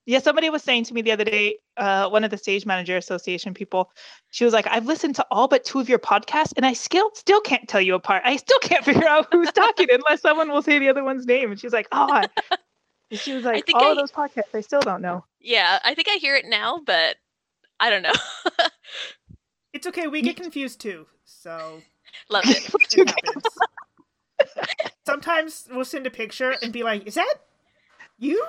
Yeah, 0.07 0.19
somebody 0.19 0.51
was 0.51 0.63
saying 0.63 0.85
to 0.85 0.95
me 0.95 1.01
the 1.01 1.13
other 1.13 1.25
day, 1.25 1.57
uh, 1.79 2.11
one 2.11 2.25
of 2.25 2.31
the 2.31 2.37
Stage 2.37 2.67
Manager 2.67 2.99
Association 2.99 3.55
people, 3.55 3.91
she 4.31 4.45
was 4.45 4.53
like, 4.53 4.67
I've 4.67 4.85
listened 4.85 5.15
to 5.17 5.27
all 5.31 5.49
but 5.49 5.65
two 5.65 5.81
of 5.81 5.89
your 5.89 5.99
podcasts 5.99 6.53
and 6.59 6.67
I 6.67 6.75
still 6.75 7.11
still 7.15 7.41
can't 7.41 7.67
tell 7.69 7.81
you 7.81 7.95
apart. 7.95 8.23
I 8.25 8.37
still 8.37 8.59
can't 8.59 8.85
figure 8.91 9.09
out 9.09 9.29
who's 9.33 9.51
talking 9.53 9.89
unless 9.91 10.21
someone 10.21 10.51
will 10.51 10.61
say 10.61 10.79
the 10.79 10.91
other 10.91 11.03
one's 11.03 11.25
name. 11.25 11.51
And 11.51 11.59
she's 11.59 11.73
like, 11.73 11.89
oh, 11.93 12.23
and 13.11 13.19
she 13.19 13.33
was 13.33 13.45
like, 13.45 13.65
think 13.65 13.79
all 13.79 13.89
I- 13.89 13.91
of 13.93 13.97
those 13.97 14.13
podcasts, 14.13 14.55
I 14.55 14.61
still 14.61 14.81
don't 14.81 15.01
know. 15.01 15.25
yeah, 15.41 15.79
I 15.85 15.95
think 15.95 16.09
I 16.11 16.17
hear 16.17 16.37
it 16.37 16.45
now, 16.47 16.83
but 16.85 17.17
I 17.81 17.89
don't 17.91 18.03
know. 18.03 18.13
It's 19.73 19.87
okay. 19.89 20.07
We 20.07 20.23
get 20.23 20.37
confused 20.37 20.81
too. 20.81 21.07
So 21.25 21.81
Love 22.31 22.45
it. 22.47 22.71
it. 24.39 24.91
Sometimes 25.07 25.69
we'll 25.71 25.85
send 25.85 26.07
a 26.07 26.11
picture 26.11 26.55
and 26.63 26.73
be 26.73 26.83
like, 26.83 27.07
"Is 27.07 27.15
that 27.15 27.35
you? 28.19 28.45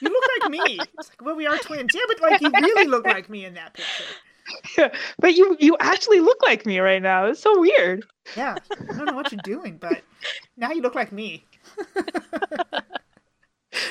You 0.00 0.08
look 0.08 0.24
like 0.40 0.50
me." 0.50 0.78
It's 0.98 1.08
like, 1.08 1.22
"Well, 1.22 1.36
we 1.36 1.46
are 1.46 1.56
twins." 1.58 1.92
Yeah, 1.94 2.02
but 2.08 2.20
like 2.20 2.40
you 2.40 2.50
really 2.50 2.86
look 2.86 3.04
like 3.16 3.28
me 3.28 3.44
in 3.44 3.54
that 3.54 3.74
picture. 3.74 4.04
Yeah, 4.76 4.88
but 5.18 5.34
you 5.34 5.56
you 5.60 5.76
actually 5.80 6.20
look 6.20 6.38
like 6.42 6.66
me 6.66 6.78
right 6.78 7.02
now. 7.02 7.26
It's 7.26 7.40
so 7.40 7.60
weird. 7.60 8.04
Yeah, 8.36 8.56
I 8.72 8.96
don't 8.96 9.06
know 9.06 9.14
what 9.14 9.30
you're 9.32 9.40
doing, 9.42 9.76
but 9.78 10.02
now 10.56 10.70
you 10.70 10.82
look 10.82 10.94
like 10.94 11.12
me. 11.12 11.44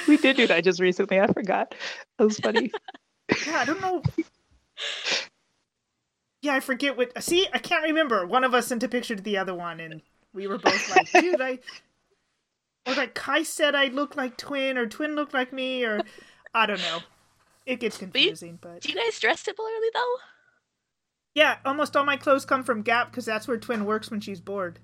We 0.07 0.17
did 0.17 0.37
do 0.37 0.47
that 0.47 0.63
just 0.63 0.79
recently. 0.79 1.19
I 1.19 1.27
forgot. 1.27 1.75
That 2.17 2.25
was 2.25 2.39
funny. 2.39 2.71
Yeah, 3.45 3.59
I 3.59 3.65
don't 3.65 3.81
know. 3.81 4.01
Yeah, 6.41 6.53
I 6.55 6.59
forget 6.59 6.97
what. 6.97 7.21
See, 7.23 7.47
I 7.53 7.57
can't 7.59 7.83
remember. 7.83 8.25
One 8.25 8.43
of 8.43 8.53
us 8.53 8.67
sent 8.67 8.83
a 8.83 8.87
picture 8.87 9.15
to 9.15 9.21
the 9.21 9.37
other 9.37 9.53
one, 9.55 9.79
and 9.79 10.01
we 10.33 10.47
were 10.47 10.57
both 10.59 10.87
like, 10.87 11.11
"Dude, 11.13 11.41
I." 11.41 11.59
Or 12.87 12.95
like 12.95 13.13
Kai 13.13 13.43
said, 13.43 13.75
I 13.75 13.87
look 13.87 14.15
like 14.15 14.35
twin, 14.37 14.77
or 14.77 14.87
twin 14.87 15.13
looked 15.15 15.33
like 15.33 15.53
me, 15.53 15.83
or 15.83 16.05
I 16.53 16.65
don't 16.65 16.81
know. 16.81 17.03
It 17.65 17.79
gets 17.79 17.97
confusing, 17.97 18.57
but 18.61 18.83
Do 18.83 18.89
you 18.89 18.95
guys 18.95 19.19
dress 19.19 19.41
similarly 19.41 19.89
though? 19.93 20.15
yeah, 21.35 21.57
almost 21.65 21.95
all 21.95 22.03
my 22.03 22.17
clothes 22.17 22.45
come 22.45 22.63
from 22.63 22.81
Gap 22.81 23.11
because 23.11 23.25
that's 23.25 23.47
where 23.47 23.57
Twin 23.57 23.85
works 23.85 24.09
when 24.09 24.19
she's 24.21 24.41
bored. 24.41 24.79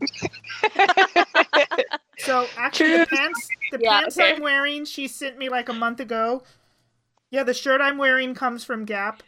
So 2.17 2.51
actually, 2.55 2.91
the 2.91 2.99
pants, 2.99 3.53
the 3.71 3.79
Yeah, 3.79 3.89
pants 3.89 4.19
okay. 4.19 4.35
I'm 4.35 4.39
wearing, 4.39 4.85
she 4.85 5.07
sent 5.07 5.37
me 5.37 5.49
like 5.49 5.69
a 5.69 5.73
month 5.73 5.99
ago. 5.99 6.43
Yeah, 7.31 7.43
the 7.43 7.53
shirt 7.53 7.81
I'm 7.81 7.97
wearing 7.97 8.35
comes 8.35 8.63
from 8.63 8.85
Gap. 8.85 9.23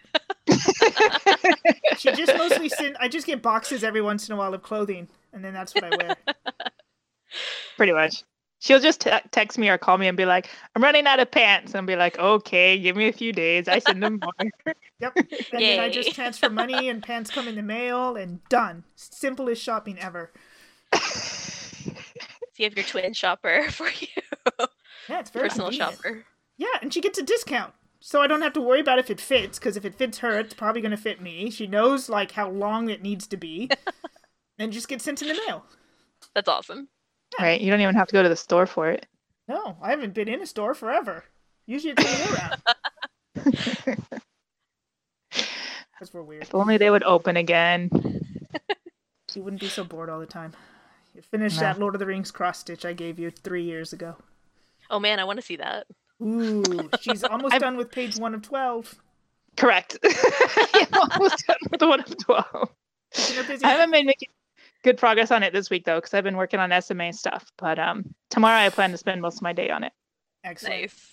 She 1.97 2.11
just 2.13 2.35
mostly 2.37 2.69
sent. 2.69 2.95
I 2.99 3.07
just 3.07 3.25
get 3.27 3.41
boxes 3.41 3.83
every 3.83 4.01
once 4.01 4.27
in 4.29 4.33
a 4.33 4.37
while 4.37 4.53
of 4.53 4.61
clothing, 4.63 5.07
and 5.33 5.43
then 5.43 5.53
that's 5.53 5.73
what 5.75 5.83
I 5.83 5.89
wear. 5.95 6.15
Pretty 7.77 7.91
much. 7.93 8.23
She'll 8.59 8.79
just 8.79 9.01
te- 9.01 9.11
text 9.31 9.57
me 9.57 9.69
or 9.69 9.77
call 9.77 9.97
me 9.97 10.07
and 10.07 10.17
be 10.17 10.25
like, 10.25 10.49
I'm 10.75 10.81
running 10.81 11.05
out 11.05 11.19
of 11.19 11.29
pants. 11.29 11.73
And 11.73 11.81
I'll 11.81 11.85
be 11.87 11.95
like, 11.97 12.17
okay, 12.17 12.79
give 12.79 12.95
me 12.95 13.07
a 13.07 13.13
few 13.13 13.31
days. 13.31 13.67
I 13.67 13.79
send 13.79 14.01
them 14.01 14.19
more. 14.21 14.51
Yep. 15.01 15.13
And 15.17 15.61
then 15.61 15.79
I 15.81 15.89
just 15.89 16.13
transfer 16.15 16.49
money, 16.49 16.87
and 16.87 17.03
pants 17.03 17.29
come 17.29 17.49
in 17.49 17.55
the 17.55 17.61
mail, 17.61 18.15
and 18.15 18.41
done. 18.47 18.85
Simplest 18.95 19.61
shopping 19.61 19.99
ever. 19.99 20.31
So 22.55 22.63
you 22.63 22.69
have 22.69 22.77
your 22.77 22.85
twin 22.85 23.11
shopper 23.13 23.69
for 23.69 23.87
you, 23.99 24.07
Yeah, 25.09 25.19
it's 25.19 25.29
very 25.29 25.49
personal 25.49 25.67
convenient. 25.67 25.95
shopper. 25.97 26.25
Yeah, 26.57 26.67
and 26.81 26.93
she 26.93 27.01
gets 27.01 27.19
a 27.19 27.23
discount. 27.23 27.73
So 28.07 28.21
I 28.21 28.27
don't 28.27 28.43
have 28.43 28.53
to 28.53 28.61
worry 28.61 28.81
about 28.81 28.99
if 28.99 29.09
it 29.09 29.19
fits, 29.19 29.57
because 29.57 29.75
if 29.77 29.83
it 29.83 29.95
fits 29.95 30.19
her, 30.19 30.37
it's 30.37 30.53
probably 30.53 30.79
going 30.79 30.91
to 30.91 30.95
fit 30.97 31.21
me. 31.21 31.49
She 31.49 31.65
knows, 31.65 32.07
like, 32.07 32.29
how 32.33 32.47
long 32.51 32.87
it 32.87 33.01
needs 33.01 33.25
to 33.25 33.35
be. 33.35 33.67
and 34.59 34.71
just 34.71 34.87
gets 34.87 35.03
sent 35.03 35.23
in 35.23 35.29
the 35.29 35.33
mail. 35.47 35.65
That's 36.35 36.47
awesome. 36.47 36.87
right? 37.39 37.59
You 37.59 37.71
don't 37.71 37.81
even 37.81 37.95
have 37.95 38.05
to 38.09 38.13
go 38.13 38.21
to 38.21 38.29
the 38.29 38.35
store 38.35 38.67
for 38.67 38.91
it. 38.91 39.07
No, 39.47 39.75
I 39.81 39.89
haven't 39.89 40.13
been 40.13 40.27
in 40.27 40.39
a 40.39 40.45
store 40.45 40.75
forever. 40.75 41.23
Usually 41.65 41.95
it's 41.97 42.05
all 42.05 42.27
year 42.27 42.37
round. 43.73 43.97
Because 45.31 46.13
we're 46.13 46.21
weird. 46.21 46.43
If 46.43 46.53
only 46.53 46.77
they 46.77 46.91
would 46.91 47.03
open 47.03 47.37
again. 47.37 47.89
You 49.33 49.41
wouldn't 49.43 49.59
be 49.61 49.67
so 49.67 49.83
bored 49.83 50.09
all 50.09 50.19
the 50.21 50.25
time. 50.25 50.53
You 51.13 51.21
finished 51.21 51.57
No. 51.57 51.61
that 51.61 51.77
Lord 51.79 51.93
of 51.93 51.99
the 51.99 52.05
Rings 52.05 52.31
cross 52.31 52.59
stitch 52.59 52.85
I 52.85 52.93
gave 52.93 53.19
you 53.19 53.31
three 53.31 53.63
years 53.63 53.91
ago. 53.91 54.15
Oh 54.89 54.97
man, 54.99 55.19
I 55.19 55.25
want 55.25 55.39
to 55.39 55.45
see 55.45 55.57
that. 55.57 55.87
Ooh, 56.21 56.89
she's 57.01 57.23
almost 57.23 57.53
I'm- 57.53 57.61
done 57.61 57.77
with 57.77 57.91
page 57.91 58.17
one 58.17 58.33
of 58.33 58.41
12. 58.41 58.95
Correct. 59.57 59.97
I'm 60.73 60.87
almost 61.11 61.45
done 61.47 61.57
with 61.71 61.79
the 61.79 61.87
one 61.87 61.99
of 62.01 62.17
12. 62.17 62.69
Keeping 63.13 63.35
her 63.43 63.47
busy. 63.47 63.63
I 63.65 63.69
haven't 63.69 63.91
been 63.91 64.05
making 64.05 64.29
good 64.83 64.97
progress 64.97 65.31
on 65.31 65.43
it 65.43 65.53
this 65.53 65.69
week, 65.69 65.85
though, 65.85 65.95
because 65.97 66.13
I've 66.13 66.23
been 66.25 66.35
working 66.37 66.59
on 66.59 66.81
SMA 66.81 67.13
stuff. 67.13 67.49
But 67.57 67.79
um, 67.79 68.13
tomorrow 68.29 68.57
I 68.65 68.69
plan 68.69 68.91
to 68.91 68.97
spend 68.97 69.21
most 69.21 69.37
of 69.37 69.41
my 69.43 69.53
day 69.53 69.69
on 69.69 69.83
it. 69.85 69.93
Excellent. 70.43 70.81
Nice. 70.81 71.11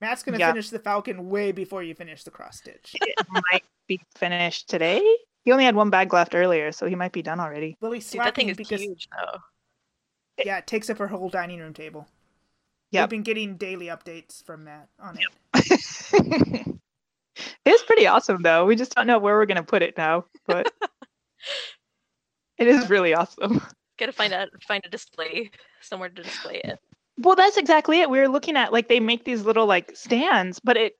Matt's 0.00 0.22
going 0.22 0.34
to 0.34 0.38
Yeah. 0.40 0.50
finish 0.50 0.70
the 0.70 0.78
Falcon 0.78 1.28
way 1.28 1.52
before 1.52 1.82
you 1.82 1.94
finish 1.94 2.22
the 2.24 2.30
cross 2.30 2.58
stitch. 2.58 2.94
It 3.00 3.14
might 3.52 3.64
be 3.86 4.00
finished 4.16 4.68
today. 4.68 5.02
He 5.44 5.52
only 5.52 5.64
had 5.64 5.74
one 5.76 5.90
bag 5.90 6.12
left 6.12 6.34
earlier, 6.34 6.72
so 6.72 6.86
he 6.86 6.94
might 6.96 7.12
be 7.12 7.22
done 7.22 7.40
already. 7.40 7.76
Well, 7.80 7.92
he's 7.92 8.08
Dude, 8.10 8.20
that 8.22 8.34
thing 8.34 8.48
is 8.48 8.56
because 8.56 8.80
huge 8.80 9.08
though. 9.16 9.38
yeah, 10.44 10.58
it 10.58 10.66
takes 10.66 10.90
up 10.90 10.98
her 10.98 11.06
whole 11.08 11.28
dining 11.30 11.60
room 11.60 11.72
table. 11.74 12.06
Yep. 12.90 13.04
We've 13.04 13.10
been 13.10 13.22
getting 13.22 13.56
daily 13.56 13.86
updates 13.86 14.42
from 14.44 14.64
Matt 14.64 14.88
on 14.98 15.18
it. 15.18 15.28
it's 17.64 17.82
pretty 17.84 18.06
awesome, 18.06 18.42
though. 18.42 18.64
We 18.64 18.76
just 18.76 18.94
don't 18.94 19.06
know 19.06 19.18
where 19.18 19.36
we're 19.36 19.46
going 19.46 19.56
to 19.58 19.62
put 19.62 19.82
it 19.82 19.96
now, 19.96 20.24
but 20.46 20.72
it 22.58 22.66
is 22.66 22.88
really 22.88 23.14
awesome. 23.14 23.60
Gotta 23.98 24.12
find 24.12 24.32
a 24.32 24.46
find 24.66 24.84
a 24.86 24.88
display 24.88 25.50
somewhere 25.80 26.08
to 26.08 26.22
display 26.22 26.60
it. 26.62 26.78
Well, 27.18 27.34
that's 27.34 27.56
exactly 27.56 28.00
it. 28.00 28.08
We 28.08 28.20
were 28.20 28.28
looking 28.28 28.56
at 28.56 28.72
like 28.72 28.88
they 28.88 29.00
make 29.00 29.24
these 29.24 29.42
little 29.42 29.66
like 29.66 29.96
stands, 29.96 30.60
but 30.60 30.76
it 30.76 30.92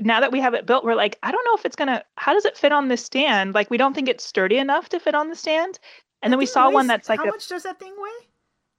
now 0.00 0.20
that 0.20 0.30
we 0.30 0.40
have 0.40 0.54
it 0.54 0.66
built, 0.66 0.84
we're 0.84 0.94
like, 0.94 1.18
I 1.22 1.32
don't 1.32 1.44
know 1.44 1.56
if 1.56 1.64
it's 1.64 1.76
gonna. 1.76 2.04
How 2.16 2.34
does 2.34 2.44
it 2.44 2.56
fit 2.56 2.72
on 2.72 2.88
this 2.88 3.04
stand? 3.04 3.54
Like, 3.54 3.70
we 3.70 3.76
don't 3.76 3.94
think 3.94 4.08
it's 4.08 4.24
sturdy 4.24 4.58
enough 4.58 4.88
to 4.90 5.00
fit 5.00 5.14
on 5.14 5.28
the 5.28 5.36
stand. 5.36 5.78
And 6.22 6.32
then 6.32 6.38
we 6.38 6.46
thing 6.46 6.52
saw 6.52 6.70
one 6.70 6.86
that's 6.86 7.08
like 7.08 7.18
how 7.18 7.24
a, 7.24 7.28
much 7.28 7.48
does 7.48 7.64
that 7.64 7.78
thing 7.78 7.94
weigh? 7.98 8.25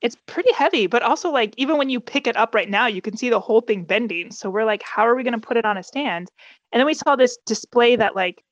It's 0.02 0.18
pretty 0.28 0.52
heavy, 0.54 0.88
but 0.88 1.02
also 1.02 1.32
like 1.32 1.54
even 1.58 1.78
when 1.78 1.90
you 1.90 2.00
pick 2.00 2.28
it 2.28 2.38
up 2.38 2.54
right 2.54 2.70
now, 2.70 2.86
you 2.88 3.02
can 3.02 3.18
see 3.18 3.30
the 3.30 3.40
whole 3.40 3.62
thing 3.62 3.84
bending. 3.84 4.32
So 4.32 4.50
we're 4.50 4.66
like, 4.66 4.84
how 4.84 5.08
are 5.08 5.16
we 5.16 5.24
gonna 5.24 5.40
put 5.40 5.58
it 5.58 5.66
on 5.66 5.78
a 5.78 5.84
stand? 5.84 6.30
And 6.72 6.80
then 6.80 6.86
we 6.86 6.94
saw 6.94 7.16
this 7.16 7.38
display 7.46 7.96
that 7.96 8.16
like 8.16 8.44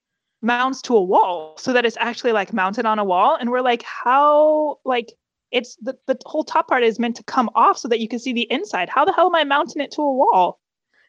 mounts 0.42 0.82
to 0.84 0.96
a 0.96 1.02
wall 1.04 1.56
so 1.58 1.74
that 1.74 1.86
it's 1.86 1.98
actually 2.00 2.32
like 2.32 2.54
mounted 2.54 2.86
on 2.86 3.00
a 3.00 3.04
wall. 3.04 3.38
And 3.40 3.52
we're 3.52 3.62
like, 3.62 3.84
how 3.84 4.80
like 4.86 5.14
it's 5.52 5.76
the, 5.82 5.96
the 6.08 6.18
whole 6.26 6.44
top 6.44 6.68
part 6.68 6.84
is 6.84 7.00
meant 7.00 7.16
to 7.18 7.24
come 7.24 7.50
off 7.56 7.78
so 7.78 7.88
that 7.90 8.00
you 8.00 8.08
can 8.08 8.20
see 8.20 8.34
the 8.34 8.52
inside. 8.52 8.90
How 8.90 9.06
the 9.06 9.14
hell 9.14 9.28
am 9.28 9.36
I 9.36 9.44
mounting 9.44 9.82
it 9.82 9.92
to 9.92 10.02
a 10.02 10.14
wall? 10.14 10.60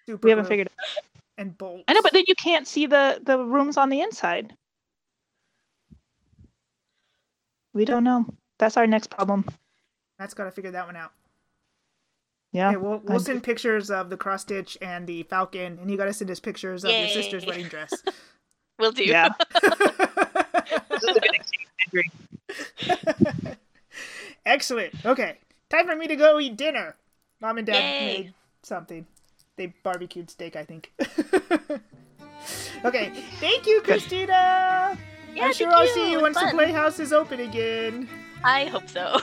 Super 0.07 0.27
We 0.27 0.31
haven't 0.31 0.47
figured 0.47 0.67
it 0.67 0.73
out. 0.79 1.05
and 1.39 1.57
bolts. 1.57 1.85
I 1.89 1.95
know, 1.95 2.03
but 2.03 2.13
then 2.13 2.25
you 2.29 2.35
can't 2.35 2.67
see 2.67 2.87
the 2.87 3.21
the 3.25 3.39
rooms 3.39 3.77
on 3.77 3.89
the 3.89 4.03
inside. 4.03 4.55
We 7.73 7.85
don't 7.85 8.05
know. 8.05 8.27
That's 8.59 8.77
our 8.77 8.87
next 8.87 9.11
problem. 9.11 9.45
Matt's 10.19 10.35
got 10.35 10.45
to 10.45 10.51
figure 10.51 10.71
that 10.73 10.87
one 10.87 10.97
out. 10.97 11.13
Yeah. 12.53 12.69
Okay, 12.69 12.77
we'll 12.79 12.99
we'll 12.99 13.13
I'm- 13.13 13.21
send 13.21 13.43
pictures 13.43 13.91
of 13.91 14.09
the 14.11 14.17
cross 14.17 14.43
stitch 14.43 14.79
and 14.81 15.07
the 15.07 15.23
falcon, 15.25 15.79
and 15.81 15.91
you 15.91 15.97
got 15.97 16.07
to 16.07 16.13
send 16.13 16.31
us 16.31 16.41
pictures 16.41 16.85
of 16.85 16.91
your 16.91 17.09
sister's 17.09 17.45
wedding 17.47 17.69
dress. 17.69 17.93
We'll 18.79 18.93
do. 18.93 19.05
Yeah. 19.05 19.31
This 20.91 21.03
is 21.03 21.17
a 21.17 21.21
good 21.21 21.35
exchange. 21.35 22.11
I. 23.47 23.57
Excellent. 24.45 24.95
Okay, 25.07 25.39
time 25.71 25.87
for 25.87 25.97
me 25.97 26.07
to 26.09 26.15
go 26.17 26.39
eat 26.39 26.59
dinner. 26.59 26.95
Mom 27.41 27.57
and 27.57 27.67
Dad 27.67 27.79
Yay. 27.79 28.07
made 28.07 28.35
something. 28.63 29.07
They 29.57 29.69
barbecued 29.83 30.29
steak, 30.31 30.57
I 30.57 30.65
think. 30.65 30.93
okay, 32.85 33.13
thank 33.41 33.67
you, 33.67 33.81
Christina. 33.83 34.99
Yeah, 35.35 35.45
I'm 35.47 35.53
sure 35.55 35.73
I'll 35.73 35.87
you. 35.87 35.95
see 35.95 36.11
you 36.11 36.19
It 36.19 36.23
was 36.23 36.35
once 36.35 36.51
the 36.51 36.55
playhouse 36.57 37.01
is 37.01 37.15
open 37.15 37.41
again. 37.41 38.09
I 38.47 38.65
hope 38.67 38.89
so. 38.89 39.03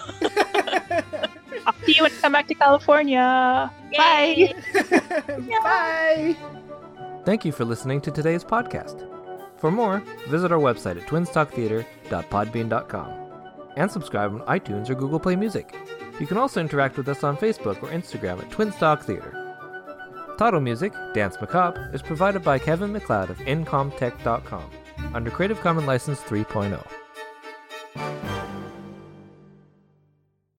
I'll 1.65 1.73
see 1.85 1.95
you 1.95 2.03
when 2.03 2.11
I 2.11 2.15
come 2.21 2.33
back 2.33 2.49
to 2.49 2.55
California. 2.55 3.71
Yay. 3.91 4.53
Bye. 4.53 4.61
Bye. 5.63 6.35
Thank 7.23 7.45
you 7.45 7.53
for 7.53 7.63
listening 7.63 8.01
to 8.01 8.11
today's 8.11 8.43
podcast. 8.43 9.07
For 9.57 9.71
more, 9.71 10.03
visit 10.27 10.51
our 10.51 10.59
website 10.59 11.01
at 11.01 11.07
twinstalktheater.podbean.com 11.07 13.13
and 13.77 13.89
subscribe 13.89 14.33
on 14.33 14.41
iTunes 14.41 14.89
or 14.89 14.95
Google 14.95 15.21
Play 15.21 15.37
Music. 15.37 15.73
You 16.19 16.27
can 16.27 16.37
also 16.37 16.59
interact 16.59 16.97
with 16.97 17.07
us 17.07 17.23
on 17.23 17.37
Facebook 17.37 17.81
or 17.81 17.87
Instagram 17.87 18.43
at 18.43 18.51
Twinstalk 18.51 19.03
Theater. 19.03 19.39
Title 20.37 20.59
music, 20.59 20.91
Danse 21.13 21.39
Macabre, 21.39 21.89
is 21.93 22.01
provided 22.01 22.43
by 22.43 22.59
Kevin 22.59 22.91
MacLeod 22.91 23.29
of 23.29 23.37
Incompetech.com 23.37 24.69
under 25.13 25.31
Creative 25.31 25.61
Commons 25.61 25.87
License 25.87 26.19
oh. 26.25 26.29
3.0. 26.29 26.85